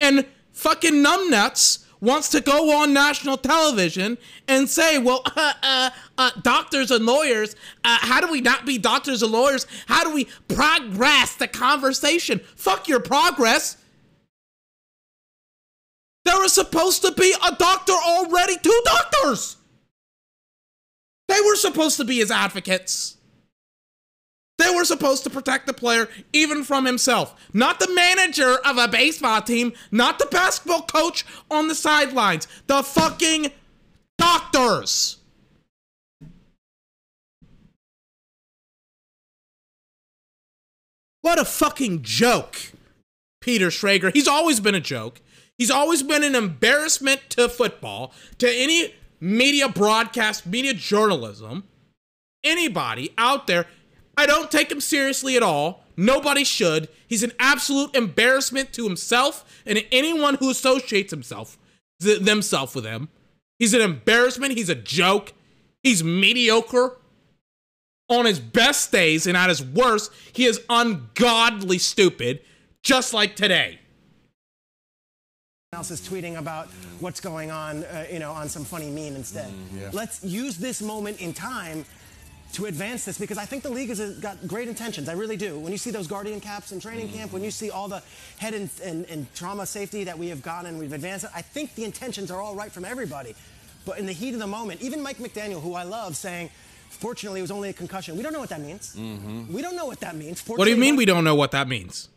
[0.00, 6.30] And fucking numbnuts wants to go on national television and say, well, uh, uh, uh,
[6.42, 9.66] doctors and lawyers, uh, how do we not be doctors and lawyers?
[9.86, 12.40] How do we progress the conversation?
[12.56, 13.78] Fuck your progress.
[16.24, 19.56] There was supposed to be a doctor already, two doctors.
[21.28, 23.16] They were supposed to be his advocates.
[24.58, 27.34] They were supposed to protect the player even from himself.
[27.52, 32.46] Not the manager of a baseball team, not the basketball coach on the sidelines.
[32.66, 33.50] The fucking
[34.16, 35.18] doctors.
[41.22, 42.72] What a fucking joke.
[43.40, 44.12] Peter Schrager.
[44.12, 45.20] He's always been a joke.
[45.58, 51.64] He's always been an embarrassment to football, to any media broadcast, media journalism,
[52.42, 53.66] anybody out there.
[54.16, 55.84] I don't take him seriously at all.
[55.96, 56.88] Nobody should.
[57.06, 61.58] He's an absolute embarrassment to himself and anyone who associates himself
[62.00, 63.08] th- themselves with him.
[63.58, 64.54] He's an embarrassment.
[64.54, 65.32] He's a joke.
[65.82, 66.96] He's mediocre.
[68.10, 72.40] On his best days and at his worst, he is ungodly stupid,
[72.82, 73.78] just like today
[75.74, 76.68] else is tweeting about
[77.00, 79.50] what's going on, uh, you know, on some funny meme instead.
[79.50, 79.90] Mm, yeah.
[79.92, 81.84] Let's use this moment in time
[82.54, 85.08] to advance this because I think the league has got great intentions.
[85.08, 85.58] I really do.
[85.58, 88.02] When you see those Guardian caps in training camp, when you see all the
[88.38, 91.74] head and, and, and trauma safety that we have gotten and we've advanced, I think
[91.74, 93.34] the intentions are all right from everybody.
[93.84, 96.50] But in the heat of the moment, even Mike McDaniel, who I love, saying,
[96.88, 98.16] fortunately, it was only a concussion.
[98.16, 98.94] We don't know what that means.
[98.94, 99.52] Mm-hmm.
[99.52, 100.46] We don't know what that means.
[100.46, 102.08] What do you mean we don't know what that means?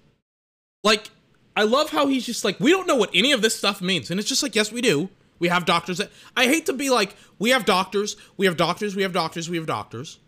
[0.83, 1.09] Like,
[1.55, 4.11] I love how he's just like, we don't know what any of this stuff means.
[4.11, 5.09] And it's just like, yes, we do.
[5.39, 8.95] We have doctors that I hate to be like, we have doctors, we have doctors,
[8.95, 10.19] we have doctors, we have doctors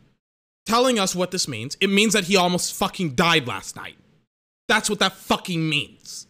[0.69, 1.75] telling us what this means.
[1.81, 3.95] It means that he almost fucking died last night.
[4.67, 6.27] That's what that fucking means.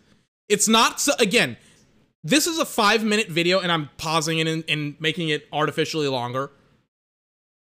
[0.47, 1.57] It's not so again,
[2.23, 6.07] this is a five minute video and I'm pausing it and, and making it artificially
[6.07, 6.51] longer.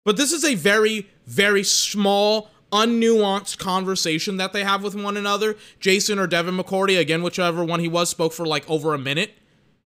[0.04, 5.56] But this is a very, very small unnuanced conversation that they have with one another.
[5.80, 9.32] Jason or Devin McCourty, again, whichever one he was, spoke for like over a minute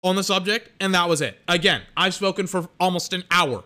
[0.02, 1.38] on the subject, and that was it.
[1.46, 3.64] Again, I've spoken for almost an hour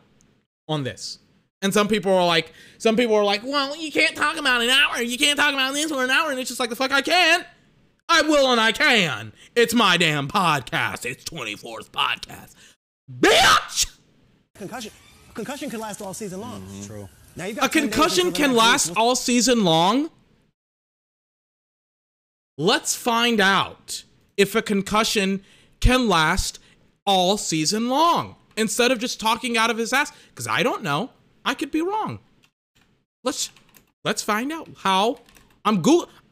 [0.69, 1.21] on this.
[1.65, 4.69] And some people are like, some people are like, well, you can't talk about an
[4.69, 5.01] hour.
[5.01, 6.31] You can't talk about this for an hour.
[6.31, 7.43] And it's just like, the fuck I can.
[8.07, 9.33] I will and I can.
[9.57, 11.07] It's my damn podcast.
[11.07, 12.55] It's 24th podcast.
[13.11, 13.97] Bitch!
[14.55, 14.93] Concussion.
[15.33, 16.61] Concussion can last all season long.
[16.61, 16.87] Mm-hmm.
[16.87, 17.09] True.
[17.35, 20.11] Now you got a concussion can last all season long?
[22.59, 24.05] Let's find out
[24.37, 25.43] if a concussion
[25.81, 26.59] can last
[27.07, 31.09] all season long instead of just talking out of his ass because I don't know.
[31.45, 32.21] I could be wrong.
[33.23, 33.51] Let's
[34.05, 35.21] let's find out how
[35.65, 35.83] I'm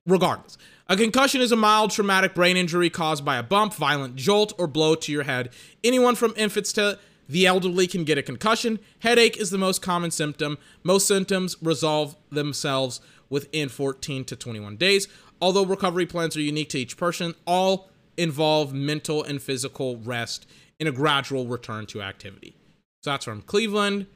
[0.05, 4.53] regardless, a concussion is a mild traumatic brain injury caused by a bump, violent jolt,
[4.57, 5.49] or blow to your head.
[5.83, 6.99] Anyone from infants to
[7.29, 8.77] the elderly can get a concussion.
[8.99, 10.57] Headache is the most common symptom.
[10.83, 12.99] Most symptoms resolve themselves
[13.29, 15.07] within 14 to 21 days.
[15.41, 20.45] Although recovery plans are unique to each person, all involve mental and physical rest
[20.77, 22.53] in a gradual return to activity.
[23.01, 24.07] So that's from Cleveland,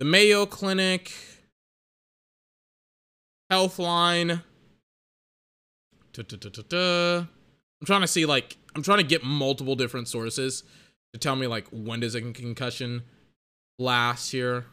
[0.00, 1.12] the Mayo Clinic,
[3.52, 4.42] Healthline.
[6.16, 10.64] I'm trying to see like I'm trying to get multiple different sources
[11.12, 13.02] to tell me like when does a concussion
[13.78, 14.64] last here.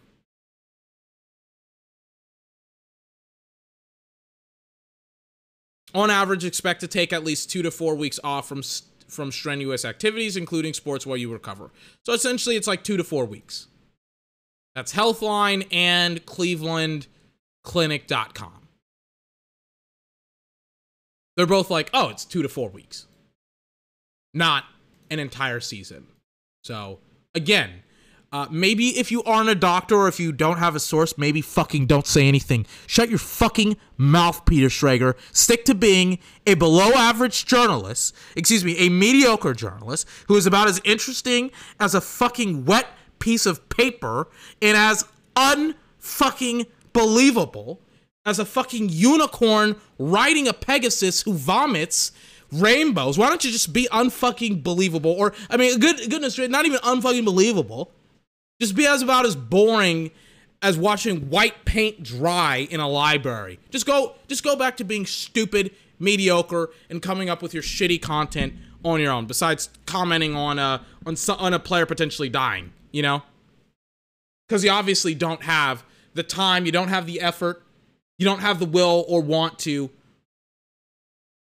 [5.93, 8.61] on average expect to take at least two to four weeks off from
[9.07, 11.71] from strenuous activities including sports while you recover
[12.05, 13.65] so essentially it's like two to four weeks
[14.75, 18.59] that's healthline and clevelandclinic.com
[21.39, 23.07] they're both like oh it's two to four weeks
[24.33, 24.65] not
[25.09, 26.05] an entire season
[26.63, 26.99] so
[27.33, 27.81] again
[28.31, 31.41] Uh, maybe if you aren't a doctor or if you don't have a source, maybe
[31.41, 32.63] fucking don't say anything.
[32.85, 35.15] Shut your fucking mouth, Peter Schrager.
[35.31, 40.67] Stick to being a below average journalist, excuse me, a mediocre journalist who is about
[40.67, 42.85] as interesting as a fucking wet
[43.17, 44.27] piece of paper
[44.61, 47.81] and as unfucking believable
[48.26, 52.11] as a fucking unicorn riding a Pegasus who vomits
[52.51, 53.17] rainbows.
[53.17, 55.11] Why don't you just be unfucking believable?
[55.11, 57.91] Or I mean, good goodness, not even unfucking believable.
[58.59, 60.11] Just be as about as boring
[60.61, 63.59] as watching white paint dry in a library.
[63.70, 68.01] Just go just go back to being stupid, mediocre, and coming up with your shitty
[68.01, 68.53] content
[68.84, 69.26] on your own.
[69.26, 73.24] Besides commenting on a on some, on a player potentially dying, you know,
[74.47, 77.63] because you obviously don't have the time, you don't have the effort,
[78.20, 79.89] you don't have the will or want to,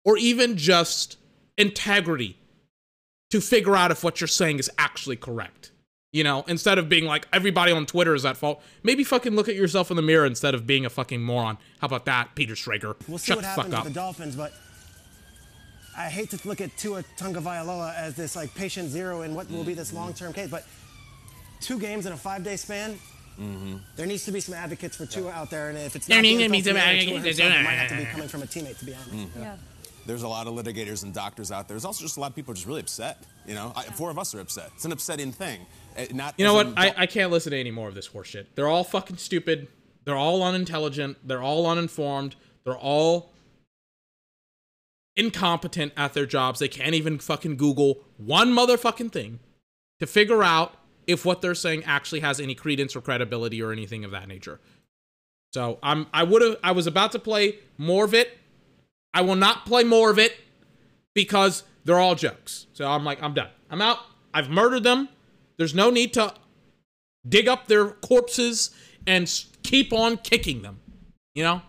[0.03, 1.17] or even just
[1.57, 2.37] integrity
[3.29, 5.71] to figure out if what you're saying is actually correct.
[6.11, 9.49] You know, instead of being like everybody on Twitter is at fault, maybe fucking look
[9.49, 11.57] at yourself in the mirror instead of being a fucking moron.
[11.81, 12.95] How about that, Peter Schrager?
[13.07, 14.53] We'll see Shut what happens with the Dolphins, but
[15.97, 19.63] I hate to look at Tua Tagovailoa as this like patient zero in what will
[19.63, 20.65] be this long-term case, but
[21.61, 22.99] two games in a five-day span.
[23.95, 26.21] There needs to be some advocates for Tua out there, and if it's not There
[26.21, 27.25] the needs to be some Tua advocates.
[27.37, 29.29] himself, it might have to be coming from a teammate, to be honest.
[29.37, 29.55] Yeah.
[30.05, 31.75] There's a lot of litigators and doctors out there.
[31.75, 33.23] There's also just a lot of people just really upset.
[33.47, 34.71] You know, I, four of us are upset.
[34.75, 35.61] It's an upsetting thing.
[35.97, 36.73] Uh, Not You know what?
[36.77, 38.47] I, I can't listen to any more of this horseshit.
[38.55, 39.69] They're all fucking stupid.
[40.03, 41.25] They're all unintelligent.
[41.25, 42.35] They're all uninformed.
[42.65, 43.31] They're all
[45.15, 46.59] incompetent at their jobs.
[46.59, 49.39] They can't even fucking Google one motherfucking thing
[49.99, 50.73] to figure out
[51.07, 54.59] if what they're saying actually has any credence or credibility or anything of that nature.
[55.53, 58.37] So I'm I would have I was about to play more of it.
[59.13, 60.35] I will not play more of it
[61.13, 62.67] because they're all jokes.
[62.73, 63.49] So I'm like I'm done.
[63.69, 63.99] I'm out.
[64.33, 65.09] I've murdered them.
[65.57, 66.33] There's no need to
[67.27, 68.71] dig up their corpses
[69.05, 69.31] and
[69.61, 70.79] keep on kicking them.
[71.35, 71.61] You know?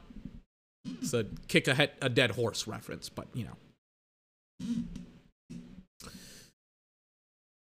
[1.01, 3.57] It's a kick a, he- a dead horse reference, but you know.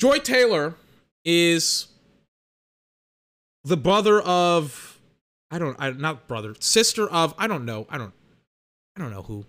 [0.00, 0.74] Joy Taylor
[1.24, 1.88] is
[3.64, 5.00] the brother of
[5.50, 7.86] I don't I not brother, sister of I don't know.
[7.90, 8.12] I don't
[8.96, 9.46] I don't know who.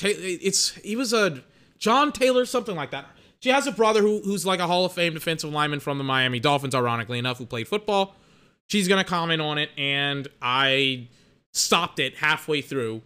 [0.00, 1.42] It's he was a
[1.78, 3.06] John Taylor something like that.
[3.40, 6.04] She has a brother who who's like a Hall of Fame defensive lineman from the
[6.04, 8.14] Miami Dolphins ironically enough who played football.
[8.68, 11.08] She's going to comment on it and I
[11.52, 13.02] stopped it halfway through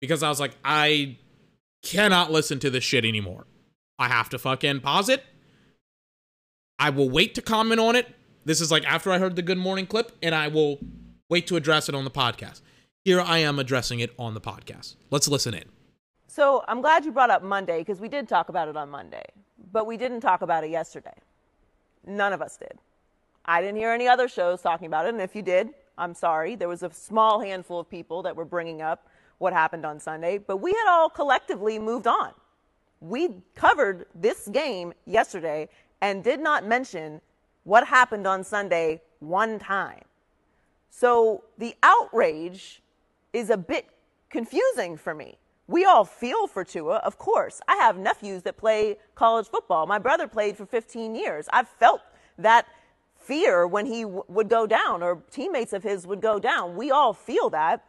[0.00, 1.16] because I was like I
[1.82, 3.46] cannot listen to this shit anymore.
[3.98, 5.24] I have to fucking pause it.
[6.78, 8.06] I will wait to comment on it.
[8.44, 10.78] This is like after I heard the good morning clip, and I will
[11.28, 12.60] wait to address it on the podcast.
[13.04, 14.96] Here I am addressing it on the podcast.
[15.10, 15.64] Let's listen in.
[16.28, 19.24] So I'm glad you brought up Monday because we did talk about it on Monday,
[19.72, 21.14] but we didn't talk about it yesterday.
[22.06, 22.78] None of us did.
[23.46, 26.56] I didn't hear any other shows talking about it, and if you did, I'm sorry.
[26.56, 29.08] There was a small handful of people that were bringing up
[29.38, 32.32] what happened on Sunday, but we had all collectively moved on.
[33.00, 35.68] We covered this game yesterday
[36.00, 37.20] and did not mention
[37.64, 40.02] what happened on Sunday one time.
[40.90, 42.82] So the outrage
[43.32, 43.86] is a bit
[44.30, 45.38] confusing for me.
[45.68, 47.60] We all feel for Tua, of course.
[47.66, 49.86] I have nephews that play college football.
[49.86, 51.48] My brother played for 15 years.
[51.52, 52.02] I've felt
[52.38, 52.66] that
[53.16, 56.76] fear when he w- would go down or teammates of his would go down.
[56.76, 57.84] We all feel that.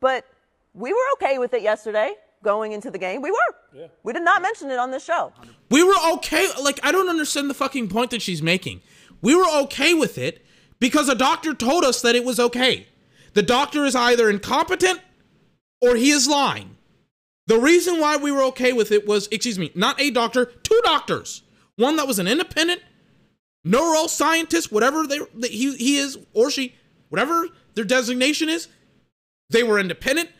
[0.00, 0.26] But
[0.74, 3.22] we were okay with it yesterday going into the game.
[3.22, 3.88] We were.
[4.02, 5.32] We did not mention it on this show.
[5.70, 6.48] We were okay.
[6.62, 8.80] Like, I don't understand the fucking point that she's making.
[9.20, 10.44] We were okay with it
[10.78, 12.86] because a doctor told us that it was okay.
[13.34, 15.00] The doctor is either incompetent
[15.80, 16.76] or he is lying.
[17.46, 20.80] The reason why we were okay with it was, excuse me, not a doctor, two
[20.84, 21.42] doctors.
[21.76, 22.82] One that was an independent
[23.66, 26.74] neuroscientist, whatever they, that he, he is or she,
[27.08, 28.68] whatever their designation is.
[29.50, 30.30] They were independent.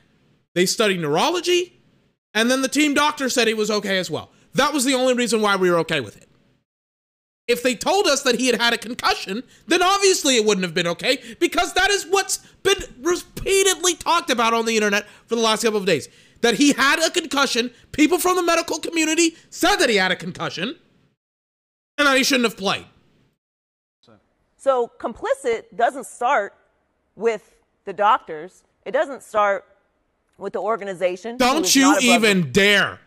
[0.54, 1.77] They studied neurology.
[2.38, 4.30] And then the team doctor said he was okay as well.
[4.54, 6.28] That was the only reason why we were okay with it.
[7.48, 10.72] If they told us that he had had a concussion, then obviously it wouldn't have
[10.72, 15.40] been okay because that is what's been repeatedly talked about on the internet for the
[15.40, 16.08] last couple of days.
[16.42, 17.72] That he had a concussion.
[17.90, 20.76] People from the medical community said that he had a concussion
[21.98, 22.86] and that he shouldn't have played.
[24.56, 26.54] So complicit doesn't start
[27.16, 28.62] with the doctors.
[28.86, 29.64] It doesn't start
[30.38, 31.36] with the organization.
[31.36, 33.00] Don't you even dare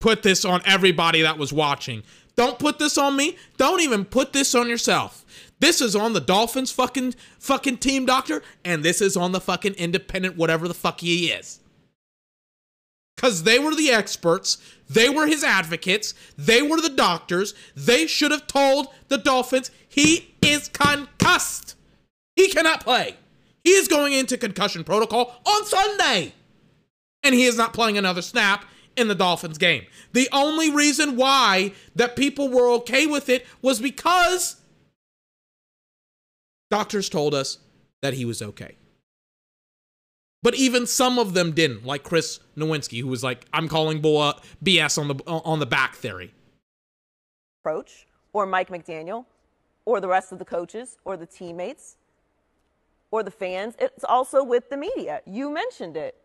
[0.00, 2.02] put this on everybody that was watching.
[2.36, 3.36] Don't put this on me.
[3.56, 5.24] Don't even put this on yourself.
[5.60, 9.74] This is on the Dolphins fucking fucking team doctor, and this is on the fucking
[9.74, 11.58] independent whatever the fuck he is.
[13.16, 14.58] because they were the experts.
[14.88, 16.14] They were his advocates.
[16.36, 17.54] They were the doctors.
[17.74, 21.74] They should have told the Dolphins he is concussed.
[22.36, 23.16] He cannot play.
[23.64, 26.32] He is going into concussion protocol on Sunday.
[27.28, 28.64] And he is not playing another snap
[28.96, 29.84] in the Dolphins game.
[30.14, 34.56] The only reason why that people were okay with it was because
[36.70, 37.58] doctors told us
[38.00, 38.76] that he was okay.
[40.42, 44.96] But even some of them didn't, like Chris Nowinski, who was like, "I'm calling BS
[44.96, 46.32] uh, on the uh, on the back theory."
[47.60, 49.26] Approach, or Mike McDaniel,
[49.84, 51.98] or the rest of the coaches, or the teammates,
[53.10, 53.74] or the fans.
[53.78, 55.20] It's also with the media.
[55.26, 56.16] You mentioned it.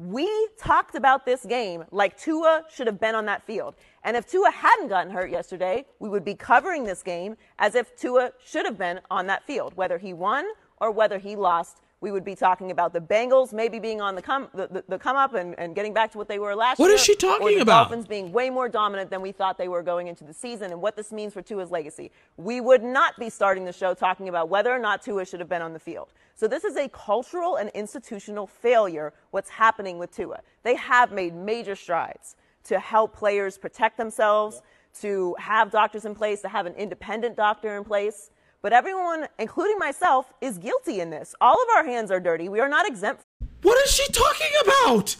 [0.00, 3.74] We talked about this game like Tua should have been on that field.
[4.04, 7.96] And if Tua hadn't gotten hurt yesterday, we would be covering this game as if
[7.96, 10.46] Tua should have been on that field, whether he won
[10.80, 14.22] or whether he lost we would be talking about the Bengals maybe being on the
[14.22, 16.78] come the, the, the come up and, and getting back to what they were last
[16.78, 16.94] what year.
[16.94, 17.88] What is she talking or the about?
[17.88, 20.80] Dolphins being way more dominant than we thought they were going into the season and
[20.80, 22.10] what this means for Tua's legacy.
[22.36, 25.48] We would not be starting the show talking about whether or not Tua should have
[25.48, 26.12] been on the field.
[26.34, 30.40] So this is a cultural and institutional failure what's happening with Tua.
[30.62, 34.62] They have made major strides to help players protect themselves,
[35.00, 38.30] to have doctors in place, to have an independent doctor in place.
[38.60, 41.34] But everyone, including myself, is guilty in this.
[41.40, 42.48] All of our hands are dirty.
[42.48, 43.22] We are not exempt.
[43.62, 45.16] What is she talking about?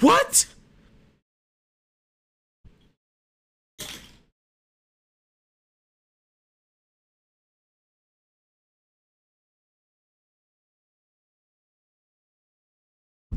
[0.00, 0.46] What?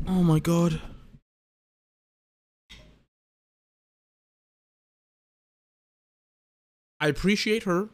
[0.08, 0.80] Oh my god.
[7.00, 7.88] I appreciate her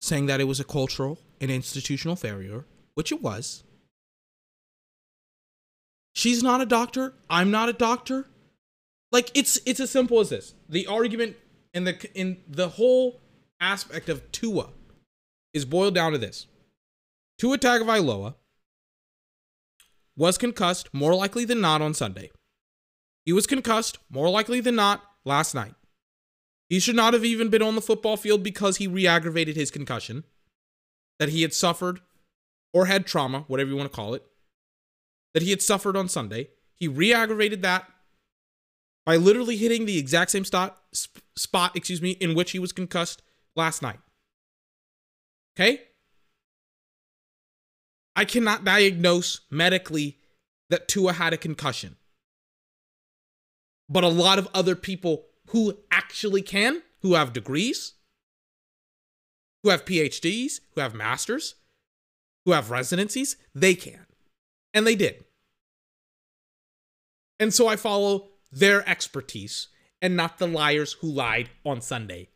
[0.00, 2.64] saying that it was a cultural and institutional failure,
[2.94, 3.64] which it was.
[6.14, 7.14] She's not a doctor.
[7.28, 8.26] I'm not a doctor.
[9.12, 10.54] Like it's it's as simple as this.
[10.68, 11.36] The argument
[11.74, 13.20] in the in the whole
[13.60, 14.70] aspect of Tua
[15.52, 16.46] is boiled down to this.
[17.38, 18.34] Tua Tagovailoa
[20.16, 22.30] was concussed more likely than not on Sunday.
[23.24, 25.74] He was concussed more likely than not last night.
[26.68, 29.70] He should not have even been on the football field because he re aggravated his
[29.70, 30.24] concussion
[31.18, 32.00] that he had suffered
[32.72, 34.24] or had trauma, whatever you want to call it,
[35.32, 36.48] that he had suffered on Sunday.
[36.74, 37.88] He re aggravated that
[39.04, 40.76] by literally hitting the exact same spot,
[41.36, 43.22] spot, excuse me, in which he was concussed
[43.54, 44.00] last night.
[45.56, 45.82] Okay?
[48.16, 50.18] I cannot diagnose medically
[50.70, 51.96] that Tua had a concussion.
[53.88, 57.94] But a lot of other people who actually can, who have degrees,
[59.62, 61.56] who have PhDs, who have masters,
[62.44, 64.06] who have residencies, they can.
[64.72, 65.24] And they did.
[67.38, 69.68] And so I follow their expertise
[70.00, 72.28] and not the liars who lied on Sunday.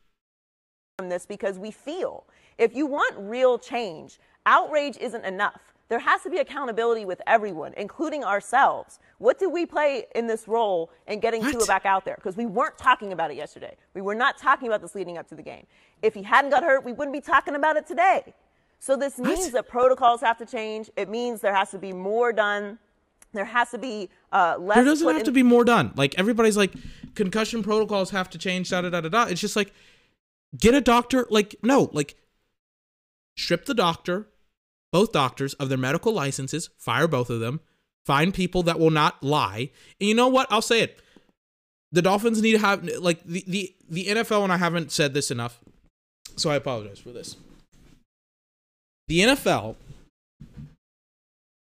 [0.98, 2.26] From this because we feel
[2.58, 7.74] if you want real change, outrage isn't enough there has to be accountability with everyone,
[7.76, 9.00] including ourselves.
[9.18, 11.52] What did we play in this role in getting what?
[11.52, 12.14] Tua back out there?
[12.14, 13.76] Because we weren't talking about it yesterday.
[13.92, 15.66] We were not talking about this leading up to the game.
[16.00, 18.34] If he hadn't got hurt, we wouldn't be talking about it today.
[18.78, 19.30] So this what?
[19.30, 20.90] means that protocols have to change.
[20.96, 22.78] It means there has to be more done.
[23.32, 24.76] There has to be uh, less.
[24.76, 25.92] There doesn't have in- to be more done.
[25.96, 26.72] Like everybody's like,
[27.16, 28.70] concussion protocols have to change.
[28.70, 29.24] Da da da da da.
[29.24, 29.74] It's just like,
[30.56, 31.26] get a doctor.
[31.30, 32.14] Like no, like
[33.36, 34.28] strip the doctor
[34.92, 37.60] both doctors of their medical licenses, fire both of them,
[38.04, 39.70] find people that will not lie.
[40.00, 40.46] And you know what?
[40.50, 41.00] I'll say it.
[41.92, 45.30] The Dolphins need to have like the the, the NFL, and I haven't said this
[45.30, 45.60] enough,
[46.36, 47.36] so I apologize for this.
[49.08, 49.74] The NFL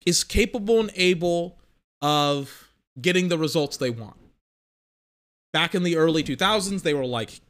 [0.05, 1.57] is capable and able
[2.01, 2.69] of
[3.01, 4.17] getting the results they want.
[5.51, 7.41] Back in the early 2000s, they were like,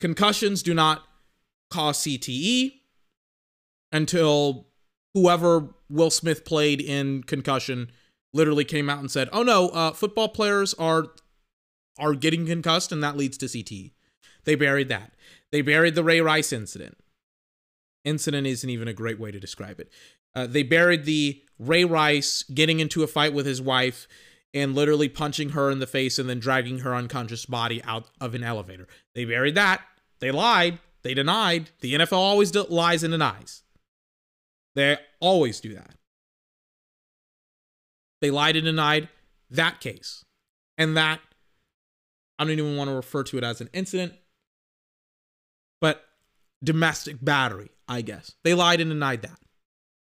[0.00, 1.02] concussions do not
[1.70, 2.80] cause CTE
[3.92, 4.66] until
[5.14, 7.90] whoever Will Smith played in Concussion
[8.32, 11.06] literally came out and said, "Oh no, uh, football players are
[11.98, 13.92] are getting concussed, and that leads to CT."
[14.44, 15.12] They buried that.
[15.50, 16.96] They buried the Ray Rice incident.
[18.04, 19.92] Incident isn't even a great way to describe it.
[20.34, 24.08] Uh, they buried the Ray Rice getting into a fight with his wife
[24.54, 28.34] and literally punching her in the face and then dragging her unconscious body out of
[28.34, 28.86] an elevator.
[29.14, 29.82] They buried that.
[30.20, 30.78] They lied.
[31.02, 31.70] They denied.
[31.80, 33.61] The NFL always lies and denies.
[34.74, 35.94] They always do that.
[38.20, 39.08] They lied and denied
[39.50, 40.24] that case.
[40.78, 41.20] And that,
[42.38, 44.14] I don't even want to refer to it as an incident,
[45.80, 46.04] but
[46.62, 47.70] domestic battery.
[47.88, 48.32] I guess.
[48.42, 49.38] They lied and denied that.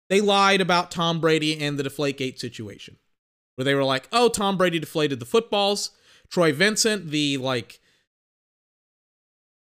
[0.09, 2.97] They lied about Tom Brady and the Deflategate situation,
[3.55, 5.91] where they were like, "Oh, Tom Brady deflated the footballs."
[6.30, 7.82] Troy Vincent, the like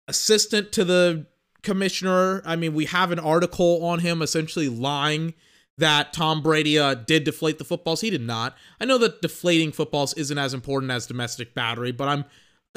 [0.09, 1.27] assistant to the
[1.67, 2.41] commissioner.
[2.47, 5.35] I mean, we have an article on him essentially lying
[5.77, 8.01] that Tom Brady uh, did deflate the footballs.
[8.01, 8.57] He did not.
[8.81, 12.25] I know that deflating footballs isn't as important as domestic battery, but I'm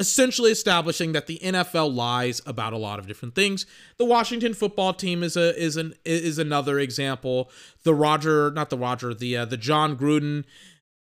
[0.00, 3.64] essentially establishing that the NFL lies about a lot of different things.
[3.96, 7.50] The Washington football team is a is an is another example.
[7.84, 10.44] The Roger, not the Roger, the uh, the Jon Gruden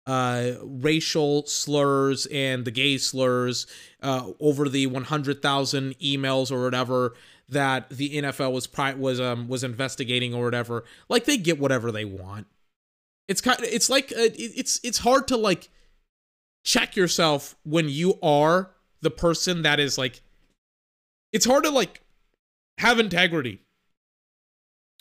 [0.07, 3.67] uh, racial slurs and the gay slurs
[4.03, 7.15] uh, over the 100,000 emails or whatever
[7.49, 10.85] that the NFL was pri- was um was investigating or whatever.
[11.09, 12.47] Like they get whatever they want.
[13.29, 13.59] It's kind.
[13.59, 15.69] Of, it's like uh, it's it's hard to like
[16.65, 18.73] check yourself when you are
[19.03, 20.21] the person that is like.
[21.33, 22.01] It's hard to like
[22.79, 23.63] have integrity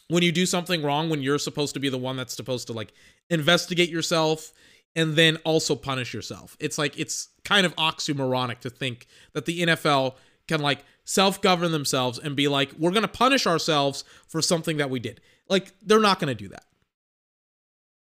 [0.09, 2.73] when you do something wrong when you're supposed to be the one that's supposed to
[2.73, 2.93] like
[3.29, 4.53] investigate yourself
[4.95, 6.55] and then also punish yourself.
[6.59, 10.15] It's like it's kind of oxymoronic to think that the NFL
[10.47, 14.89] can like self-govern themselves and be like we're going to punish ourselves for something that
[14.89, 15.21] we did.
[15.49, 16.65] Like they're not going to do that.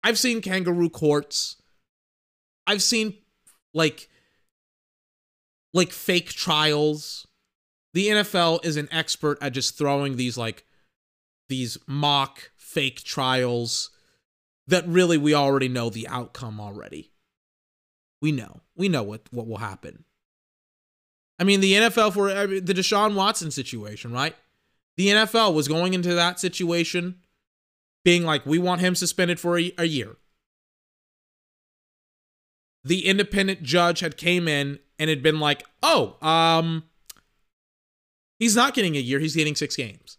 [0.03, 1.61] I've seen kangaroo courts.
[2.67, 3.15] I've seen
[3.73, 4.09] like
[5.73, 7.27] like fake trials.
[7.93, 10.65] The NFL is an expert at just throwing these like
[11.49, 13.91] these mock fake trials
[14.67, 17.11] that really we already know the outcome already.
[18.21, 18.61] We know.
[18.75, 20.05] We know what what will happen.
[21.37, 24.35] I mean, the NFL for the Deshaun Watson situation, right?
[24.97, 27.15] The NFL was going into that situation
[28.03, 30.15] being like, we want him suspended for a, a year.
[32.83, 36.83] The independent judge had came in and had been like, oh, um,
[38.39, 40.17] he's not getting a year, he's getting six games.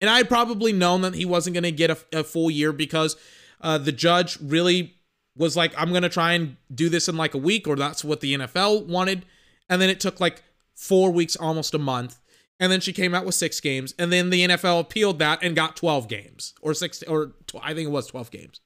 [0.00, 2.72] And I had probably known that he wasn't going to get a, a, full year
[2.72, 3.16] because
[3.60, 4.94] uh, the judge really
[5.36, 8.02] was like, I'm going to try and do this in like a week, or that's
[8.02, 9.24] what the NFL wanted.
[9.70, 10.42] And then it took like
[10.74, 12.20] four weeks, almost a month.
[12.58, 13.94] And then she came out with six games.
[13.98, 17.72] And then the NFL appealed that and got 12 games, or six, or tw- I
[17.72, 18.60] think it was 12 games.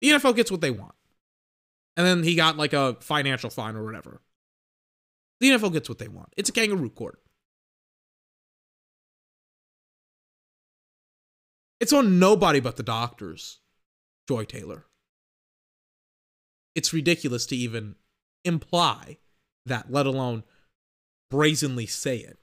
[0.00, 0.94] The NFL gets what they want.
[1.96, 4.22] And then he got like a financial fine or whatever.
[5.40, 6.32] The NFL gets what they want.
[6.36, 7.20] It's a kangaroo court.
[11.80, 13.58] It's on nobody but the doctors,
[14.26, 14.86] Joy Taylor.
[16.74, 17.96] It's ridiculous to even
[18.44, 19.18] imply
[19.66, 20.44] that, let alone
[21.30, 22.38] brazenly say it.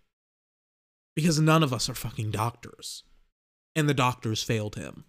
[1.16, 3.04] Because none of us are fucking doctors.
[3.76, 5.06] And the doctors failed him.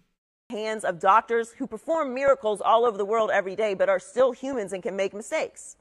[0.49, 4.31] Hands of doctors who perform miracles all over the world every day, but are still
[4.31, 5.77] humans and can make mistakes.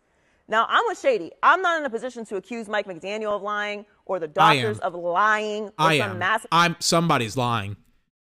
[0.49, 1.33] Now, I'm with Shady.
[1.43, 4.95] I'm not in a position to accuse Mike McDaniel of lying or the doctors of
[4.95, 6.19] lying or I some am.
[6.19, 6.49] massive.
[6.51, 7.77] I'm somebody's lying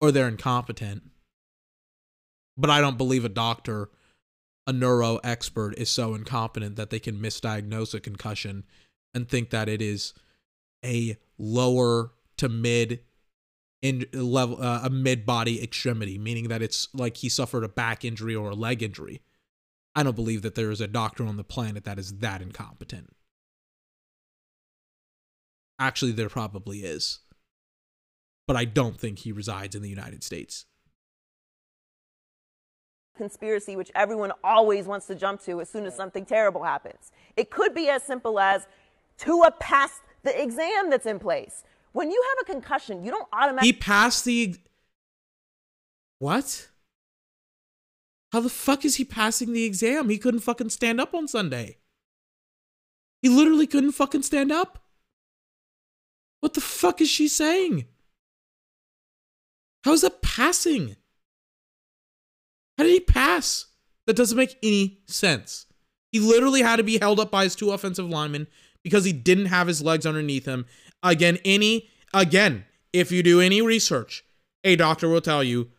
[0.00, 1.02] or they're incompetent.
[2.56, 3.90] But I don't believe a doctor,
[4.66, 8.64] a neuro expert, is so incompetent that they can misdiagnose a concussion
[9.12, 10.14] and think that it is
[10.84, 13.00] a lower to mid
[13.82, 18.04] in level uh, a mid body extremity, meaning that it's like he suffered a back
[18.04, 19.22] injury or a leg injury.
[19.94, 23.14] I don't believe that there is a doctor on the planet that is that incompetent.
[25.78, 27.20] Actually, there probably is
[28.46, 30.66] but I don't think he resides in the United States.
[33.16, 37.12] Conspiracy, which everyone always wants to jump to as soon as something terrible happens.
[37.36, 38.66] It could be as simple as
[39.18, 41.62] Tua passed the exam that's in place.
[41.92, 43.68] When you have a concussion, you don't automatically.
[43.68, 44.56] He passed the.
[46.18, 46.68] What?
[48.32, 50.08] How the fuck is he passing the exam?
[50.08, 51.78] He couldn't fucking stand up on Sunday.
[53.22, 54.80] He literally couldn't fucking stand up.
[56.40, 57.84] What the fuck is she saying?
[59.84, 60.96] How is that passing?
[62.78, 63.66] How did he pass?
[64.06, 65.66] That doesn't make any sense.
[66.12, 68.46] He literally had to be held up by his two offensive linemen
[68.82, 70.66] because he didn't have his legs underneath him.
[71.02, 74.24] Again, any again, if you do any research,
[74.62, 75.70] a doctor will tell you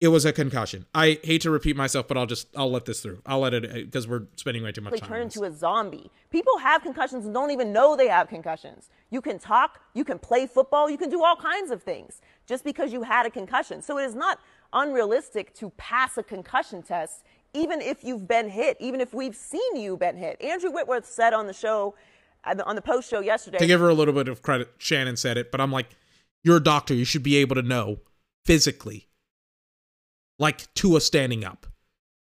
[0.00, 0.84] it was a concussion.
[0.94, 3.22] I hate to repeat myself, but I'll just I'll let this through.
[3.24, 5.08] I'll let it uh, because we're spending way too much time.
[5.08, 6.10] Turn into a zombie.
[6.30, 8.90] People have concussions and don't even know they have concussions.
[9.10, 12.64] You can talk, you can play football, you can do all kinds of things just
[12.64, 13.80] because you had a concussion.
[13.80, 14.40] So it is not
[14.74, 17.24] unrealistic to pass a concussion test,
[17.54, 20.40] even if you've been hit, even if we've seen you been hit.
[20.42, 21.94] Andrew Whitworth said on the show,
[22.44, 23.58] on the post show yesterday.
[23.58, 25.86] To give her a little bit of credit, Shannon said it, but I'm like,
[26.42, 26.92] you're a doctor.
[26.92, 28.00] You should be able to know
[28.44, 29.08] physically,
[30.38, 31.66] like Tua standing up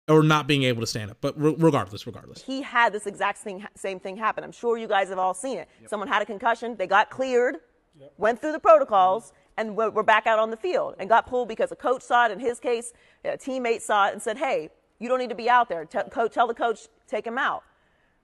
[0.08, 1.16] or not being able to stand up.
[1.20, 4.44] But re- regardless, regardless, he had this exact thing, same thing happen.
[4.44, 5.68] I'm sure you guys have all seen it.
[5.80, 5.90] Yep.
[5.90, 7.56] Someone had a concussion, they got cleared,
[7.98, 8.12] yep.
[8.18, 11.70] went through the protocols, and we're back out on the field and got pulled because
[11.70, 12.32] a coach saw it.
[12.32, 12.92] In his case,
[13.24, 15.84] a teammate saw it and said, hey, you don't need to be out there.
[15.84, 17.62] Tell, coach, tell the coach, take him out.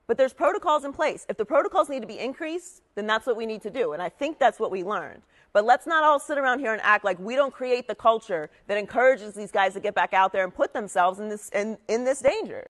[0.07, 1.25] But there's protocols in place.
[1.29, 3.93] If the protocols need to be increased, then that's what we need to do.
[3.93, 5.21] And I think that's what we learned.
[5.53, 8.49] But let's not all sit around here and act like we don't create the culture
[8.67, 11.77] that encourages these guys to get back out there and put themselves in this in,
[11.87, 12.67] in this danger.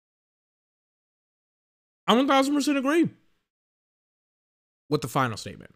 [2.07, 3.09] I 1000% agree
[4.89, 5.75] with the final statement.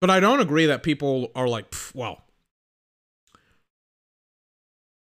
[0.00, 2.22] But I don't agree that people are like, well,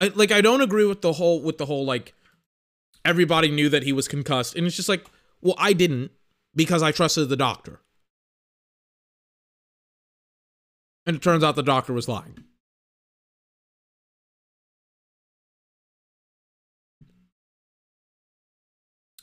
[0.01, 2.13] I, like I don't agree with the whole with the whole like
[3.05, 5.05] everybody knew that he was concussed, and it's just like,
[5.41, 6.11] well, I didn't
[6.55, 7.79] because I trusted the doctor,
[11.05, 12.43] and it turns out the doctor was lying.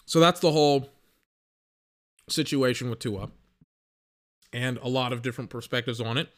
[0.06, 0.88] So that's the whole
[2.30, 3.30] situation with Tua.
[4.52, 6.28] And a lot of different perspectives on it.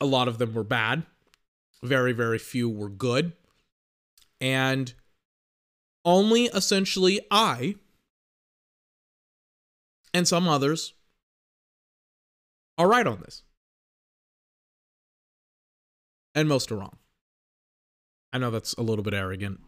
[0.00, 1.04] A lot of them were bad.
[1.82, 3.32] Very, very few were good.
[4.40, 4.92] And
[6.04, 7.76] only essentially I
[10.14, 10.94] and some others
[12.78, 13.42] are right on this.
[16.34, 16.96] And most are wrong.
[18.32, 19.60] I know that's a little bit arrogant,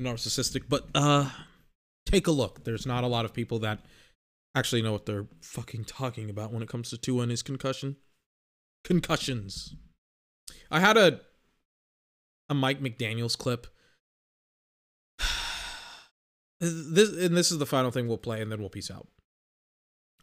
[0.00, 1.28] narcissistic, but uh
[2.06, 2.64] take a look.
[2.64, 3.80] There's not a lot of people that
[4.54, 7.96] actually know what they're fucking talking about when it comes to Tua and his concussion.
[8.84, 9.74] Concussions.
[10.70, 11.20] I had a
[12.48, 13.66] a Mike McDaniel's clip.
[16.64, 19.08] This and this is the final thing we'll play, and then we'll peace out.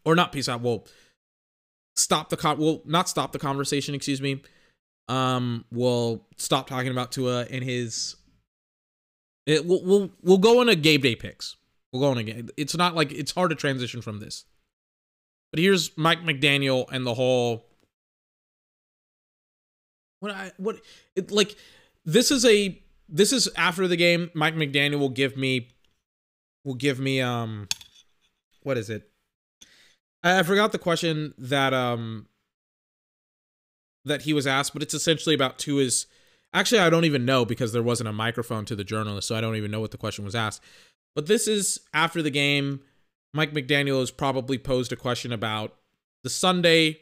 [0.06, 0.61] Or not peace out.
[0.61, 0.88] We'll
[1.97, 2.57] stop the con.
[2.57, 3.93] We'll not stop the conversation.
[3.93, 4.41] Excuse me.
[5.10, 8.15] Um, we'll stop talking about Tua and his.
[9.45, 11.57] It, we'll we'll we'll go into Gabe Day picks.
[11.91, 12.49] We'll go on again.
[12.57, 14.45] It's not like it's hard to transition from this.
[15.52, 17.66] But here's Mike McDaniel and the whole
[20.20, 20.80] what I what
[21.16, 21.56] it like
[22.06, 25.70] this is a this is after the game Mike McDaniel will give me
[26.64, 27.68] will give me um
[28.61, 29.10] what is it?
[30.24, 32.28] I, I forgot the question that um
[34.06, 36.06] that he was asked, but it's essentially about his
[36.53, 39.41] actually I don't even know because there wasn't a microphone to the journalist, so I
[39.41, 40.61] don't even know what the question was asked.
[41.15, 42.81] But this is after the game.
[43.34, 45.76] Mike McDaniel has probably posed a question about
[46.23, 47.02] the Sunday,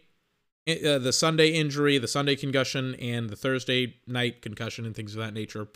[0.68, 5.22] uh, the Sunday injury, the Sunday concussion, and the Thursday night concussion, and things of
[5.22, 5.68] that nature.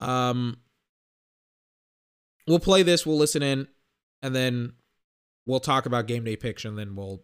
[0.00, 0.58] Um,
[2.46, 3.04] we'll play this.
[3.04, 3.68] We'll listen in,
[4.22, 4.72] and then
[5.46, 7.22] we'll talk about game day picks, and then we'll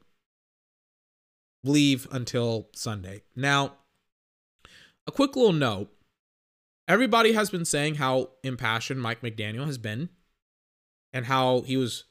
[1.64, 3.22] leave until Sunday.
[3.36, 3.74] Now,
[5.06, 5.90] a quick little note
[6.90, 10.08] everybody has been saying how impassioned Mike McDaniel has been
[11.12, 12.04] and how he was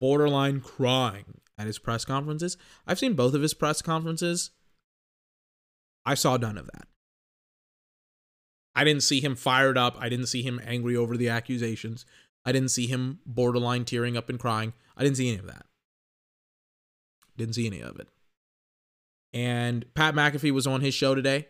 [0.00, 2.56] borderline crying at his press conferences.
[2.84, 4.50] I've seen both of his press conferences.
[6.04, 6.88] I saw none of that.
[8.74, 9.96] I didn't see him fired up.
[10.00, 12.04] I didn't see him angry over the accusations.
[12.44, 14.72] I didn't see him borderline tearing up and crying.
[14.96, 15.66] I didn't see any of that.
[17.36, 18.08] Didn't see any of it.
[19.32, 21.46] And Pat McAfee was on his show today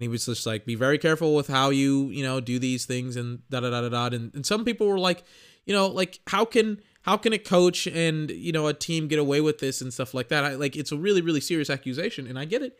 [0.00, 3.16] he was just like, be very careful with how you, you know, do these things
[3.16, 4.16] and da da da da da.
[4.16, 5.22] And, and some people were like,
[5.66, 9.18] you know, like how can how can a coach and you know a team get
[9.18, 10.44] away with this and stuff like that?
[10.44, 12.78] I, like it's a really really serious accusation, and I get it.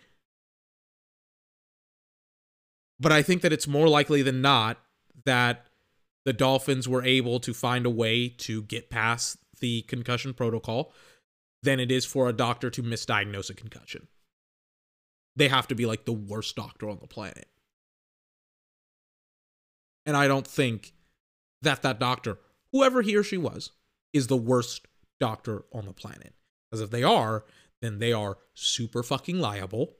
[2.98, 4.78] But I think that it's more likely than not
[5.24, 5.66] that
[6.24, 10.92] the Dolphins were able to find a way to get past the concussion protocol
[11.62, 14.08] than it is for a doctor to misdiagnose a concussion
[15.36, 17.48] they have to be like the worst doctor on the planet.
[20.06, 20.92] And I don't think
[21.62, 22.38] that that doctor,
[22.72, 23.70] whoever he or she was,
[24.12, 24.86] is the worst
[25.18, 26.34] doctor on the planet.
[26.70, 27.44] Because if they are,
[27.82, 29.96] then they are super fucking liable.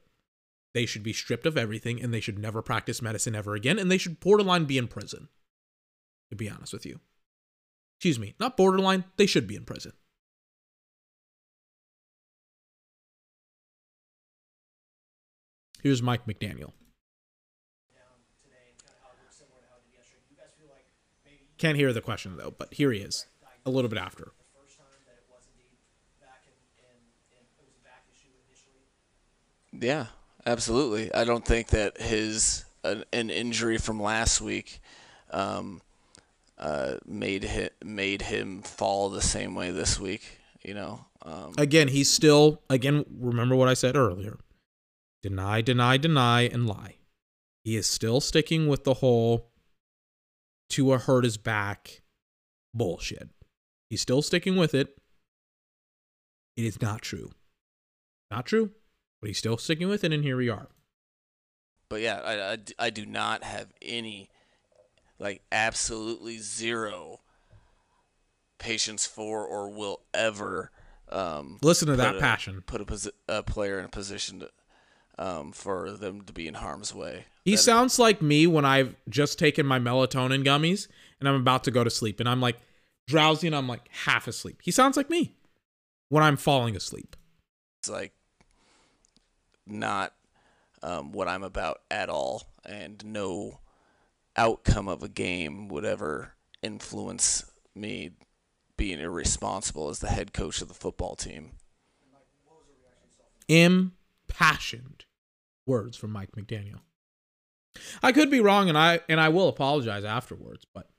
[0.74, 3.78] They should be stripped of everything and they should never practice medicine ever again.
[3.78, 5.28] And they should borderline be in prison,
[6.30, 7.00] to be honest with you.
[7.98, 9.92] Excuse me, not borderline, they should be in prison.
[15.82, 16.72] Here's Mike McDaniel.
[21.58, 23.26] Can't hear the question though, but here he is,
[23.66, 24.32] a little bit after.
[29.72, 30.06] Yeah,
[30.46, 31.14] absolutely.
[31.14, 34.80] I don't think that his an, an injury from last week
[35.30, 35.82] um,
[36.58, 40.38] uh, made him made him fall the same way this week.
[40.62, 41.04] You know.
[41.22, 43.04] Um, again, he's still again.
[43.18, 44.38] Remember what I said earlier
[45.22, 46.96] deny, deny, deny, and lie.
[47.64, 49.50] He is still sticking with the whole
[50.68, 52.02] Tua hurt his back
[52.72, 53.28] bullshit.
[53.88, 54.96] He's still sticking with it.
[56.56, 57.32] It is not true.
[58.30, 58.70] Not true.
[59.20, 60.68] But he's still sticking with it, and here we are.
[61.88, 64.30] But yeah, I, I, I do not have any,
[65.18, 67.20] like, absolutely zero
[68.58, 70.70] patience for or will ever
[71.08, 72.62] um, Listen to that a- passion.
[72.64, 74.50] Put a, a player in a position to,
[75.20, 77.26] um, for them to be in harm's way.
[77.44, 80.88] He That- sounds like me when I've just taken my melatonin gummies
[81.20, 82.58] and I'm about to go to sleep and I'm like
[83.06, 84.60] drowsy and I'm like half asleep.
[84.64, 85.36] He sounds like me
[86.08, 87.14] when I'm falling asleep.
[87.80, 88.12] it's like
[89.66, 90.14] not
[90.82, 93.60] um, what I'm about at all, and no
[94.36, 96.32] outcome of a game would ever
[96.62, 97.44] influence
[97.74, 98.12] me
[98.78, 101.50] being irresponsible as the head coach of the football team.
[103.48, 105.04] Impassioned
[105.70, 106.80] words from Mike McDaniel.
[108.02, 110.90] I could be wrong and I and I will apologize afterwards, but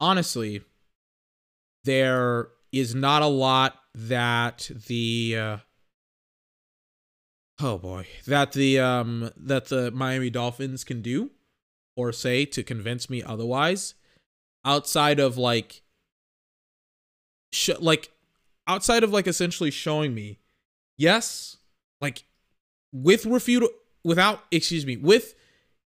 [0.00, 0.62] honestly
[1.84, 5.56] there is not a lot that the uh,
[7.60, 11.30] oh boy that the um that the Miami Dolphins can do
[11.96, 13.94] or say to convince me otherwise
[14.64, 15.82] outside of like
[17.52, 18.10] sh- like
[18.66, 20.40] outside of like essentially showing me
[20.96, 21.58] yes
[22.00, 22.24] like
[22.94, 23.68] with refutable
[24.02, 25.34] without excuse me with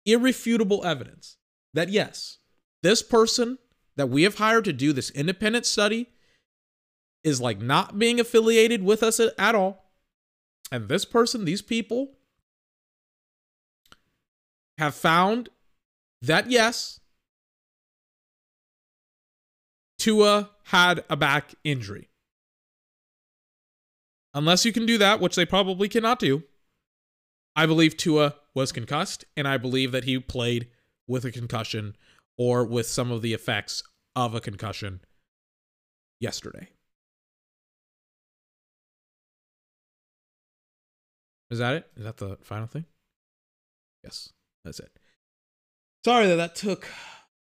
[0.06, 1.38] irrefutable evidence
[1.74, 2.40] that yes
[2.84, 3.58] this person
[3.96, 6.08] that we have hired to do this independent study
[7.24, 9.92] is like not being affiliated with us at, all.
[10.72, 12.12] And this person these people
[14.78, 15.50] have found
[16.22, 17.00] that yes
[19.98, 22.10] Tua had a back injury.
[24.36, 26.44] Unless you can do that, which they probably cannot do,
[27.56, 30.68] I believe Tua was concussed, and I believe that he played
[31.08, 31.96] with a concussion
[32.38, 33.84] or with some of the effects
[34.16, 35.02] of a concussion
[36.20, 36.70] yesterday.
[41.50, 41.88] Is that it?
[41.96, 42.86] Is that the final thing?
[44.04, 44.34] Yes,
[44.64, 44.92] that's it.
[46.04, 46.88] Sorry that that took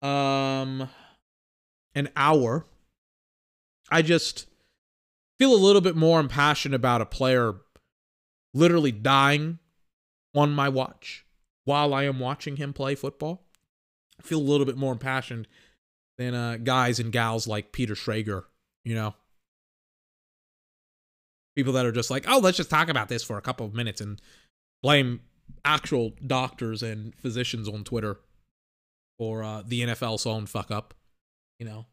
[0.02, 0.88] um
[1.94, 2.66] an hour.
[3.90, 4.46] I just
[5.38, 7.54] feel a little bit more impassioned about a player
[8.54, 9.58] literally dying
[10.35, 11.24] on my watch
[11.65, 13.47] while I am watching him play football.
[14.19, 15.48] I feel a little bit more impassioned
[16.19, 18.44] than uh, guys and gals like Peter Schrager,
[18.85, 19.15] you know?
[21.57, 23.74] People that are just like, oh, let's just talk about this for a couple of
[23.74, 24.20] minutes and
[24.82, 25.20] blame
[25.65, 28.20] actual doctors and physicians on Twitter
[29.19, 30.94] for uh, the NFL's own fuck up,
[31.59, 31.86] you know?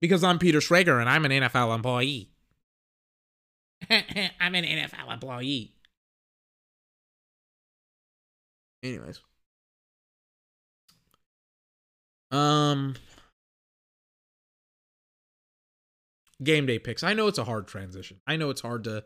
[0.00, 2.30] Because I'm Peter Schrager and I'm an NFL employee.
[3.90, 5.74] I'm an NFL employee.
[8.82, 9.20] Anyways.
[12.30, 12.94] Um
[16.42, 17.02] game day picks.
[17.02, 18.20] I know it's a hard transition.
[18.26, 19.04] I know it's hard to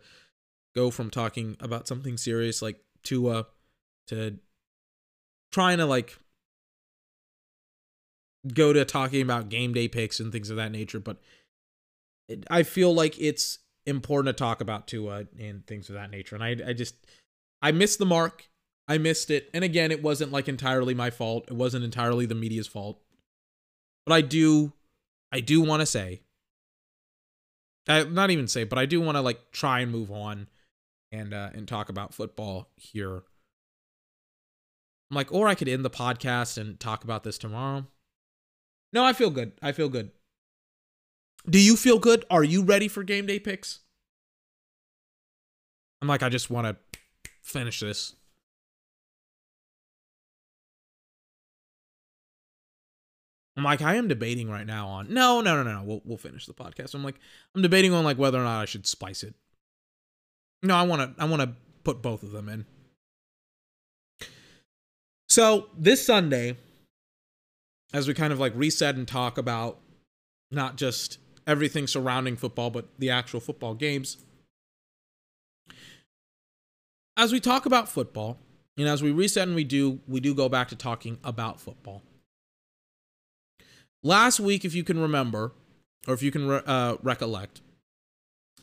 [0.74, 3.47] go from talking about something serious like Tua
[4.09, 4.39] to
[5.51, 6.19] trying to like
[8.53, 11.19] go to talking about game day picks and things of that nature, but
[12.28, 16.35] it, I feel like it's important to talk about Tua and things of that nature.
[16.35, 16.94] And I I just
[17.61, 18.49] I missed the mark.
[18.88, 19.48] I missed it.
[19.54, 21.44] And again, it wasn't like entirely my fault.
[21.48, 23.00] It wasn't entirely the media's fault.
[24.04, 24.72] But I do
[25.30, 26.22] I do want to say
[27.88, 30.48] I not even say, but I do want to like try and move on
[31.10, 33.22] and uh and talk about football here.
[35.10, 37.86] I'm like, or I could end the podcast and talk about this tomorrow.
[38.92, 39.52] No, I feel good.
[39.60, 40.10] I feel good.
[41.48, 42.24] Do you feel good?
[42.30, 43.80] Are you ready for game day picks?
[46.00, 47.00] I'm like, I just want to
[47.42, 48.14] finish this.
[53.56, 55.82] I'm like, I am debating right now on no, no, no, no, no.
[55.82, 56.94] We'll we'll finish the podcast.
[56.94, 57.18] I'm like,
[57.54, 59.34] I'm debating on like whether or not I should spice it.
[60.62, 61.52] No, I want to I want to
[61.84, 62.64] put both of them in.
[65.28, 66.56] So this Sunday,
[67.92, 69.78] as we kind of like reset and talk about
[70.50, 74.18] not just everything surrounding football, but the actual football games.
[77.16, 78.38] As we talk about football,
[78.78, 82.02] and as we reset and we do, we do go back to talking about football.
[84.02, 85.52] Last week, if you can remember,
[86.08, 87.60] or if you can re- uh, recollect,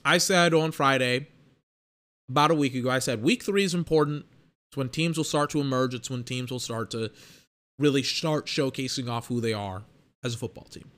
[0.04, 1.28] I said on Friday,
[2.30, 4.26] about a week ago, I said week three is important.
[4.70, 5.94] It's when teams will start to emerge.
[5.94, 7.12] It's when teams will start to
[7.80, 9.84] really start showcasing off who they are
[10.24, 10.92] as a football team.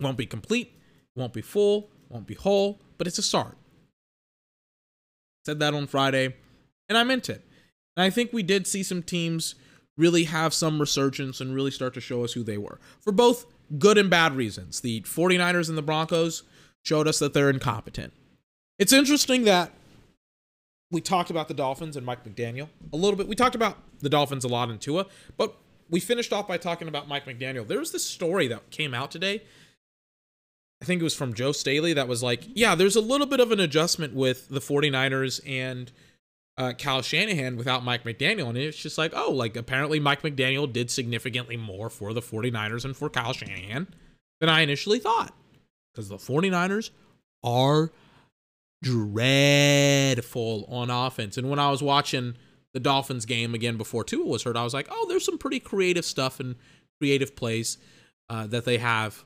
[0.00, 0.76] Won't be complete,
[1.14, 3.56] won't be full, won't be whole, but it's a start.
[5.46, 6.34] Said that on Friday,
[6.88, 7.44] and I meant it.
[7.96, 9.54] And I think we did see some teams
[10.02, 13.46] really have some resurgence and really start to show us who they were for both
[13.78, 14.80] good and bad reasons.
[14.80, 16.42] The 49ers and the Broncos
[16.82, 18.12] showed us that they're incompetent.
[18.80, 19.70] It's interesting that
[20.90, 23.28] we talked about the Dolphins and Mike McDaniel a little bit.
[23.28, 25.06] We talked about the Dolphins a lot in Tua,
[25.36, 25.56] but
[25.88, 27.66] we finished off by talking about Mike McDaniel.
[27.66, 29.42] There was this story that came out today.
[30.82, 33.38] I think it was from Joe Staley that was like, yeah, there's a little bit
[33.38, 35.92] of an adjustment with the 49ers and
[36.58, 38.48] uh, Kyle Shanahan without Mike McDaniel.
[38.48, 42.84] And it's just like, oh, like apparently Mike McDaniel did significantly more for the 49ers
[42.84, 43.88] and for Kyle Shanahan
[44.40, 45.34] than I initially thought.
[45.92, 46.90] Because the 49ers
[47.44, 47.90] are
[48.82, 51.38] dreadful on offense.
[51.38, 52.34] And when I was watching
[52.74, 55.60] the Dolphins game again before Tua was hurt, I was like, oh, there's some pretty
[55.60, 56.56] creative stuff and
[57.00, 57.78] creative plays
[58.28, 59.24] uh, that they have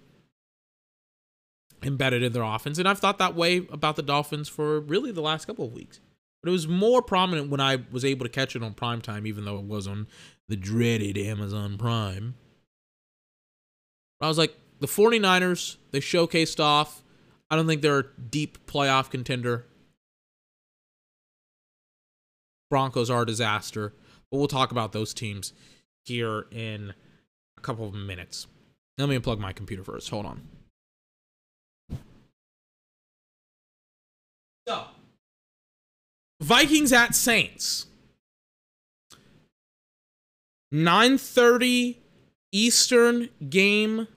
[1.82, 2.78] embedded in their offense.
[2.78, 6.00] And I've thought that way about the Dolphins for really the last couple of weeks.
[6.46, 9.26] But it was more prominent when I was able to catch it on prime time,
[9.26, 10.06] even though it was on
[10.46, 12.36] the dreaded Amazon Prime.
[14.20, 17.02] I was like, the 49ers, they showcased off.
[17.50, 19.66] I don't think they're a deep playoff contender.
[22.70, 23.92] Broncos are a disaster,
[24.30, 25.52] but we'll talk about those teams
[26.04, 26.94] here in
[27.58, 28.46] a couple of minutes.
[28.98, 30.10] Let me unplug my computer first.
[30.10, 30.42] Hold on.
[36.40, 37.86] Vikings at Saints.
[40.72, 41.98] 9:30
[42.52, 44.08] Eastern game.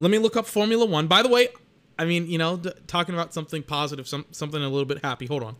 [0.00, 1.06] Let me look up Formula 1.
[1.06, 1.48] By the way,
[1.98, 5.26] I mean, you know, d- talking about something positive, some something a little bit happy.
[5.26, 5.56] Hold on.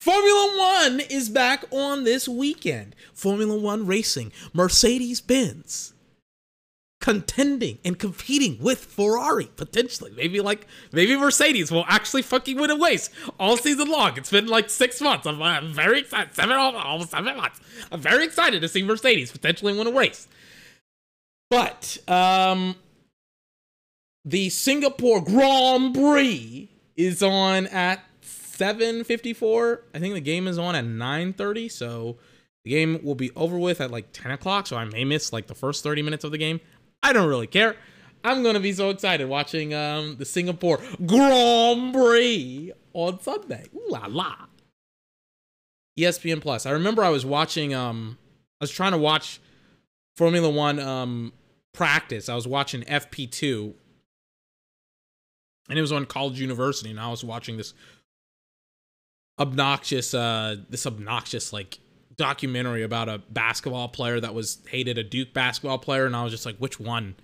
[0.00, 2.94] Formula One is back on this weekend.
[3.14, 5.93] Formula One racing, Mercedes Benz
[7.04, 10.10] contending and competing with Ferrari potentially.
[10.16, 14.16] Maybe like maybe Mercedes will actually fucking win a race all season long.
[14.16, 15.26] It's been like six months.
[15.26, 16.34] I'm, I'm very excited.
[16.34, 17.60] Seven almost seven months.
[17.92, 20.26] I'm very excited to see Mercedes potentially win a race.
[21.50, 22.76] But um,
[24.24, 29.80] the Singapore Grand Prix is on at 7:54.
[29.94, 31.70] I think the game is on at 9:30.
[31.70, 32.16] So
[32.64, 34.66] the game will be over with at like 10 o'clock.
[34.66, 36.60] So I may miss like the first 30 minutes of the game.
[37.04, 37.76] I don't really care.
[38.24, 43.66] I'm gonna be so excited watching um, the Singapore Grand Prix on Sunday.
[43.76, 44.34] Ooh la la.
[46.00, 46.64] ESPN Plus.
[46.64, 47.74] I remember I was watching.
[47.74, 48.16] Um,
[48.58, 49.38] I was trying to watch
[50.16, 51.34] Formula One um,
[51.74, 52.30] practice.
[52.30, 53.74] I was watching FP2,
[55.68, 57.74] and it was on College University, and I was watching this
[59.38, 61.78] obnoxious, uh, this obnoxious like
[62.16, 66.32] documentary about a basketball player that was hated a Duke basketball player, and I was
[66.32, 67.14] just like, which one?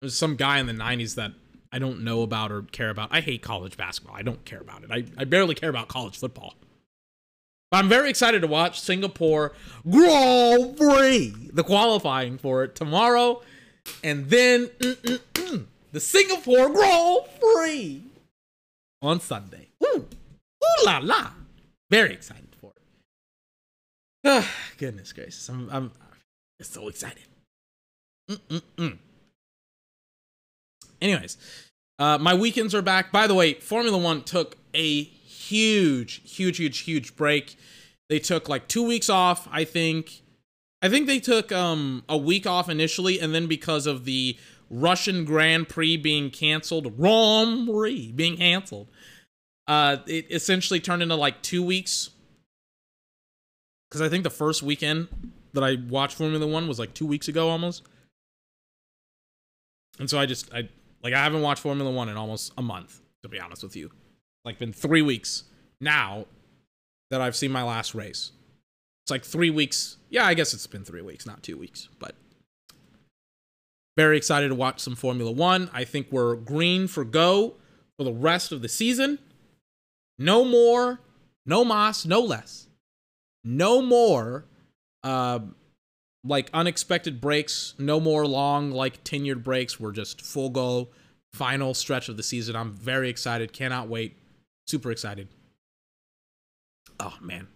[0.00, 1.32] It was some guy in the '90s that
[1.72, 3.08] I don't know about or care about.
[3.12, 4.16] I hate college basketball.
[4.16, 4.90] I don't care about it.
[4.90, 6.54] I, I barely care about college football.
[7.70, 9.52] But I'm very excited to watch Singapore
[9.88, 13.40] Grand Prix, the qualifying for it tomorrow,
[14.04, 18.02] and then the Singapore Grand Prix
[19.00, 19.68] on Sunday.
[19.82, 21.30] Ooh, ooh la la!
[21.90, 22.51] Very excited
[24.24, 25.90] Ah, goodness gracious, I'm I'm
[26.60, 27.24] so excited.
[28.30, 28.98] Mm-mm-mm.
[31.00, 31.36] Anyways,
[31.98, 33.10] uh, my weekends are back.
[33.10, 37.56] By the way, Formula One took a huge, huge, huge, huge break.
[38.08, 40.22] They took like two weeks off, I think.
[40.82, 44.36] I think they took um, a week off initially, and then because of the
[44.70, 48.88] Russian Grand Prix being canceled, Grand Prix being canceled,
[49.66, 52.10] uh, it essentially turned into like two weeks.
[53.92, 55.08] Because I think the first weekend
[55.52, 57.82] that I watched Formula One was like two weeks ago almost.
[59.98, 60.70] And so I just, I
[61.02, 63.90] like, I haven't watched Formula One in almost a month, to be honest with you.
[64.46, 65.44] Like, been three weeks
[65.78, 66.24] now
[67.10, 68.32] that I've seen my last race.
[69.04, 69.98] It's like three weeks.
[70.08, 72.14] Yeah, I guess it's been three weeks, not two weeks, but
[73.94, 75.68] very excited to watch some Formula One.
[75.70, 77.56] I think we're green for go
[77.98, 79.18] for the rest of the season.
[80.18, 81.00] No more,
[81.44, 82.68] no mas, no less.
[83.44, 84.46] No more
[85.02, 85.40] uh,
[86.24, 89.80] like unexpected breaks, no more long, like tenured breaks.
[89.80, 90.88] We're just full go,
[91.34, 92.54] final stretch of the season.
[92.56, 93.52] I'm very excited.
[93.52, 94.16] Cannot wait.
[94.66, 95.28] Super excited.
[97.00, 97.48] Oh, man.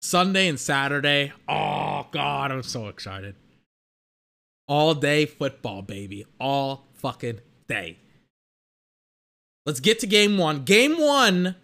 [0.00, 1.32] Sunday and Saturday.
[1.48, 3.34] Oh, God, I'm so excited.
[4.68, 6.24] All day football, baby.
[6.38, 7.98] All fucking day.
[9.66, 10.64] Let's get to game one.
[10.64, 11.56] Game one,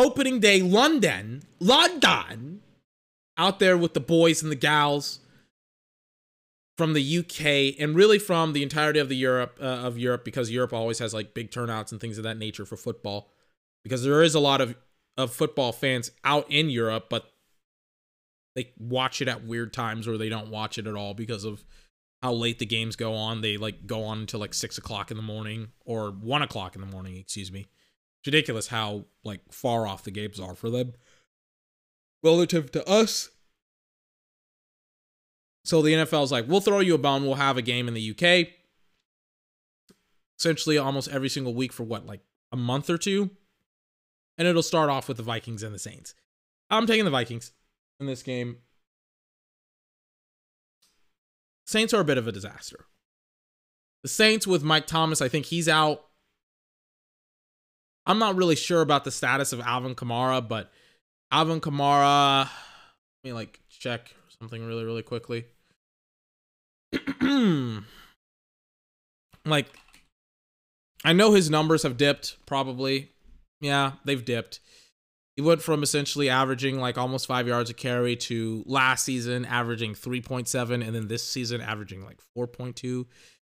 [0.00, 1.42] opening day, London.
[1.58, 2.62] London.
[3.36, 5.20] Out there with the boys and the gals
[6.76, 10.50] from the UK and really from the entirety of the Europe uh, of Europe because
[10.50, 13.30] Europe always has like big turnouts and things of that nature for football
[13.82, 14.74] because there is a lot of
[15.18, 17.32] of football fans out in Europe but
[18.56, 21.64] they watch it at weird times or they don't watch it at all because of
[22.22, 23.40] how late the games go on.
[23.40, 26.80] They like go on until like six o'clock in the morning or one o'clock in
[26.80, 27.68] the morning, excuse me.
[28.20, 30.92] It's ridiculous how like far off the games are for them
[32.22, 33.30] relative to us.
[35.64, 37.24] So the NFL is like, we'll throw you a bone.
[37.24, 38.48] We'll have a game in the UK.
[40.38, 42.20] Essentially, almost every single week for what, like
[42.50, 43.30] a month or two?
[44.38, 46.14] And it'll start off with the Vikings and the Saints.
[46.70, 47.52] I'm taking the Vikings
[47.98, 48.58] in this game.
[51.66, 52.86] Saints are a bit of a disaster.
[54.02, 56.04] The Saints with Mike Thomas, I think he's out.
[58.10, 60.72] I'm not really sure about the status of Alvin Kamara, but
[61.30, 62.48] Alvin Kamara, let
[63.22, 65.44] me like check something really, really quickly.
[69.44, 69.66] like,
[71.04, 73.12] I know his numbers have dipped, probably.
[73.60, 74.58] Yeah, they've dipped.
[75.36, 79.94] He went from essentially averaging like almost five yards a carry to last season averaging
[79.94, 83.06] 3.7, and then this season averaging like 4.2.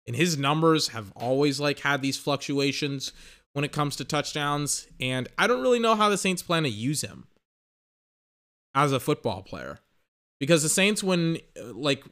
[0.07, 3.11] And his numbers have always like had these fluctuations
[3.55, 4.87] when it comes to touchdowns.
[5.01, 7.27] And I don't really know how the Saints plan to use him
[8.75, 9.79] as a football player
[10.39, 12.05] because the Saints, when like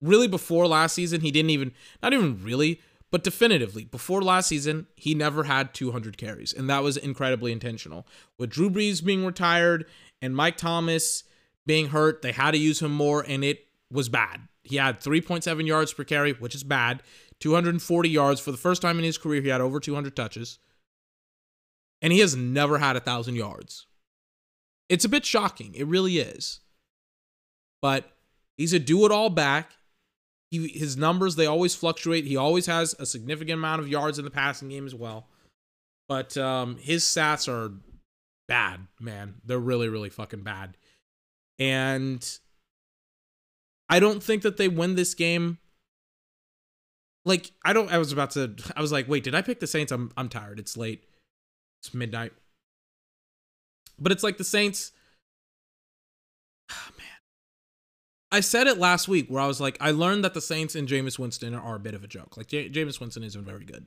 [0.00, 1.72] really before last season, he didn't even,
[2.02, 2.80] not even really,
[3.10, 8.06] but definitively before last season, he never had 200 carries, and that was incredibly intentional.
[8.38, 9.86] With Drew Brees being retired
[10.20, 11.24] and Mike Thomas
[11.66, 14.42] being hurt, they had to use him more, and it was bad.
[14.64, 17.02] He had 3.7 yards per carry, which is bad.
[17.40, 19.42] 240 yards for the first time in his career.
[19.42, 20.58] He had over 200 touches,
[22.02, 23.86] and he has never had a thousand yards.
[24.88, 25.74] It's a bit shocking.
[25.74, 26.60] It really is.
[27.82, 28.10] But
[28.56, 29.72] he's a do it all back.
[30.50, 32.24] He, his numbers they always fluctuate.
[32.24, 35.28] He always has a significant amount of yards in the passing game as well.
[36.08, 37.72] But um, his stats are
[38.46, 39.34] bad, man.
[39.44, 40.76] They're really, really fucking bad.
[41.58, 42.26] And
[43.88, 45.58] I don't think that they win this game.
[47.26, 49.66] Like, I don't I was about to I was like, wait, did I pick the
[49.66, 49.92] Saints?
[49.92, 50.58] I'm I'm tired.
[50.58, 51.04] It's late.
[51.82, 52.32] It's midnight.
[53.98, 54.92] But it's like the Saints.
[56.70, 57.06] Oh, man.
[58.32, 60.88] I said it last week where I was like, I learned that the Saints and
[60.88, 62.36] Jameis Winston are a bit of a joke.
[62.36, 63.86] Like, J- Jameis Winston isn't very good.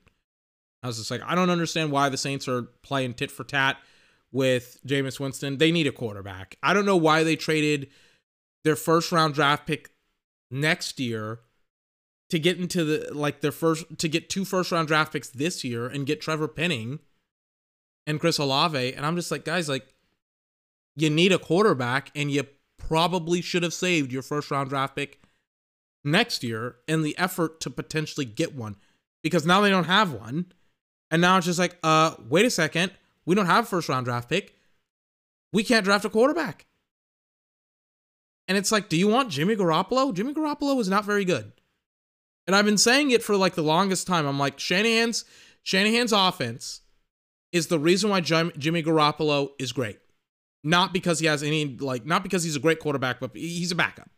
[0.82, 3.78] I was just like, I don't understand why the Saints are playing tit for tat
[4.32, 5.58] with Jameis Winston.
[5.58, 6.56] They need a quarterback.
[6.64, 7.90] I don't know why they traded
[8.64, 9.92] their first round draft pick
[10.50, 11.40] next year
[12.30, 15.64] to get into the like their first to get two first round draft picks this
[15.64, 17.00] year and get Trevor Penning
[18.06, 18.94] and Chris Olave.
[18.94, 19.94] And I'm just like, guys, like
[20.96, 22.46] you need a quarterback and you
[22.78, 25.22] probably should have saved your first round draft pick
[26.04, 28.76] next year in the effort to potentially get one
[29.22, 30.46] because now they don't have one.
[31.12, 32.92] And now it's just like, uh, wait a second.
[33.26, 34.56] We don't have a first round draft pick.
[35.52, 36.68] We can't draft a quarterback.
[38.48, 40.14] And it's like, do you want Jimmy Garoppolo?
[40.14, 41.52] Jimmy Garoppolo is not very good.
[42.50, 44.26] And I've been saying it for like the longest time.
[44.26, 45.24] I'm like, Shanahan's
[45.62, 46.82] Shanahan's offense
[47.52, 50.00] is the reason why Jimmy Garoppolo is great.
[50.64, 53.76] Not because he has any, like, not because he's a great quarterback, but he's a
[53.76, 54.10] backup.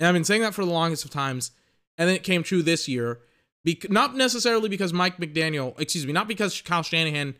[0.00, 1.52] And I've been saying that for the longest of times.
[1.96, 3.20] And then it came true this year.
[3.62, 7.36] Be- not necessarily because Mike McDaniel, excuse me, not because Kyle Shanahan,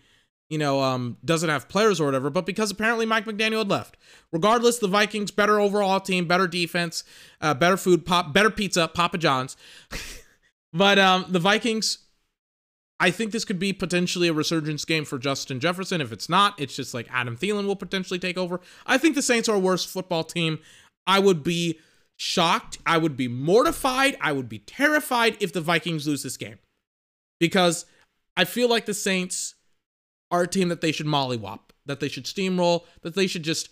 [0.49, 3.97] you know, um, doesn't have players or whatever, but because apparently Mike McDaniel had left.
[4.33, 7.05] Regardless, the Vikings, better overall team, better defense,
[7.41, 9.57] uh, better food, pop, better pizza, Papa John's.
[10.73, 11.99] but um, the Vikings
[13.01, 16.01] I think this could be potentially a resurgence game for Justin Jefferson.
[16.01, 18.61] If it's not, it's just like Adam Thielen will potentially take over.
[18.87, 20.59] I think the Saints are a worse football team.
[21.07, 21.79] I would be
[22.17, 22.79] shocked.
[22.85, 24.17] I would be mortified.
[24.21, 26.59] I would be terrified if the Vikings lose this game
[27.39, 27.87] because
[28.37, 29.55] I feel like the Saints
[30.31, 33.71] are a team that they should mollywop, that they should steamroll, that they should just,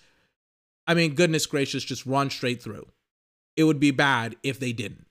[0.86, 2.86] I mean, goodness gracious, just run straight through.
[3.56, 5.06] It would be bad if they didn't.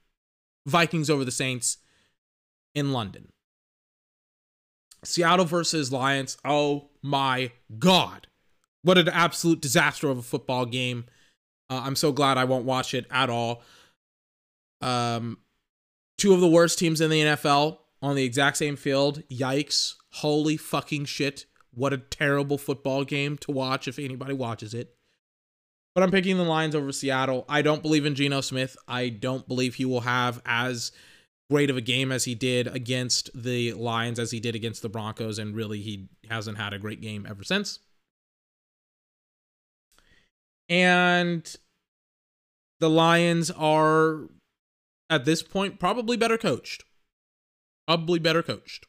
[0.66, 1.78] Vikings over the Saints
[2.74, 3.28] in London.
[5.04, 6.36] Seattle versus Lions.
[6.44, 8.26] Oh my God.
[8.82, 11.06] What an absolute disaster of a football game.
[11.68, 13.62] Uh, I'm so glad I won't watch it at all.
[14.80, 15.38] Um,
[16.18, 19.22] two of the worst teams in the NFL on the exact same field.
[19.28, 19.94] Yikes.
[20.16, 21.44] Holy fucking shit.
[21.74, 24.94] What a terrible football game to watch if anybody watches it.
[25.94, 27.44] But I'm picking the Lions over Seattle.
[27.48, 28.76] I don't believe in Geno Smith.
[28.88, 30.92] I don't believe he will have as
[31.50, 34.88] great of a game as he did against the Lions, as he did against the
[34.88, 37.78] Broncos, and really he hasn't had a great game ever since.
[40.68, 41.54] And
[42.80, 44.28] the Lions are,
[45.10, 46.84] at this point, probably better coached.
[47.86, 48.86] Probably better coached.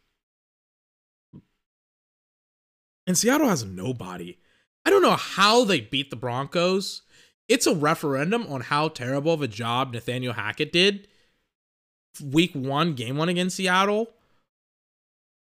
[3.07, 4.37] And Seattle has nobody.
[4.85, 7.01] I don't know how they beat the Broncos.
[7.47, 11.07] It's a referendum on how terrible of a job Nathaniel Hackett did
[12.21, 14.09] week one, game one against Seattle.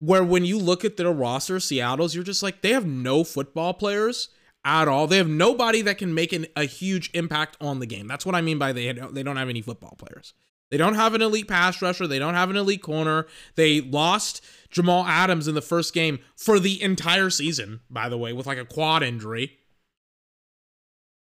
[0.03, 3.73] where when you look at their roster, Seattle's, you're just like, they have no football
[3.73, 4.31] players
[4.65, 5.07] at all.
[5.07, 8.09] They have nobody that can make an, a huge impact on the game.
[8.09, 10.35] That's what I mean by they, they don't have any football players.
[10.73, 12.09] They don't have an elite pass rusher.
[12.09, 13.29] They don't have an elite corner.
[13.55, 18.33] They lost Jamal Adams in the first game for the entire season, by the way,
[18.33, 19.59] with like a quad injury.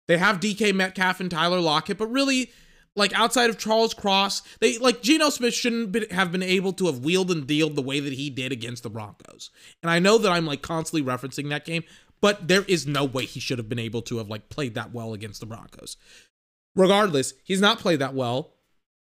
[0.08, 2.52] They have DK Metcalf and Tyler Lockett, but really,
[2.96, 6.88] like outside of Charles Cross, they like Geno Smith shouldn't be, have been able to
[6.88, 9.52] have wheeled and dealed the way that he did against the Broncos.
[9.82, 11.84] And I know that I'm like constantly referencing that game,
[12.22, 14.94] but there is no way he should have been able to have like played that
[14.94, 15.98] well against the Broncos.
[16.76, 18.53] Regardless, he's not played that well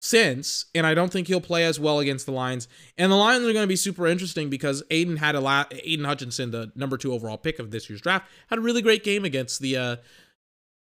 [0.06, 2.68] since, and I don't think he'll play as well against the Lions.
[2.96, 6.06] And the Lions are going to be super interesting because Aidan had a la- Aidan
[6.06, 9.26] Hutchinson, the number two overall pick of this year's draft, had a really great game
[9.26, 9.96] against the uh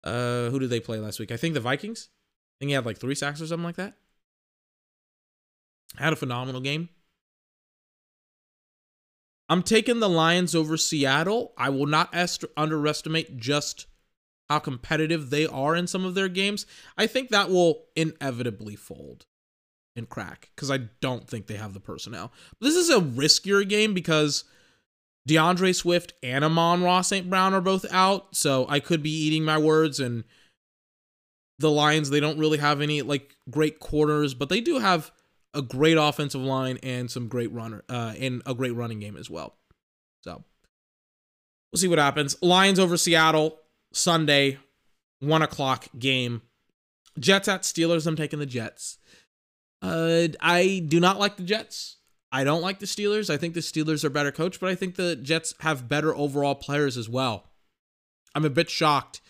[0.04, 1.30] uh who did they play last week?
[1.30, 2.08] I think the Vikings.
[2.10, 3.94] I think he had like three sacks or something like that.
[5.98, 6.88] Had a phenomenal game.
[9.50, 11.52] I'm taking the Lions over Seattle.
[11.58, 13.86] I will not est- underestimate just
[14.50, 16.66] how competitive they are in some of their games.
[16.98, 19.24] I think that will inevitably fold
[19.94, 22.32] and crack because I don't think they have the personnel.
[22.58, 24.42] But this is a riskier game because
[25.28, 27.30] DeAndre Swift and Amon-Ra St.
[27.30, 28.34] Brown are both out.
[28.34, 30.24] So I could be eating my words and
[31.60, 35.12] the Lions, they don't really have any like great corners, but they do have
[35.54, 39.30] a great offensive line and some great runner uh and a great running game as
[39.30, 39.54] well.
[40.24, 40.42] So
[41.70, 42.36] we'll see what happens.
[42.42, 43.59] Lions over Seattle
[43.92, 44.58] Sunday,
[45.20, 46.42] one o'clock game.
[47.18, 48.06] Jets at Steelers.
[48.06, 48.98] I'm taking the Jets.
[49.82, 51.96] Uh, I do not like the Jets.
[52.32, 53.28] I don't like the Steelers.
[53.28, 56.54] I think the Steelers are better coached, but I think the Jets have better overall
[56.54, 57.50] players as well.
[58.34, 59.20] I'm a bit shocked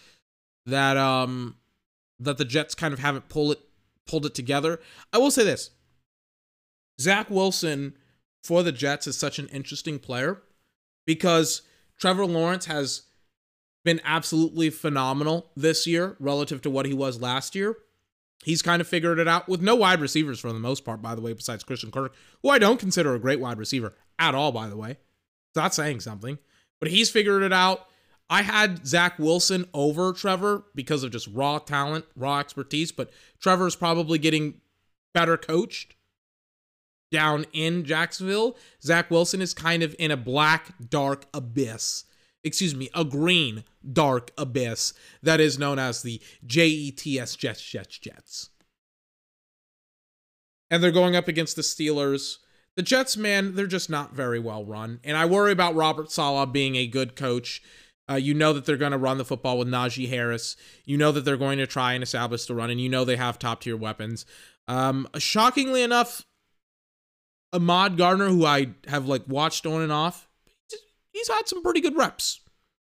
[0.66, 1.56] that um
[2.18, 3.60] that the Jets kind of haven't pulled it
[4.06, 4.80] pulled it together.
[5.12, 5.70] I will say this.
[7.00, 7.96] Zach Wilson
[8.44, 10.42] for the Jets is such an interesting player
[11.06, 11.62] because
[11.98, 13.02] Trevor Lawrence has
[13.84, 17.76] been absolutely phenomenal this year relative to what he was last year.
[18.44, 21.14] He's kind of figured it out with no wide receivers for the most part, by
[21.14, 24.50] the way, besides Christian Kirk, who I don't consider a great wide receiver at all,
[24.52, 24.92] by the way.
[24.92, 26.38] It's not saying something,
[26.78, 27.86] but he's figured it out.
[28.30, 33.74] I had Zach Wilson over Trevor because of just raw talent, raw expertise, but Trevor's
[33.74, 34.60] probably getting
[35.12, 35.96] better coached
[37.10, 38.56] down in Jacksonville.
[38.82, 42.04] Zach Wilson is kind of in a black, dark abyss.
[42.42, 48.50] Excuse me, a green, dark abyss that is known as the JETS Jets, Jets, Jets.
[50.70, 52.38] And they're going up against the Steelers.
[52.76, 55.00] The Jets, man, they're just not very well run.
[55.04, 57.62] And I worry about Robert Saleh being a good coach.
[58.10, 60.56] Uh, you know that they're going to run the football with Najee Harris.
[60.84, 63.16] You know that they're going to try and establish the run, and you know they
[63.16, 64.24] have top tier weapons.
[64.66, 66.24] Um, shockingly enough,
[67.52, 70.28] Ahmad Gardner, who I have like watched on and off,
[71.12, 72.40] he's had some pretty good reps.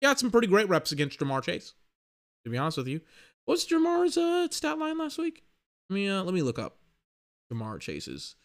[0.00, 1.74] He had some pretty great reps against Ja'Marr Chase.
[2.44, 3.00] To be honest with you,
[3.44, 5.44] what's Ja'Marr's uh, stat line last week?
[5.88, 6.78] Let me uh, let me look up
[7.52, 8.36] Ja'Marr Chase's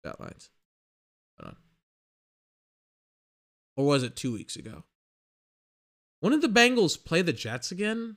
[0.00, 0.50] stat lines.
[1.38, 1.56] Hold on.
[3.76, 4.84] Or was it two weeks ago?
[6.20, 8.16] When did the Bengals play the Jets again?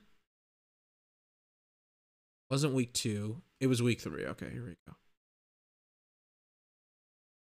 [2.50, 3.42] Wasn't week two.
[3.60, 4.24] It was week three.
[4.24, 4.94] Okay, here we go.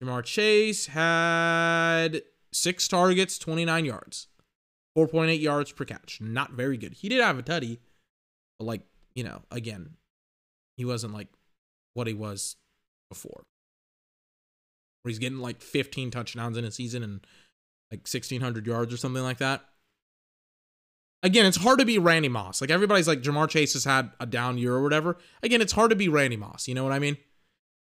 [0.02, 2.22] Ja'Marr Chase had
[2.52, 4.28] six targets, 29 yards,
[4.96, 6.20] 4.8 yards per catch.
[6.20, 6.94] Not very good.
[6.94, 7.78] He did have a tutty,
[8.58, 8.82] but like,
[9.14, 9.94] you know, again,
[10.76, 11.28] he wasn't like
[11.94, 12.56] what he was
[13.08, 13.44] before.
[15.02, 17.26] Where he's getting like 15 touchdowns in a season and
[17.90, 19.64] like 1,600 yards or something like that.
[21.22, 22.60] Again, it's hard to be Randy Moss.
[22.60, 25.16] Like everybody's like Ja'Marr Chase has had a down year or whatever.
[25.42, 26.68] Again, it's hard to be Randy Moss.
[26.68, 27.16] You know what I mean?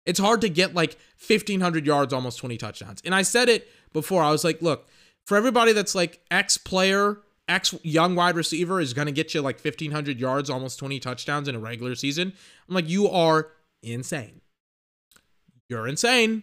[0.06, 3.02] It's hard to get like 1,500 yards, almost 20 touchdowns.
[3.04, 4.22] And I said it before.
[4.22, 4.86] I was like, look,
[5.26, 7.18] for everybody that's like X player,
[7.48, 11.48] X young wide receiver is going to get you like 1,500 yards, almost 20 touchdowns
[11.48, 12.32] in a regular season.
[12.68, 13.48] I'm like, you are
[13.82, 14.42] insane.
[15.68, 16.42] You're insane.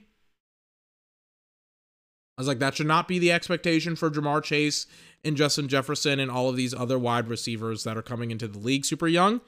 [2.38, 4.88] I was like, that should not be the expectation for Ja'Marr Chase
[5.24, 8.58] and Justin Jefferson and all of these other wide receivers that are coming into the
[8.58, 9.40] league super young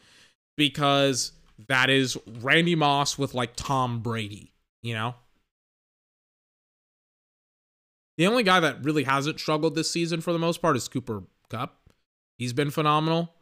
[0.56, 1.32] because
[1.68, 4.54] that is Randy Moss with like Tom Brady,
[4.84, 5.16] you know?
[8.18, 11.24] The only guy that really hasn't struggled this season for the most part is Cooper
[11.50, 11.90] Kupp.
[12.38, 13.34] He's been phenomenal.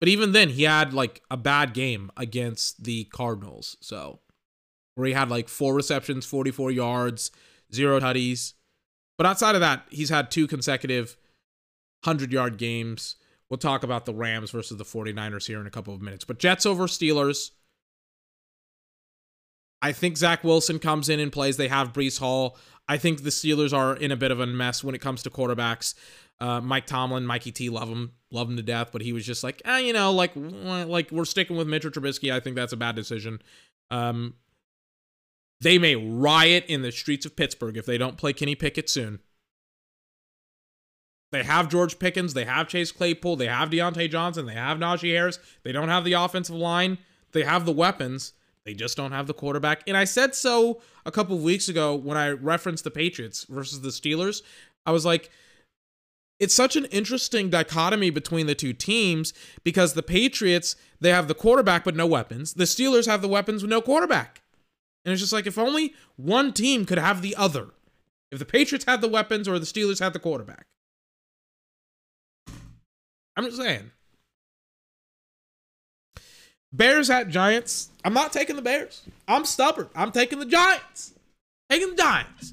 [0.00, 3.76] But even then, he had like a bad game against the Cardinals.
[3.80, 4.20] So,
[4.94, 7.30] where he had like four receptions, 44 yards,
[7.72, 8.54] zero tutties.
[9.16, 11.16] But outside of that, he's had two consecutive
[12.04, 13.16] 100 yard games.
[13.48, 16.24] We'll talk about the Rams versus the 49ers here in a couple of minutes.
[16.24, 17.52] But Jets over Steelers.
[19.82, 21.56] I think Zach Wilson comes in and plays.
[21.56, 22.58] They have Breece Hall.
[22.88, 25.30] I think the Steelers are in a bit of a mess when it comes to
[25.30, 25.94] quarterbacks.
[26.38, 29.42] Uh, Mike Tomlin, Mikey T, love him, love him to death, but he was just
[29.42, 32.32] like, eh, you know, like, like we're sticking with Mitchell Trubisky.
[32.32, 33.40] I think that's a bad decision.
[33.90, 34.34] Um,
[35.60, 39.20] they may riot in the streets of Pittsburgh if they don't play Kenny Pickett soon.
[41.32, 45.12] They have George Pickens, they have Chase Claypool, they have Diontae Johnson, they have Najee
[45.12, 45.38] Harris.
[45.64, 46.98] They don't have the offensive line,
[47.32, 48.32] they have the weapons.
[48.66, 49.84] They just don't have the quarterback.
[49.86, 53.80] And I said so a couple of weeks ago when I referenced the Patriots versus
[53.80, 54.42] the Steelers.
[54.84, 55.30] I was like,
[56.40, 59.32] it's such an interesting dichotomy between the two teams
[59.62, 62.54] because the Patriots, they have the quarterback but no weapons.
[62.54, 64.42] The Steelers have the weapons with no quarterback.
[65.04, 67.68] And it's just like if only one team could have the other.
[68.32, 70.66] If the Patriots had the weapons or the Steelers had the quarterback.
[73.36, 73.92] I'm just saying.
[76.76, 77.90] Bears at Giants.
[78.04, 79.02] I'm not taking the Bears.
[79.26, 79.88] I'm stubborn.
[79.94, 81.14] I'm taking the Giants.
[81.70, 82.52] Taking the Giants.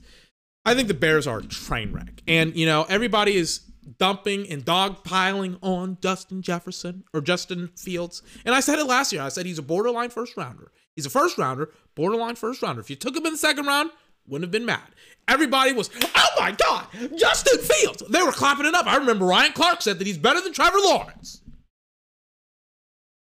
[0.65, 2.23] I think the Bears are a train wreck.
[2.27, 3.59] And, you know, everybody is
[3.97, 8.21] dumping and dogpiling on Justin Jefferson or Justin Fields.
[8.45, 9.21] And I said it last year.
[9.21, 10.71] I said he's a borderline first rounder.
[10.95, 12.79] He's a first rounder, borderline first rounder.
[12.79, 13.91] If you took him in the second round,
[14.25, 14.87] wouldn't have been mad.
[15.27, 16.87] Everybody was, oh my God,
[17.17, 18.03] Justin Fields.
[18.09, 18.87] They were clapping it up.
[18.87, 21.41] I remember Ryan Clark said that he's better than Trevor Lawrence.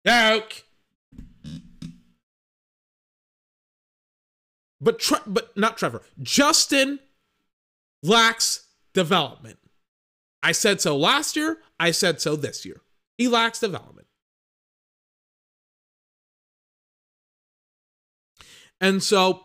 [0.07, 0.63] Joke.
[4.81, 6.03] But Tre- but not Trevor.
[6.23, 6.99] Justin
[8.03, 9.59] lacks development.
[10.43, 11.59] I said so last year.
[11.81, 12.83] I said so this year.
[13.19, 14.07] He lacks development.
[18.81, 19.45] And so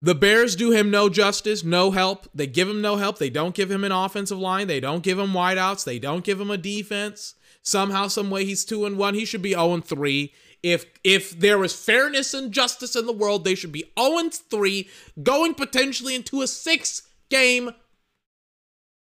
[0.00, 2.28] the Bears do him no justice, no help.
[2.34, 3.18] They give him no help.
[3.18, 4.68] They don't give him an offensive line.
[4.68, 5.84] They don't give him wideouts.
[5.84, 7.34] They don't give him a defense.
[7.62, 9.14] Somehow, some way, he's two and one.
[9.14, 10.32] He should be zero and three.
[10.62, 14.34] If if there was fairness and justice in the world, they should be zero and
[14.34, 14.88] three,
[15.22, 17.70] going potentially into a six game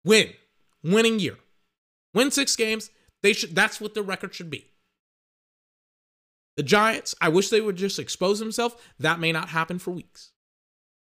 [0.04, 0.32] win,
[0.82, 1.36] winning year.
[2.14, 2.90] Win six games.
[3.22, 3.54] They should.
[3.54, 4.66] That's what the record should be.
[6.56, 7.14] The Giants.
[7.20, 8.76] I wish they would just expose themselves.
[8.98, 10.32] That may not happen for weeks.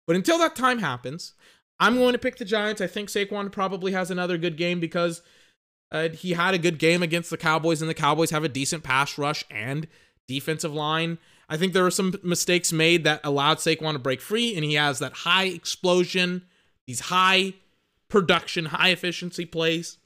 [0.07, 1.35] But until that time happens,
[1.79, 2.81] I'm going to pick the Giants.
[2.81, 5.23] I think Saquon probably has another good game because
[5.91, 8.83] uh, he had a good game against the Cowboys, and the Cowboys have a decent
[8.83, 9.87] pass rush and
[10.29, 11.19] defensive line.
[11.49, 14.75] I think there were some mistakes made that allowed Saquon to break free, and he
[14.75, 16.45] has that high explosion,
[16.87, 17.55] these high
[18.09, 19.99] production, high efficiency plays.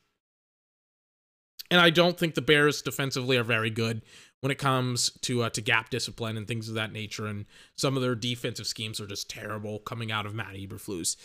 [1.70, 4.02] And I don't think the Bears defensively are very good
[4.40, 7.26] when it comes to uh, to gap discipline and things of that nature.
[7.26, 11.16] And some of their defensive schemes are just terrible coming out of Matt Eberflus.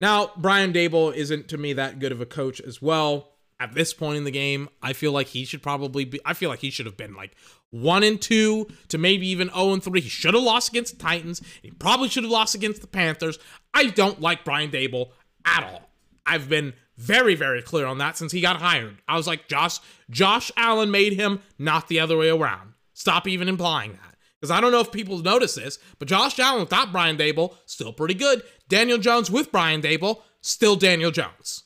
[0.00, 3.30] Now, Brian Daboll isn't to me that good of a coach as well.
[3.60, 6.20] At this point in the game, I feel like he should probably be.
[6.24, 7.34] I feel like he should have been like
[7.70, 10.00] one and two to maybe even zero and three.
[10.00, 11.42] He should have lost against the Titans.
[11.62, 13.38] He probably should have lost against the Panthers.
[13.74, 15.10] I don't like Brian Daboll
[15.44, 15.90] at all.
[16.24, 18.98] I've been very, very clear on that since he got hired.
[19.06, 19.78] I was like, Josh,
[20.10, 22.74] Josh Allen made him, not the other way around.
[22.92, 24.16] Stop even implying that.
[24.40, 27.92] Because I don't know if people notice this, but Josh Allen without Brian Daboll, still
[27.92, 28.42] pretty good.
[28.68, 31.64] Daniel Jones with Brian Daboll, still Daniel Jones.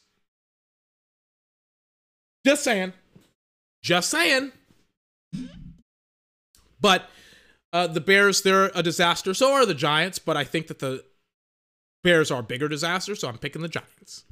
[2.44, 2.92] Just saying.
[3.82, 4.52] Just saying.
[6.82, 7.08] But
[7.72, 9.32] uh, the Bears, they're a disaster.
[9.32, 11.04] So are the Giants, but I think that the
[12.04, 14.24] Bears are a bigger disaster, so I'm picking the Giants.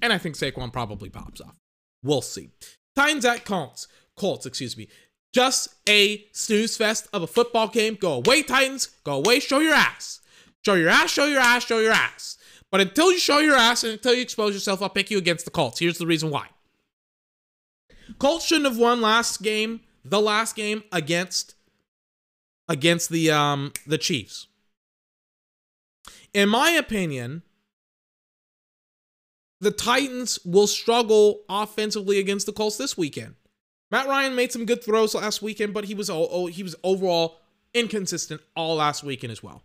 [0.00, 1.56] And I think Saquon probably pops off.
[2.02, 2.50] We'll see.
[2.96, 3.86] Titans at Colts.
[4.16, 4.88] Colts, excuse me.
[5.32, 7.94] Just a snooze fest of a football game.
[7.94, 8.88] Go away, Titans.
[9.04, 9.40] Go away.
[9.40, 10.20] Show your ass.
[10.64, 12.38] Show your ass, show your ass, show your ass.
[12.70, 15.44] But until you show your ass and until you expose yourself, I'll pick you against
[15.44, 15.80] the Colts.
[15.80, 16.48] Here's the reason why.
[18.18, 21.54] Colts shouldn't have won last game, the last game against
[22.68, 24.46] against the um the Chiefs.
[26.34, 27.42] In my opinion,
[29.60, 33.34] the Titans will struggle offensively against the Colts this weekend.
[33.90, 37.38] Matt Ryan made some good throws last weekend, but he was oh, he was overall
[37.74, 39.62] inconsistent all last weekend as well.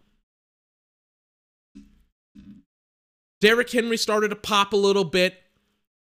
[3.39, 5.35] Derrick Henry started to pop a little bit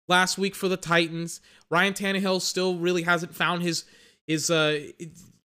[0.07, 1.41] last week for the Titans.
[1.69, 3.85] Ryan Tannehill still really hasn't found his
[4.25, 4.79] his uh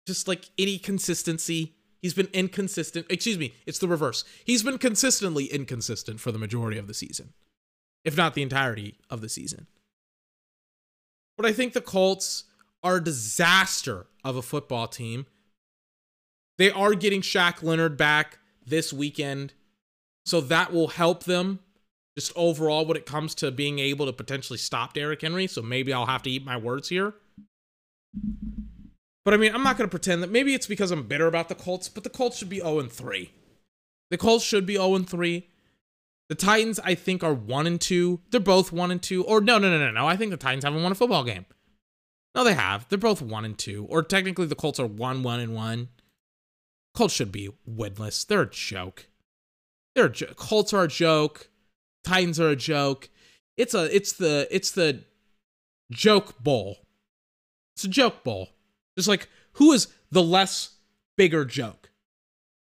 [0.09, 1.75] just like any consistency.
[2.01, 3.05] He's been inconsistent.
[3.09, 4.25] Excuse me, it's the reverse.
[4.45, 7.33] He's been consistently inconsistent for the majority of the season
[8.03, 9.67] if not the entirety of the season.
[11.37, 12.45] But I think the Colts
[12.83, 15.25] are a disaster of a football team.
[16.57, 19.53] They are getting Shaq Leonard back this weekend,
[20.25, 21.59] so that will help them
[22.17, 25.47] just overall when it comes to being able to potentially stop Derrick Henry.
[25.47, 27.13] So maybe I'll have to eat my words here.
[29.25, 31.49] But I mean, I'm not going to pretend that maybe it's because I'm bitter about
[31.49, 33.31] the Colts, but the Colts should be 0 and 3.
[34.09, 35.47] The Colts should be 0 and 3.
[36.29, 38.21] The Titans, I think, are one and two.
[38.29, 39.23] They're both one and two.
[39.25, 40.07] Or no, no, no, no, no.
[40.07, 41.47] I think the Titans haven't won a football game.
[42.35, 42.87] No, they have.
[42.87, 43.87] They're both one and two.
[43.89, 45.89] Or technically, the Colts are one, one, and one.
[46.95, 48.25] Colts should be winless.
[48.25, 49.07] They're a joke.
[49.95, 51.49] They're a jo- Colts are a joke.
[52.03, 53.09] Titans are a joke.
[53.57, 55.03] It's a it's the it's the
[55.91, 56.77] joke bowl.
[57.75, 58.49] It's a joke bowl.
[58.99, 60.75] Just like who is the less
[61.17, 61.89] bigger joke?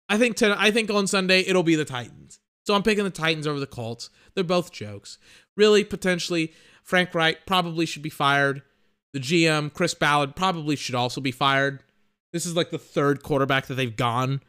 [0.09, 2.41] I think to, I think on Sunday it'll be the Titans.
[2.65, 4.11] So I'm picking the Titans over the Colts.
[4.35, 5.19] They're both jokes.
[5.57, 8.63] Really, potentially, Frank Reich probably should be fired.
[9.13, 11.83] The GM, Chris Ballard, probably should also be fired.
[12.33, 14.41] This is like the third quarterback that they've gone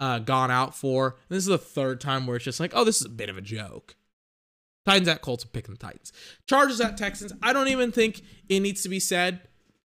[0.00, 1.16] uh, gone out for.
[1.28, 3.28] And this is the third time where it's just like, oh, this is a bit
[3.28, 3.96] of a joke.
[4.86, 6.12] Titans at Colts, picking the Titans.
[6.46, 7.32] Chargers at Texans.
[7.42, 9.40] I don't even think it needs to be said.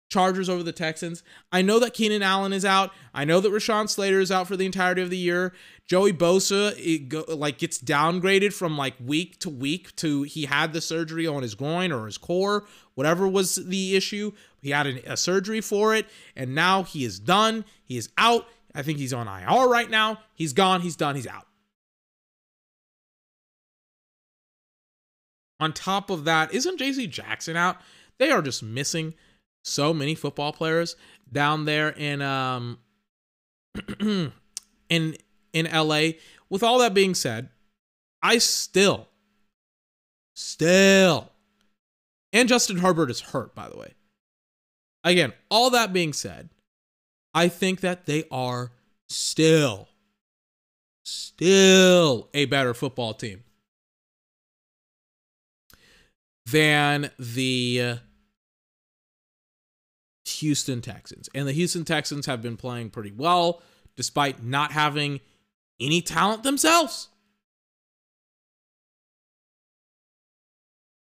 [0.09, 1.23] Chargers over the Texans.
[1.53, 2.93] I know that Keenan Allen is out.
[3.13, 5.53] I know that Rashawn Slater is out for the entirety of the year.
[5.87, 10.81] Joey Bosa go, like gets downgraded from like week to week to he had the
[10.81, 12.65] surgery on his groin or his core,
[12.95, 14.33] whatever was the issue.
[14.63, 17.65] He had a, a surgery for it, and now he is done.
[17.85, 18.47] He is out.
[18.75, 20.21] I think he's on IR right now.
[20.35, 20.81] He's gone.
[20.81, 21.17] He's done.
[21.17, 21.47] He's out.
[25.61, 27.77] On top of that, isn't JC Jackson out?
[28.19, 29.15] They are just missing
[29.69, 30.97] so many football players
[31.31, 32.79] down there in um
[34.01, 35.17] in
[35.53, 36.11] in LA.
[36.51, 37.51] With all that being said,
[38.23, 39.09] I still
[40.35, 41.33] still
[42.33, 43.95] and Justin Herbert is hurt by the way.
[45.05, 46.51] Again, all that being said,
[47.35, 48.73] I think that they are
[49.09, 49.89] still
[51.05, 53.45] still a better football team
[56.47, 57.99] than the
[60.29, 61.29] Houston Texans.
[61.35, 63.63] And the Houston Texans have been playing pretty well
[63.97, 65.21] despite not having
[65.81, 67.09] any talent themselves.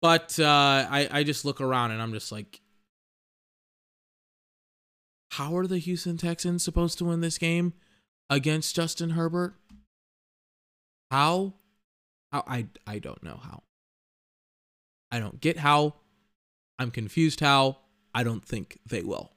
[0.00, 0.44] But uh,
[0.90, 2.60] I, I just look around and I'm just like,
[5.32, 7.72] how are the Houston Texans supposed to win this game
[8.30, 9.54] against Justin Herbert?
[11.10, 11.54] How?
[12.30, 13.62] How I I don't know how.
[15.10, 15.94] I don't get how.
[16.78, 17.78] I'm confused how.
[18.14, 19.32] I don't think they will.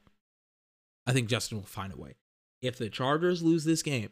[1.06, 2.16] I think Justin will find a way.
[2.62, 4.10] If the Chargers lose this game,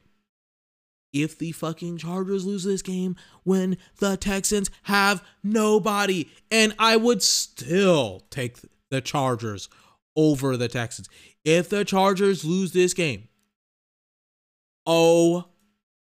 [1.13, 7.23] if the fucking Chargers lose this game when the Texans have nobody, and I would
[7.23, 8.57] still take
[8.89, 9.69] the Chargers
[10.15, 11.09] over the Texans.
[11.43, 13.27] If the Chargers lose this game,
[14.85, 15.45] oh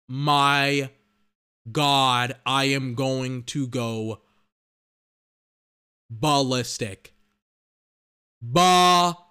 [0.07, 0.90] my
[1.72, 4.22] God, I am going to go
[6.10, 7.12] ballistic.
[8.44, 9.22] Ballistic.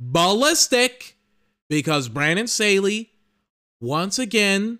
[0.00, 1.16] Ballistic.
[1.70, 3.12] Because Brandon Staley,
[3.80, 4.78] once again,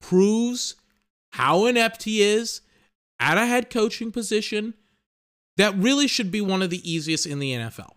[0.00, 0.74] proves
[1.32, 2.62] how inept he is
[3.20, 4.74] at a head coaching position
[5.56, 7.92] that really should be one of the easiest in the NFL.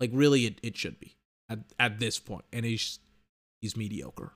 [0.00, 1.16] Like, really, it, it should be
[1.48, 2.44] at, at this point.
[2.52, 2.98] And he's
[3.60, 4.32] he's mediocre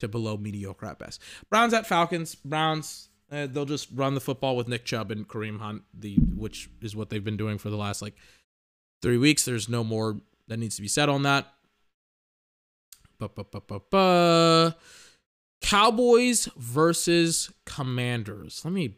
[0.00, 1.22] to below mediocre at best.
[1.50, 2.34] Browns at Falcons.
[2.34, 6.70] Browns uh, they'll just run the football with Nick Chubb and Kareem Hunt, the which
[6.80, 8.14] is what they've been doing for the last like
[9.02, 9.44] three weeks.
[9.44, 11.46] There's no more that needs to be said on that.
[13.18, 14.76] Ba-ba-ba-ba-ba.
[15.60, 18.62] Cowboys versus Commanders.
[18.64, 18.94] Let me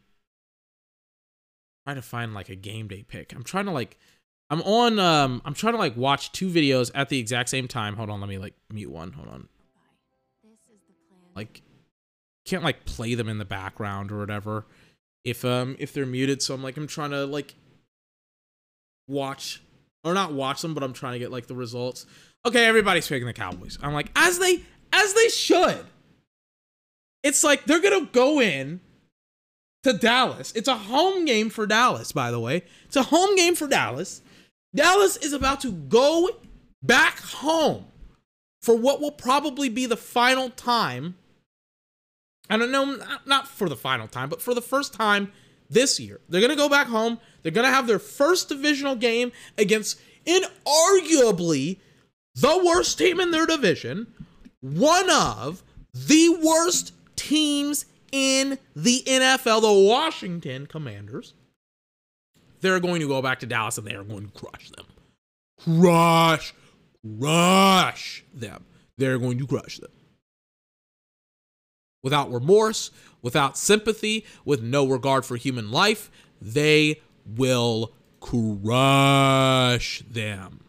[1.84, 3.32] try to find like a game day pick.
[3.32, 3.96] I'm trying to like
[4.50, 7.96] I'm on um I'm trying to like watch two videos at the exact same time.
[7.96, 9.12] Hold on, let me like mute one.
[9.12, 9.48] Hold on.
[11.34, 11.62] Like
[12.44, 14.64] can't like play them in the background or whatever
[15.24, 16.42] if um if they're muted.
[16.42, 17.54] So i'm like i'm trying to like
[19.08, 19.62] watch
[20.04, 22.06] or not watch them but i'm trying to get like the results.
[22.46, 23.78] Okay everybody's picking the cowboys.
[23.82, 24.62] I'm like as they
[24.92, 25.84] as they should.
[27.22, 28.80] It's like they're gonna go in
[29.82, 30.52] to dallas.
[30.52, 32.64] It's a home game for dallas by the way.
[32.86, 34.22] It's a home game for dallas.
[34.74, 36.30] Dallas is about to go
[36.82, 37.86] back home
[38.62, 41.16] for what will probably be the final time
[42.50, 45.32] I don't know, not for the final time, but for the first time
[45.70, 46.20] this year.
[46.28, 47.20] They're going to go back home.
[47.42, 51.78] They're going to have their first divisional game against inarguably
[52.34, 54.08] the worst team in their division,
[54.60, 55.62] one of
[55.94, 61.34] the worst teams in the NFL, the Washington Commanders.
[62.60, 64.86] They're going to go back to Dallas and they are going to crush them.
[65.62, 66.52] Crush,
[67.18, 68.64] crush them.
[68.98, 69.90] They're going to crush them
[72.02, 72.90] without remorse,
[73.22, 76.10] without sympathy, with no regard for human life,
[76.40, 80.64] they will crush them.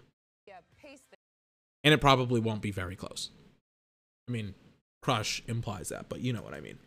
[1.84, 3.30] And it probably won't be very close.
[4.28, 4.54] I mean,
[5.02, 6.78] crush implies that, but you know what I mean.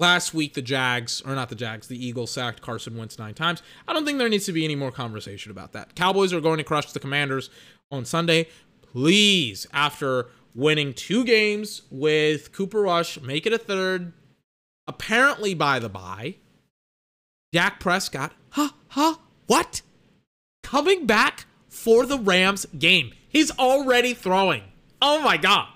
[0.00, 3.62] Last week, the Jags, or not the Jags, the Eagles sacked Carson Wentz nine times.
[3.88, 5.96] I don't think there needs to be any more conversation about that.
[5.96, 7.50] Cowboys are going to crush the Commanders
[7.90, 8.46] on Sunday.
[8.98, 10.26] Please, after
[10.56, 14.12] winning two games with Cooper Rush, make it a third.
[14.88, 16.34] Apparently, by the by,
[17.52, 19.14] Dak Prescott, huh, huh,
[19.46, 19.82] what?
[20.64, 23.12] Coming back for the Rams game.
[23.28, 24.64] He's already throwing.
[25.00, 25.68] Oh my God.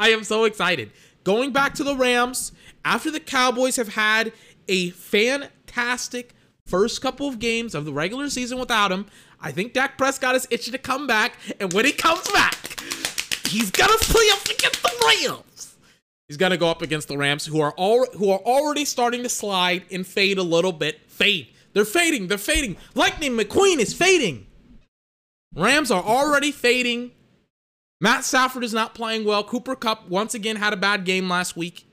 [0.00, 0.90] I am so excited.
[1.22, 2.50] Going back to the Rams
[2.84, 4.32] after the Cowboys have had
[4.66, 6.34] a fantastic
[6.66, 9.06] first couple of games of the regular season without him,
[9.40, 11.34] I think Dak Prescott is itching to come back.
[11.60, 12.56] And when he comes back,
[13.46, 15.76] he's gonna play up against the Rams.
[16.28, 19.28] He's gonna go up against the Rams, who are all who are already starting to
[19.28, 21.00] slide and fade a little bit.
[21.08, 21.48] Fade.
[21.72, 22.28] They're fading.
[22.28, 22.76] They're fading.
[22.94, 24.46] Lightning McQueen is fading.
[25.54, 27.12] Rams are already fading.
[28.00, 29.44] Matt Stafford is not playing well.
[29.44, 31.86] Cooper Kupp once again had a bad game last week.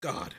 [0.00, 0.34] God.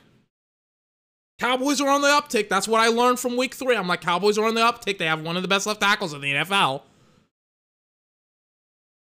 [1.38, 2.48] Cowboys are on the uptick.
[2.48, 3.76] That's what I learned from week three.
[3.76, 4.98] I'm like, Cowboys are on the uptick.
[4.98, 6.82] They have one of the best left tackles in the NFL.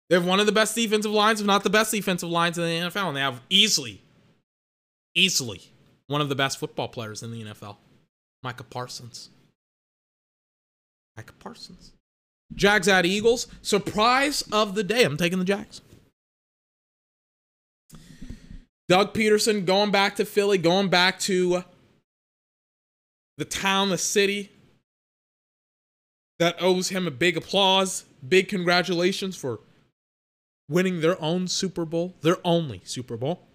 [0.09, 2.65] They have one of the best defensive lines, if not the best defensive lines in
[2.65, 3.09] the NFL.
[3.09, 4.02] And they have easily,
[5.15, 5.62] easily
[6.09, 7.77] one of the best football players in the NFL,
[8.43, 9.31] Micah Parsons.
[11.16, 11.93] Micah Parsons.
[12.55, 13.47] Jags at Eagles.
[13.62, 15.05] Surprise of the day.
[15.05, 15.81] I'm taking the Jags.
[18.89, 21.65] Doug Pederson going back to Philly, going back to
[23.39, 24.51] the town, the city
[26.39, 29.61] that owes him a big applause, big congratulations for
[30.69, 33.47] winning their own Super Bowl, their only Super Bowl.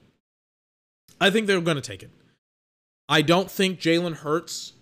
[1.19, 2.11] I think they're going to take it.
[3.07, 4.73] I don't think Jalen Hurts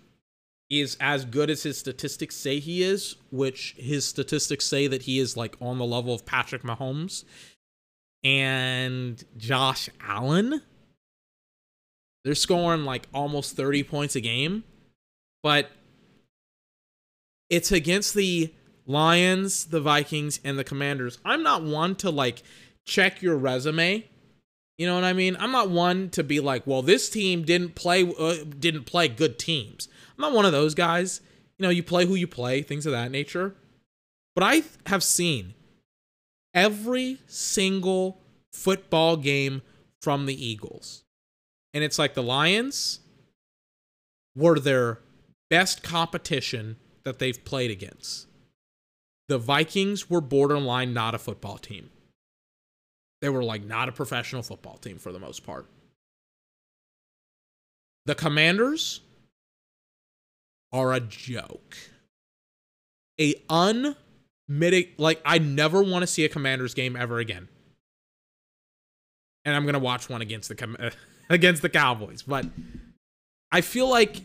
[0.70, 5.18] is as good as his statistics say he is, which his statistics say that he
[5.18, 7.24] is like on the level of Patrick Mahomes
[8.22, 10.60] and Josh Allen.
[12.24, 14.64] They're scoring like almost 30 points a game,
[15.42, 15.70] but
[17.50, 18.52] it's against the
[18.86, 21.18] Lions, the Vikings, and the Commanders.
[21.24, 22.42] I'm not one to like
[22.86, 24.04] check your resume.
[24.78, 25.36] You know what I mean?
[25.38, 29.38] I'm not one to be like, well, this team didn't play uh, didn't play good
[29.38, 29.88] teams.
[30.16, 31.20] I'm not one of those guys.
[31.58, 33.54] You know, you play who you play, things of that nature.
[34.34, 35.54] But I have seen
[36.54, 38.20] every single
[38.52, 39.62] football game
[40.00, 41.02] from the Eagles.
[41.74, 43.00] And it's like the Lions
[44.36, 45.00] were their
[45.50, 48.26] best competition that they've played against.
[49.28, 51.90] The Vikings were borderline not a football team.
[53.20, 55.66] They were like not a professional football team for the most part.
[58.06, 59.00] The Commanders
[60.72, 61.76] are a joke.
[63.20, 67.48] A unmitig like I never want to see a Commanders game ever again.
[69.44, 70.92] And I'm gonna watch one against the
[71.28, 72.46] against the Cowboys, but
[73.50, 74.22] I feel like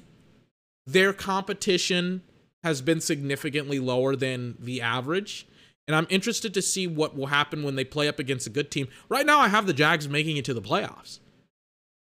[0.85, 2.21] their competition
[2.63, 5.47] has been significantly lower than the average.
[5.87, 8.71] And I'm interested to see what will happen when they play up against a good
[8.71, 8.87] team.
[9.09, 11.19] Right now, I have the Jags making it to the playoffs.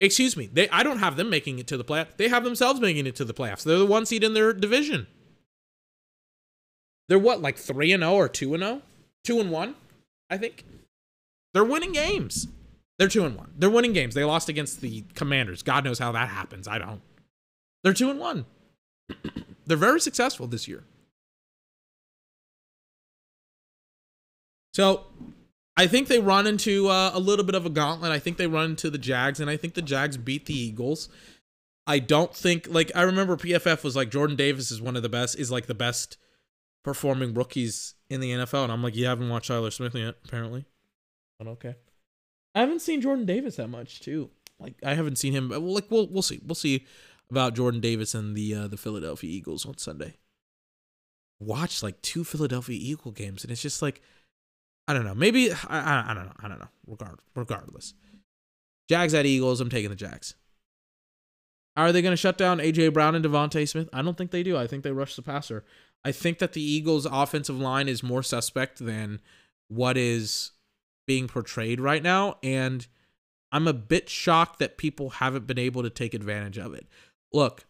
[0.01, 0.49] Excuse me.
[0.51, 2.16] They I don't have them making it to the playoffs.
[2.16, 3.65] They have themselves making it to the playoffs.
[3.65, 5.07] They're the one seed in their division.
[7.09, 8.82] They're what, like 3 and 0 or 2 and 0?
[9.24, 9.74] 2 and 1,
[10.31, 10.65] I think.
[11.55, 12.49] They're winning games.
[12.99, 13.55] They're 2 and 1.
[13.59, 14.15] They're winning games.
[14.15, 15.62] They lost against the Commanders.
[15.62, 16.69] God knows how that happens.
[16.69, 17.01] I don't.
[17.82, 18.45] They're 2 and 1.
[19.66, 20.85] They're very successful this year.
[24.72, 25.06] So,
[25.76, 28.10] I think they run into uh, a little bit of a gauntlet.
[28.10, 31.09] I think they run into the Jags, and I think the Jags beat the Eagles.
[31.86, 35.09] I don't think like I remember PFF was like Jordan Davis is one of the
[35.09, 36.18] best, is like the best
[36.85, 40.64] performing rookies in the NFL, and I'm like, you haven't watched Tyler Smith yet, apparently.
[41.39, 41.76] But okay,
[42.55, 44.30] I haven't seen Jordan Davis that much too.
[44.59, 45.48] Like I haven't seen him.
[45.48, 46.40] Like we'll we'll see.
[46.44, 46.86] We'll see
[47.30, 50.14] about Jordan Davis and the uh, the Philadelphia Eagles on Sunday.
[51.40, 54.00] Watch like two Philadelphia Eagle games, and it's just like
[54.86, 55.14] I don't know.
[55.14, 56.32] Maybe I, I, I don't know.
[56.40, 56.68] I don't know.
[56.86, 57.94] Regard regardless,
[58.88, 59.60] Jags at Eagles.
[59.60, 60.34] I'm taking the Jags.
[61.76, 63.88] Are they going to shut down AJ Brown and DeVonta Smith?
[63.92, 64.56] I don't think they do.
[64.56, 65.64] I think they rush the passer.
[66.05, 69.20] I think that the Eagles' offensive line is more suspect than
[69.68, 70.52] what is
[71.06, 72.86] being portrayed right now, and
[73.52, 76.86] I'm a bit shocked that people haven't been able to take advantage of it.
[77.32, 77.66] Look,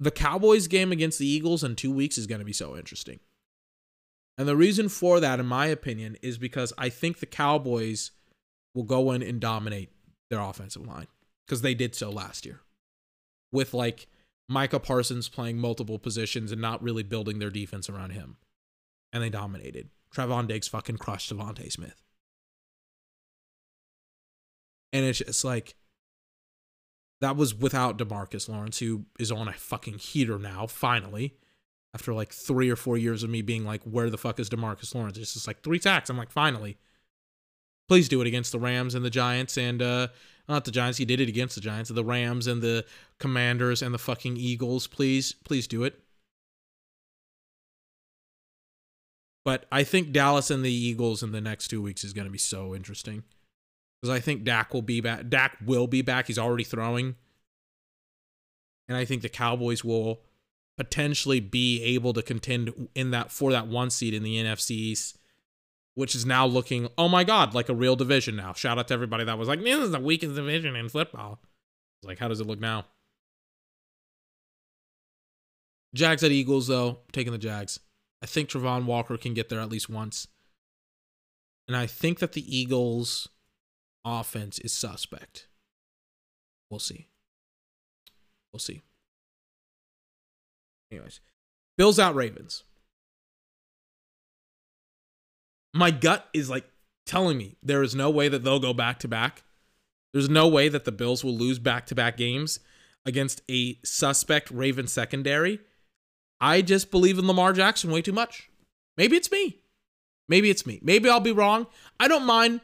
[0.00, 3.20] the Cowboys game against the Eagles in two weeks is going to be so interesting.
[4.38, 8.10] And the reason for that, in my opinion, is because I think the Cowboys
[8.74, 9.90] will go in and dominate
[10.30, 11.06] their offensive line
[11.46, 12.60] because they did so last year
[13.52, 14.08] with like
[14.48, 18.36] Micah Parsons playing multiple positions and not really building their defense around him.
[19.12, 19.90] and they dominated.
[20.14, 22.02] Trevon Diggs fucking crushed DeVonta Smith.
[24.92, 25.74] And it's just like
[27.22, 31.36] that was without Demarcus Lawrence, who is on a fucking heater now, finally.
[31.94, 34.92] After like three or four years of me being like, where the fuck is Demarcus
[34.92, 35.18] Lawrence?
[35.18, 36.10] It's just like three sacks.
[36.10, 36.78] I'm like, finally.
[37.88, 40.08] Please do it against the Rams and the Giants and uh
[40.48, 42.84] not the Giants, he did it against the Giants, the Rams and the
[43.20, 44.88] Commanders and the fucking Eagles.
[44.88, 46.00] Please, please do it.
[49.44, 52.32] But I think Dallas and the Eagles in the next two weeks is going to
[52.32, 53.22] be so interesting
[54.02, 55.28] because I think Dak will be back.
[55.28, 56.26] Dak will be back.
[56.26, 57.14] He's already throwing,
[58.88, 60.22] and I think the Cowboys will
[60.76, 65.18] potentially be able to contend in that for that one seed in the NFC East,
[65.94, 68.52] which is now looking oh my god like a real division now.
[68.52, 71.40] Shout out to everybody that was like this is the weakest division in football.
[72.02, 72.86] Like how does it look now?
[75.94, 77.78] Jags at Eagles though, taking the Jags.
[78.22, 80.26] I think Travon Walker can get there at least once.
[81.68, 83.28] And I think that the Eagles'
[84.04, 85.46] offense is suspect.
[86.70, 87.08] We'll see.
[88.52, 88.82] We'll see.
[90.90, 91.20] Anyways,
[91.78, 92.64] Bills out Ravens.
[95.74, 96.66] My gut is like
[97.06, 99.42] telling me there is no way that they'll go back to back.
[100.12, 102.60] There's no way that the Bills will lose back to back games
[103.06, 105.60] against a suspect Raven secondary
[106.42, 108.50] I just believe in Lamar Jackson way too much.
[108.96, 109.60] Maybe it's me.
[110.28, 110.80] Maybe it's me.
[110.82, 111.68] Maybe I'll be wrong.
[112.00, 112.62] I don't mind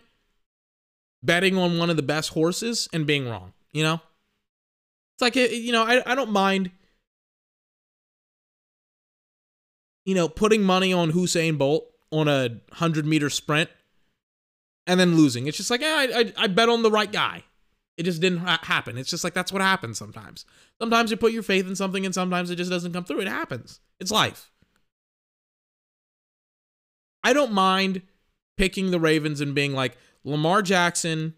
[1.22, 4.00] betting on one of the best horses and being wrong, you know?
[5.14, 6.70] It's like, you know, I, I don't mind,
[10.04, 13.68] you know, putting money on Usain Bolt on a 100 meter sprint
[14.86, 15.46] and then losing.
[15.46, 17.42] It's just like, yeah, I, I, I bet on the right guy.
[17.96, 18.96] It just didn't ha- happen.
[18.96, 20.46] It's just like that's what happens sometimes.
[20.80, 23.20] Sometimes you put your faith in something and sometimes it just doesn't come through.
[23.20, 23.80] It happens.
[23.98, 24.52] It's life.
[27.24, 28.02] I don't mind
[28.56, 29.96] picking the Ravens and being like
[30.28, 31.34] Lamar Jackson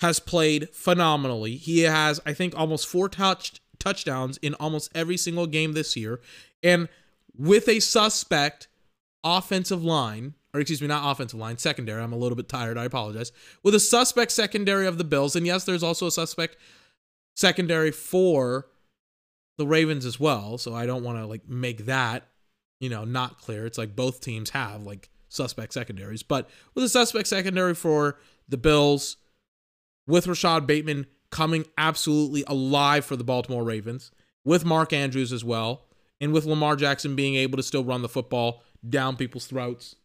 [0.00, 1.56] has played phenomenally.
[1.56, 6.20] He has I think almost four touchdowns in almost every single game this year
[6.62, 6.88] and
[7.36, 8.68] with a suspect
[9.22, 12.02] offensive line or excuse me, not offensive line, secondary.
[12.02, 12.76] I'm a little bit tired.
[12.76, 13.32] I apologize.
[13.62, 16.56] With a suspect secondary of the Bills, and yes, there's also a suspect
[17.36, 18.66] secondary for
[19.58, 20.58] the Ravens as well.
[20.58, 22.26] So I don't want to like make that,
[22.80, 23.66] you know, not clear.
[23.66, 28.58] It's like both teams have like suspect secondaries, but with a suspect secondary for the
[28.58, 29.16] Bills,
[30.06, 34.10] with Rashod Bateman coming absolutely alive for the Baltimore Ravens,
[34.44, 35.86] with Mark Andrews as well,
[36.20, 39.96] and with Lamar Jackson being able to still run the football down people's throats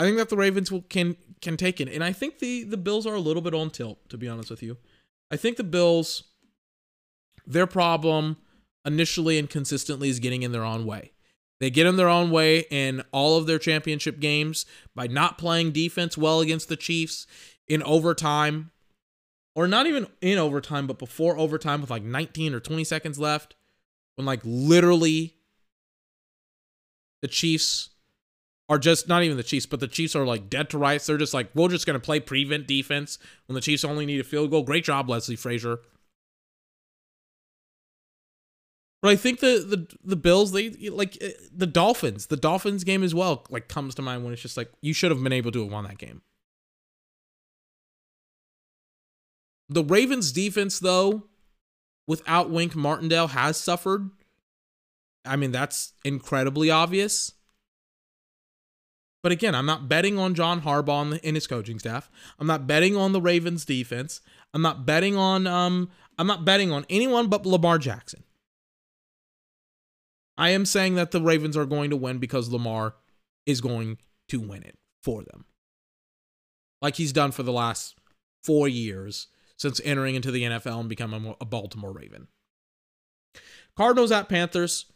[0.00, 2.78] I think that the Ravens will can can take it, and I think the the
[2.78, 4.08] Bills are a little bit on tilt.
[4.08, 4.78] To be honest with you,
[5.30, 6.22] I think the Bills,
[7.46, 8.38] their problem
[8.86, 11.12] initially and consistently is getting in their own way.
[11.60, 14.64] They get in their own way in all of their championship games
[14.94, 17.26] by not playing defense well against the Chiefs
[17.68, 18.70] in overtime,
[19.54, 23.54] or not even in overtime, but before overtime with like 19 or 20 seconds left,
[24.16, 25.36] when like literally
[27.20, 27.90] the Chiefs
[28.70, 31.06] are just not even the Chiefs, but the Chiefs are like dead to rights.
[31.06, 34.20] They're just like, we're just going to play prevent defense when the Chiefs only need
[34.20, 34.62] a field goal.
[34.62, 35.80] Great job, Leslie Frazier.
[39.02, 42.26] But I think the the the Bills, they like eh, the Dolphins.
[42.26, 45.10] The Dolphins game as well, like comes to mind when it's just like you should
[45.10, 46.22] have been able to have won that game.
[49.70, 51.28] The Ravens defense, though,
[52.06, 54.10] without Wink Martindale, has suffered.
[55.24, 57.32] I mean, that's incredibly obvious.
[59.22, 62.10] But again, I'm not betting on John Harbaugh and his coaching staff.
[62.38, 64.20] I'm not betting on the Ravens defense.
[64.52, 68.24] I'm not betting on um I'm not betting on anyone but Lamar Jackson.
[70.40, 72.94] I am saying that the Ravens are going to win because Lamar
[73.44, 73.98] is going
[74.28, 75.44] to win it for them.
[76.80, 77.96] Like he's done for the last
[78.44, 79.26] 4 years
[79.58, 82.28] since entering into the NFL and becoming a Baltimore Raven.
[83.76, 84.86] Cardinals at Panthers.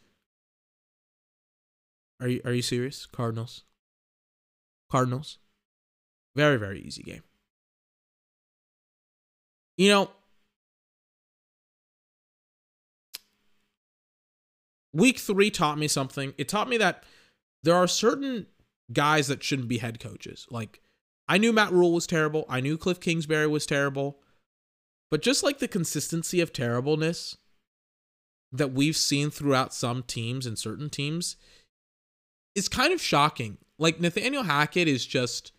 [2.19, 3.05] Are you are you serious?
[3.05, 3.65] Cardinals?
[4.89, 5.37] Cardinals.
[6.35, 7.23] Very, very easy game.
[9.77, 10.09] You know,
[14.95, 16.33] week three taught me something.
[16.37, 17.03] It taught me that
[17.63, 18.47] there are certain
[18.91, 20.47] guys that shouldn't be head coaches.
[20.49, 20.81] Like,
[21.27, 22.45] I knew Matt Rhule was terrible.
[22.49, 24.19] I knew Cliff Kingsbury was terrible.
[25.11, 27.37] But just like the consistency of terribleness
[28.51, 31.35] that we've seen throughout some teams and certain teams
[32.55, 33.57] is kind of shocking.
[33.77, 35.51] Like Nathaniel Hackett is just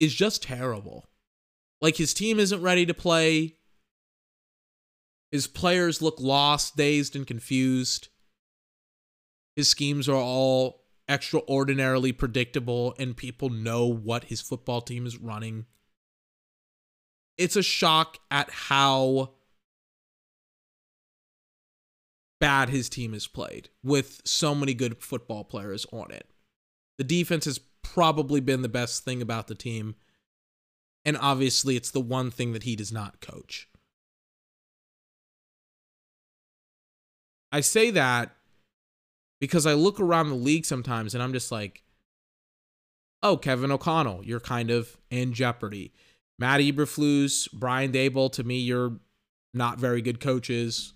[0.00, 1.08] is just terrible.
[1.80, 3.57] Like his team isn't ready to play.
[5.30, 8.08] His players look lost, dazed, and confused.
[9.56, 15.66] His schemes are all extraordinarily predictable and people know what his football team is running.
[17.36, 19.34] It's a shock at how
[22.40, 26.28] bad his team has played with so many good football players on it.
[26.98, 29.94] The defense has probably been the best thing about the team.
[31.04, 33.68] And obviously, it's the one thing that he does not coach.
[37.50, 38.36] I say that
[39.40, 41.82] because I look around the league sometimes and I'm just like,
[43.22, 45.92] oh, Kevin O'Connell, you're kind of in jeopardy.
[46.38, 48.98] Matt Eberflus, Brian Daboll, to me, you're
[49.54, 50.92] not very good coaches.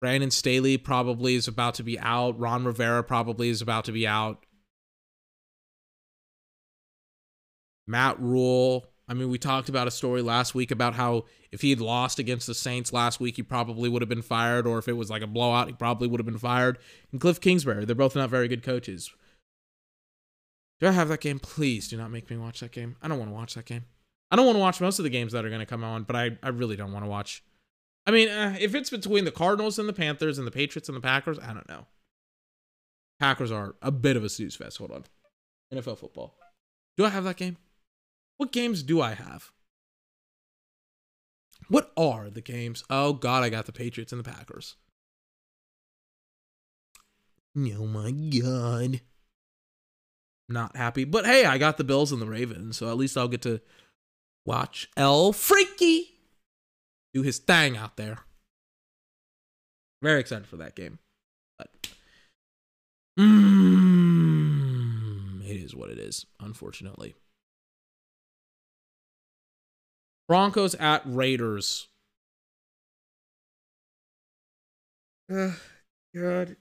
[0.00, 2.38] Brandon Staley probably is about to be out.
[2.38, 4.44] Ron Rivera probably is about to be out.
[7.86, 8.86] Matt Rhule.
[9.08, 12.18] I mean, we talked about a story last week about how if he had lost
[12.18, 15.10] against the Saints last week, he probably would have been fired, or if it was
[15.10, 16.78] like a blowout, he probably would have been fired.
[17.12, 19.12] And Cliff Kingsbury, they're both not very good coaches.
[20.80, 21.38] Do I have that game?
[21.38, 22.96] Please do not make me watch that game.
[23.00, 23.84] I don't want to watch that game.
[24.30, 26.02] I don't want to watch most of the games that are going to come on,
[26.02, 27.44] but I, I really don't want to watch
[28.06, 30.96] I mean, uh, if it's between the Cardinals and the Panthers and the Patriots and
[30.96, 31.86] the Packers, I don't know.
[33.18, 34.78] Packers are a bit of a snooze fest.
[34.78, 35.04] Hold on.
[35.74, 36.36] NFL football.
[36.96, 37.56] Do I have that game?
[38.36, 39.50] What games do I have?
[41.68, 42.84] What are the games?
[42.90, 44.76] Oh, God, I got the Patriots and the Packers.
[47.56, 49.00] Oh, my God.
[50.48, 51.04] Not happy.
[51.04, 53.60] But hey, I got the Bills and the Ravens, so at least I'll get to
[54.44, 56.20] watch El Freaky
[57.12, 58.18] do his thing out there.
[60.02, 61.00] Very excited for that game.
[61.58, 61.70] But
[63.18, 64.44] mm,
[65.48, 67.16] it is what it is, unfortunately.
[70.28, 71.88] Broncos at Raiders.
[75.32, 75.52] Uh,
[76.14, 76.56] God.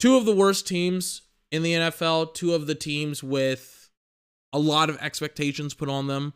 [0.00, 3.90] Two of the worst teams in the NFL, two of the teams with
[4.52, 6.34] a lot of expectations put on them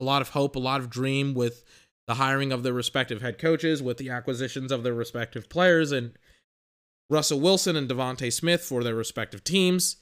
[0.00, 1.64] a lot of hope, a lot of dream with
[2.06, 6.12] the hiring of their respective head coaches, with the acquisitions of their respective players, and
[7.08, 9.96] Russell Wilson and DeVonta Smith for their respective teams.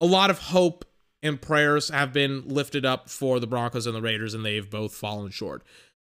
[0.00, 0.84] A lot of hope
[1.22, 4.94] and prayers have been lifted up for the Broncos and the Raiders, and they've both
[4.94, 5.62] fallen short.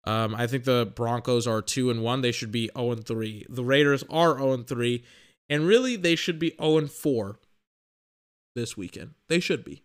[0.05, 2.21] Um, I think the Broncos are two and one.
[2.21, 3.45] They should be zero oh and three.
[3.49, 5.03] The Raiders are zero oh and three,
[5.49, 7.39] and really they should be zero oh and four
[8.55, 9.11] this weekend.
[9.29, 9.83] They should be.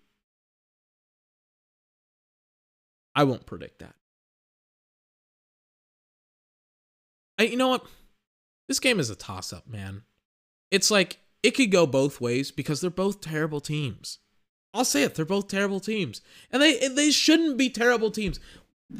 [3.15, 3.95] I won't predict that.
[7.39, 7.87] I, you know what?
[8.69, 10.03] This game is a toss up, man.
[10.71, 14.19] It's like it could go both ways because they're both terrible teams.
[14.75, 16.21] I'll say it, they're both terrible teams.
[16.53, 18.39] And they they shouldn't be terrible teams.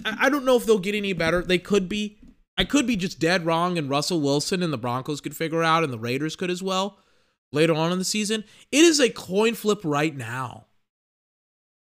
[0.05, 1.43] I, I don't know if they'll get any better.
[1.43, 2.19] They could be.
[2.57, 5.85] I could be just dead wrong and Russell Wilson and the Broncos could figure out
[5.85, 6.99] and the Raiders could as well
[7.53, 8.43] later on in the season.
[8.73, 10.65] It is a coin flip right now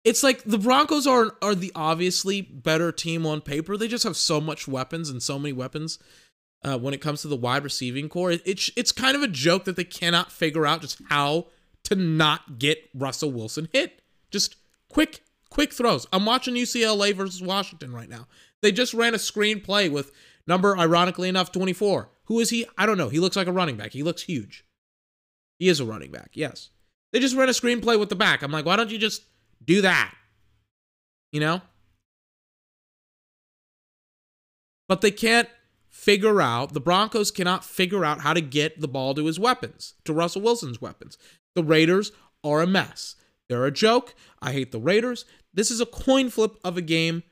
[0.05, 3.77] it's like the Broncos are are the obviously better team on paper.
[3.77, 5.99] They just have so much weapons and so many weapons
[6.65, 8.31] uh, when it comes to the wide receiving core.
[8.33, 11.47] It, it's it's kind of a joke that they cannot figure out just how
[11.91, 14.01] to not get Russell Wilson hit.
[14.31, 14.57] Just
[14.89, 16.07] quick quick throws.
[16.13, 18.29] I'm watching UCLA versus Washington right now.
[18.63, 20.13] They just ran a screen play with
[20.47, 22.09] number ironically enough 24.
[22.25, 22.65] Who is he?
[22.79, 23.09] I don't know.
[23.09, 23.93] He looks like a running back.
[23.93, 24.65] He looks huge.
[25.59, 26.31] He is a running back.
[26.33, 26.71] Yes.
[27.13, 28.43] They just ran a screenplay with the back.
[28.43, 29.25] I'm like, why don't you just
[29.65, 30.15] do that.
[31.33, 31.61] You know?
[34.89, 35.49] But they can't
[35.89, 39.95] figure out, the Broncos cannot figure out how to get the ball to his weapons,
[40.05, 41.19] to Russell Wilson's weapons.
[41.55, 42.13] The Raiders
[42.45, 43.17] are a mess.
[43.49, 44.15] They're a joke.
[44.41, 45.25] I hate the Raiders.
[45.53, 47.23] This is a coin flip of a game.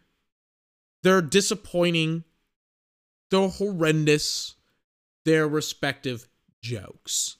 [1.03, 2.25] They're disappointing.
[3.31, 4.57] They're horrendous.
[5.25, 6.29] They're respective
[6.63, 7.37] jokes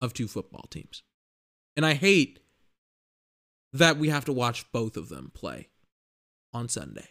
[0.00, 1.02] of two football teams.
[1.76, 2.40] And I hate
[3.72, 5.68] that we have to watch both of them play
[6.52, 7.08] on Sunday.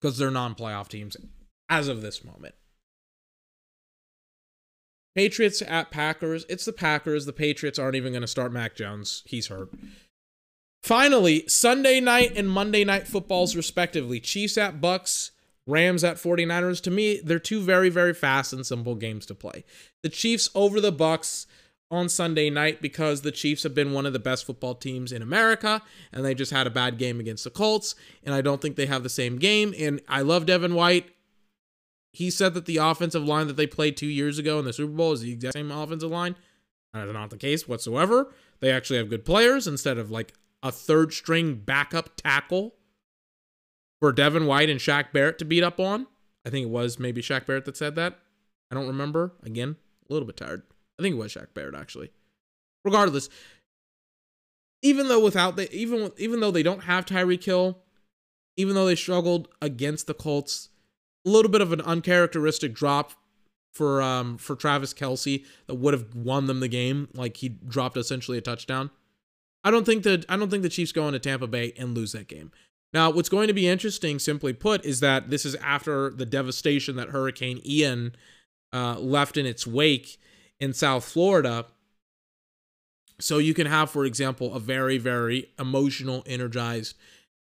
[0.00, 1.16] Because they're non playoff teams
[1.68, 2.54] as of this moment.
[5.16, 6.44] Patriots at Packers.
[6.46, 7.24] It's the Packers.
[7.24, 9.22] The Patriots aren't even going to start Mac Jones.
[9.24, 9.70] He's hurt.
[10.82, 14.20] Finally, Sunday night and Monday night footballs, respectively.
[14.20, 15.30] Chiefs at Bucks,
[15.66, 16.82] Rams at 49ers.
[16.82, 19.64] To me, they're two very, very fast and simple games to play.
[20.02, 21.46] The Chiefs over the Bucks
[21.90, 25.22] on Sunday night because the Chiefs have been one of the best football teams in
[25.22, 25.80] America
[26.12, 28.86] and they just had a bad game against the Colts and I don't think they
[28.86, 31.08] have the same game and I love Devin White.
[32.16, 34.92] He said that the offensive line that they played 2 years ago in the Super
[34.92, 36.34] Bowl is the exact same offensive line.
[36.94, 38.32] That is not the case whatsoever.
[38.60, 40.32] They actually have good players instead of like
[40.62, 42.74] a third string backup tackle.
[44.00, 46.06] for Devin White and Shaq Barrett to beat up on.
[46.44, 48.18] I think it was maybe Shaq Barrett that said that.
[48.70, 49.32] I don't remember.
[49.42, 49.76] Again,
[50.08, 50.62] a little bit tired.
[50.98, 52.10] I think it was Shaq Barrett actually.
[52.84, 53.28] Regardless,
[54.82, 57.78] even though without the even even though they don't have Tyreek Hill,
[58.56, 60.68] even though they struggled against the Colts,
[61.26, 63.12] a little bit of an uncharacteristic drop
[63.74, 67.08] for um for Travis Kelce that would have won them the game.
[67.12, 68.90] Like he dropped essentially a touchdown.
[69.64, 72.12] I don't think that I don't think the Chiefs go into Tampa Bay and lose
[72.12, 72.52] that game.
[72.94, 76.96] Now, what's going to be interesting, simply put, is that this is after the devastation
[76.96, 78.14] that Hurricane Ian
[78.72, 80.18] uh, left in its wake
[80.60, 81.66] in South Florida.
[83.18, 86.94] So you can have, for example, a very, very emotional, energized,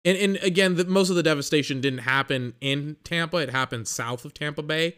[0.05, 4.25] and and again, the, most of the devastation didn't happen in Tampa; it happened south
[4.25, 4.97] of Tampa Bay.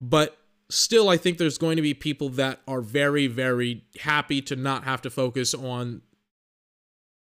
[0.00, 0.36] But
[0.70, 4.84] still, I think there's going to be people that are very, very happy to not
[4.84, 6.02] have to focus on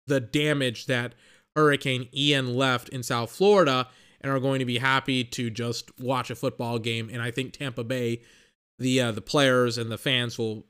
[0.08, 1.14] the damage that
[1.56, 3.88] Hurricane Ian left in South Florida
[4.22, 7.10] and are going to be happy to just watch a football game.
[7.12, 8.22] And I think Tampa Bay,
[8.80, 10.66] the uh, the players and the fans will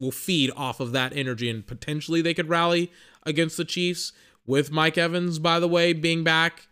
[0.00, 2.90] will feed off of that energy and potentially they could rally
[3.24, 4.12] against the Chiefs
[4.50, 6.66] with Mike Evans, by the way, being back.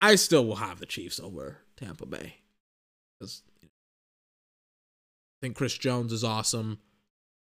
[0.00, 2.36] I still will have the Chiefs over Tampa Bay.
[3.18, 3.66] Because I
[5.42, 6.78] think Chris Jones is awesome.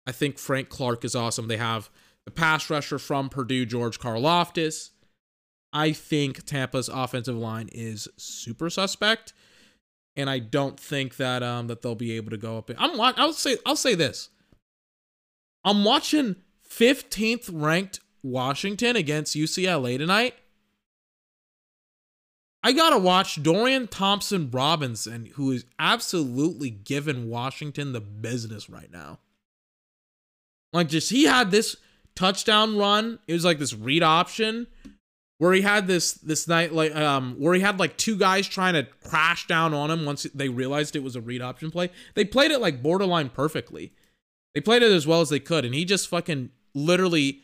[0.05, 1.47] I think Frank Clark is awesome.
[1.47, 1.91] They have
[2.25, 4.91] the pass rusher from Purdue, George Karlaftis.
[5.73, 9.33] I think Tampa's offensive line is super suspect,
[10.17, 12.71] and I don't think that um that they'll be able to go up.
[12.79, 14.31] I'm I'll say I'll say this.
[15.65, 16.37] I'm watching
[16.79, 20.35] 15th ranked Washington against UCLA tonight.
[22.63, 29.19] I gotta watch Dorian Thompson Robinson, who is absolutely giving Washington the business right now.
[30.73, 31.77] Like, just he had this
[32.17, 33.19] touchdown run.
[33.29, 34.67] It was like this read option
[35.39, 38.75] where he had this this night like um where he had like two guys trying
[38.75, 41.91] to crash down on him once they realized it was a read option play.
[42.15, 43.93] They played it like borderline perfectly.
[44.55, 47.41] They played it as well as they could, and he just fucking literally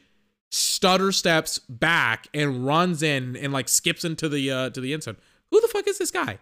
[0.50, 5.02] stutter steps back and runs in and like skips into the uh to the end
[5.02, 5.16] zone.
[5.50, 6.38] Who the fuck is this guy?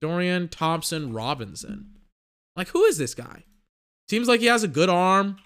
[0.00, 1.96] Dorian Thompson Robinson.
[2.56, 3.44] Like who is this guy?
[4.08, 5.36] Seems like he has a good arm.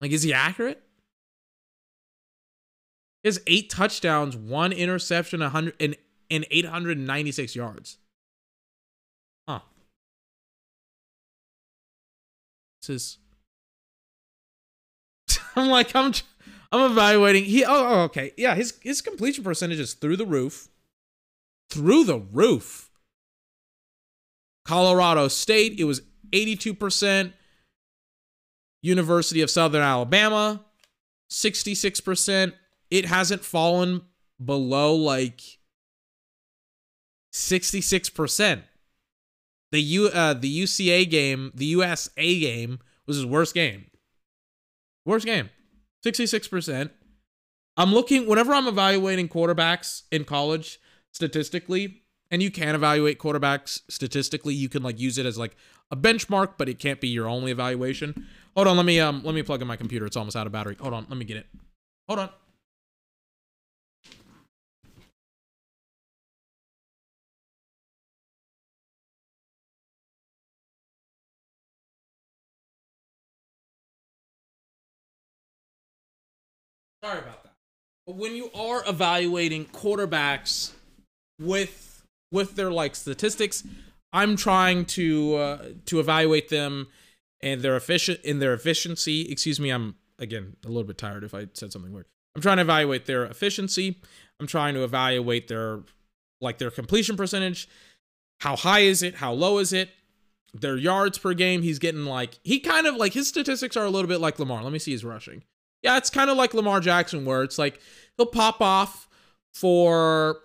[0.00, 0.82] Like, is he accurate?
[3.22, 5.96] He has eight touchdowns, one interception, 100 and,
[6.30, 7.98] and 896 yards.
[12.88, 13.18] Is.
[15.56, 16.12] I'm like, I'm,
[16.72, 17.44] I'm evaluating.
[17.44, 18.54] He, oh, oh, okay, yeah.
[18.54, 20.68] His his completion percentage is through the roof.
[21.70, 22.90] Through the roof.
[24.64, 26.02] Colorado State, it was
[26.32, 27.32] 82%.
[28.82, 30.64] University of Southern Alabama,
[31.30, 32.52] 66%.
[32.90, 34.02] It hasn't fallen
[34.42, 35.40] below like
[37.32, 38.62] 66%.
[39.72, 43.86] The U uh the UCA game, the USA game was his worst game.
[45.04, 45.50] Worst game.
[46.04, 46.90] 66%.
[47.76, 50.78] I'm looking whenever I'm evaluating quarterbacks in college
[51.12, 55.56] statistically, and you can evaluate quarterbacks statistically, you can like use it as like
[55.90, 58.26] a benchmark, but it can't be your only evaluation.
[58.54, 60.06] Hold on, let me um let me plug in my computer.
[60.06, 60.76] It's almost out of battery.
[60.80, 61.46] Hold on, let me get it.
[62.08, 62.30] Hold on.
[77.02, 77.52] Sorry about that.
[78.06, 80.72] But when you are evaluating quarterbacks
[81.40, 83.64] with with their like statistics,
[84.12, 86.88] I'm trying to uh, to evaluate them
[87.40, 89.30] and their efficient in their efficiency.
[89.30, 92.06] Excuse me, I'm again a little bit tired if I said something weird.
[92.34, 94.00] I'm trying to evaluate their efficiency.
[94.38, 95.80] I'm trying to evaluate their
[96.40, 97.68] like their completion percentage.
[98.40, 99.16] How high is it?
[99.16, 99.90] How low is it?
[100.52, 101.62] Their yards per game.
[101.62, 104.62] He's getting like he kind of like his statistics are a little bit like Lamar.
[104.62, 105.42] Let me see his rushing.
[105.82, 107.80] Yeah, it's kind of like Lamar Jackson where it's like
[108.16, 109.08] he'll pop off
[109.54, 110.40] for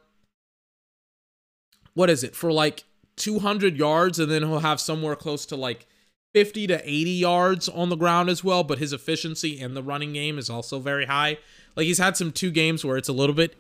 [1.94, 2.36] what is it?
[2.36, 2.84] For like
[3.18, 5.88] 200 yards and then he'll have somewhere close to like
[6.34, 10.14] 50 to 80 yards on the ground as well, but his efficiency in the running
[10.14, 11.38] game is also very high.
[11.76, 13.56] Like he's had some two games where it's a little bit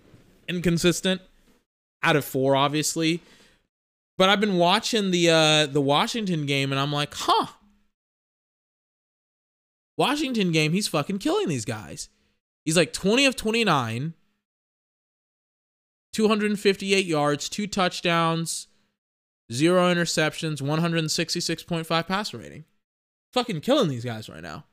[0.47, 1.21] inconsistent
[2.03, 3.21] out of four, obviously.
[4.17, 7.47] But I've been watching the uh the Washington game and I'm like, huh.
[9.97, 12.09] Washington game, he's fucking killing these guys.
[12.63, 14.13] He's like 20 of 29,
[16.13, 18.67] 258 yards, two touchdowns,
[19.51, 22.65] zero interceptions, 166.5 passer rating.
[23.33, 24.65] Fucking killing these guys right now.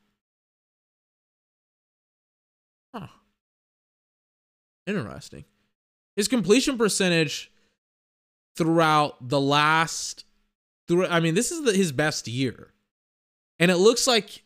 [2.94, 3.08] Huh.
[4.86, 5.44] Interesting.
[6.16, 7.50] His completion percentage
[8.56, 10.24] throughout the last
[10.86, 12.72] through I mean, this is the, his best year.
[13.58, 14.41] And it looks like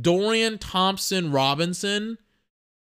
[0.00, 2.18] Dorian Thompson Robinson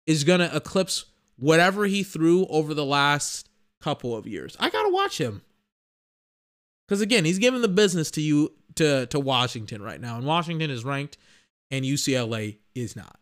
[0.06, 1.06] is going to eclipse
[1.36, 3.48] whatever he threw over the last
[3.81, 4.56] couple of years.
[4.60, 5.43] I got to watch him.
[6.89, 10.16] Cuz again, he's giving the business to you to to Washington right now.
[10.16, 11.16] And Washington is ranked
[11.70, 13.19] and UCLA is not.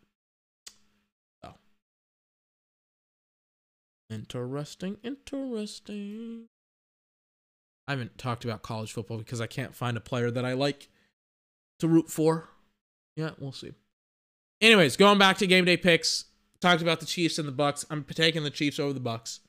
[1.43, 1.53] So.
[4.09, 6.47] Interesting, interesting.
[7.87, 10.89] I haven't talked about college football because I can't find a player that I like
[11.79, 12.49] to root for.
[13.21, 13.71] Yeah, we'll see.
[14.61, 16.25] Anyways, going back to game day picks,
[16.59, 17.85] talked about the Chiefs and the Bucks.
[17.91, 19.41] I'm taking the Chiefs over the Bucks.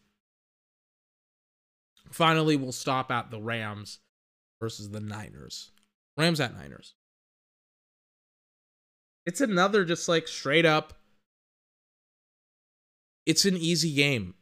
[2.11, 4.01] Finally, we'll stop at the Rams
[4.61, 5.71] versus the Niners.
[6.19, 6.93] Rams at Niners.
[9.25, 10.93] It's another just like straight up.
[13.25, 14.35] It's an easy game.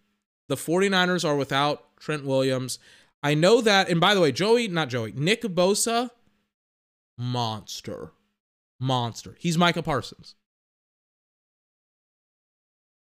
[0.49, 2.81] The 49ers are without Trent Williams.
[3.23, 6.11] I know that, and by the way, Joey, not Joey, Nick Bosa,
[7.17, 8.11] monster.
[8.81, 9.37] Monster.
[9.39, 10.35] He's Micah Parsons.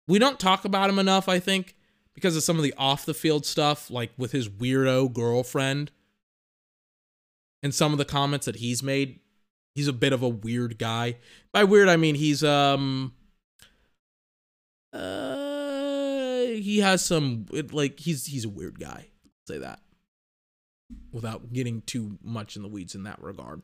[0.08, 1.76] We don't talk about him enough, I think,
[2.14, 5.92] because of some of the off the field stuff, like with his weirdo girlfriend
[7.62, 9.20] and some of the comments that he's made.
[9.74, 11.16] He's a bit of a weird guy.
[11.52, 13.14] By weird, I mean he's um
[14.92, 19.06] uh he has some like he's he's a weird guy.
[19.24, 19.80] I'll say that
[21.12, 23.62] without getting too much in the weeds in that regard.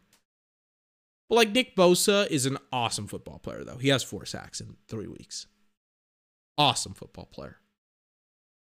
[1.28, 3.78] But like Nick Bosa is an awesome football player, though.
[3.78, 5.46] He has four sacks in three weeks.
[6.56, 7.58] Awesome football player.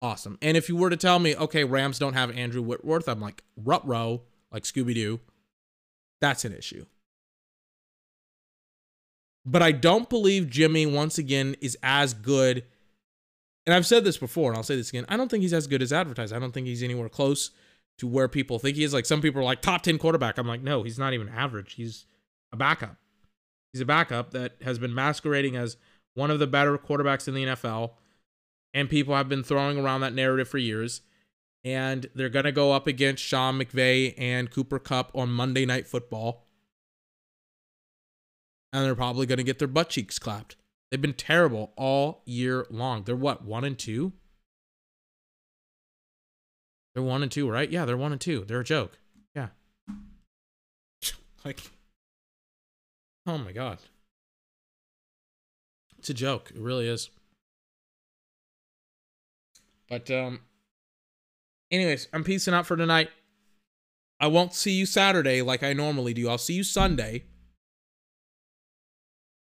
[0.01, 0.37] Awesome.
[0.41, 3.43] And if you were to tell me, okay, Rams don't have Andrew Whitworth, I'm like,
[3.55, 4.21] rut row,
[4.51, 5.19] like Scooby Doo.
[6.19, 6.85] That's an issue.
[9.45, 12.63] But I don't believe Jimmy, once again, is as good.
[13.65, 15.05] And I've said this before, and I'll say this again.
[15.09, 16.33] I don't think he's as good as advertised.
[16.33, 17.51] I don't think he's anywhere close
[17.97, 18.93] to where people think he is.
[18.93, 20.37] Like some people are like top 10 quarterback.
[20.37, 21.73] I'm like, no, he's not even average.
[21.73, 22.05] He's
[22.53, 22.95] a backup.
[23.73, 25.75] He's a backup that has been masquerading as
[26.13, 27.91] one of the better quarterbacks in the NFL.
[28.73, 31.01] And people have been throwing around that narrative for years.
[31.65, 35.87] And they're going to go up against Sean McVay and Cooper Kupp on Monday Night
[35.87, 36.45] Football.
[38.71, 40.55] And they're probably going to get their butt cheeks clapped.
[40.91, 43.03] They've been terrible all year long.
[43.03, 44.13] They're what, one and two?
[46.93, 47.71] They're one and two, right?
[47.71, 48.45] Yeah, they're one and two.
[48.45, 48.99] They're a joke.
[49.35, 49.47] Yeah.
[51.45, 51.61] like,
[53.27, 53.79] oh my God.
[55.97, 56.51] It's a joke.
[56.53, 57.09] It really is.
[59.89, 60.41] But, um,
[61.71, 63.09] anyways, I'm peacing out for tonight.
[64.19, 66.29] I won't see you Saturday like I normally do.
[66.29, 67.25] I'll see you Sunday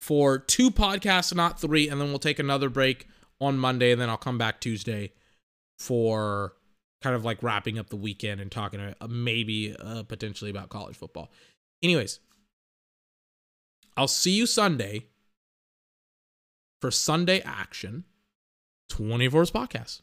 [0.00, 3.08] for two podcasts, not three, and then we'll take another break
[3.40, 5.12] on Monday, and then I'll come back Tuesday
[5.78, 6.54] for
[7.02, 10.96] kind of like wrapping up the weekend and talking uh, maybe uh, potentially about college
[10.96, 11.30] football.
[11.82, 12.20] Anyways,
[13.96, 15.06] I'll see you Sunday
[16.80, 18.04] for Sunday Action
[18.90, 20.02] 24 Hours Podcast.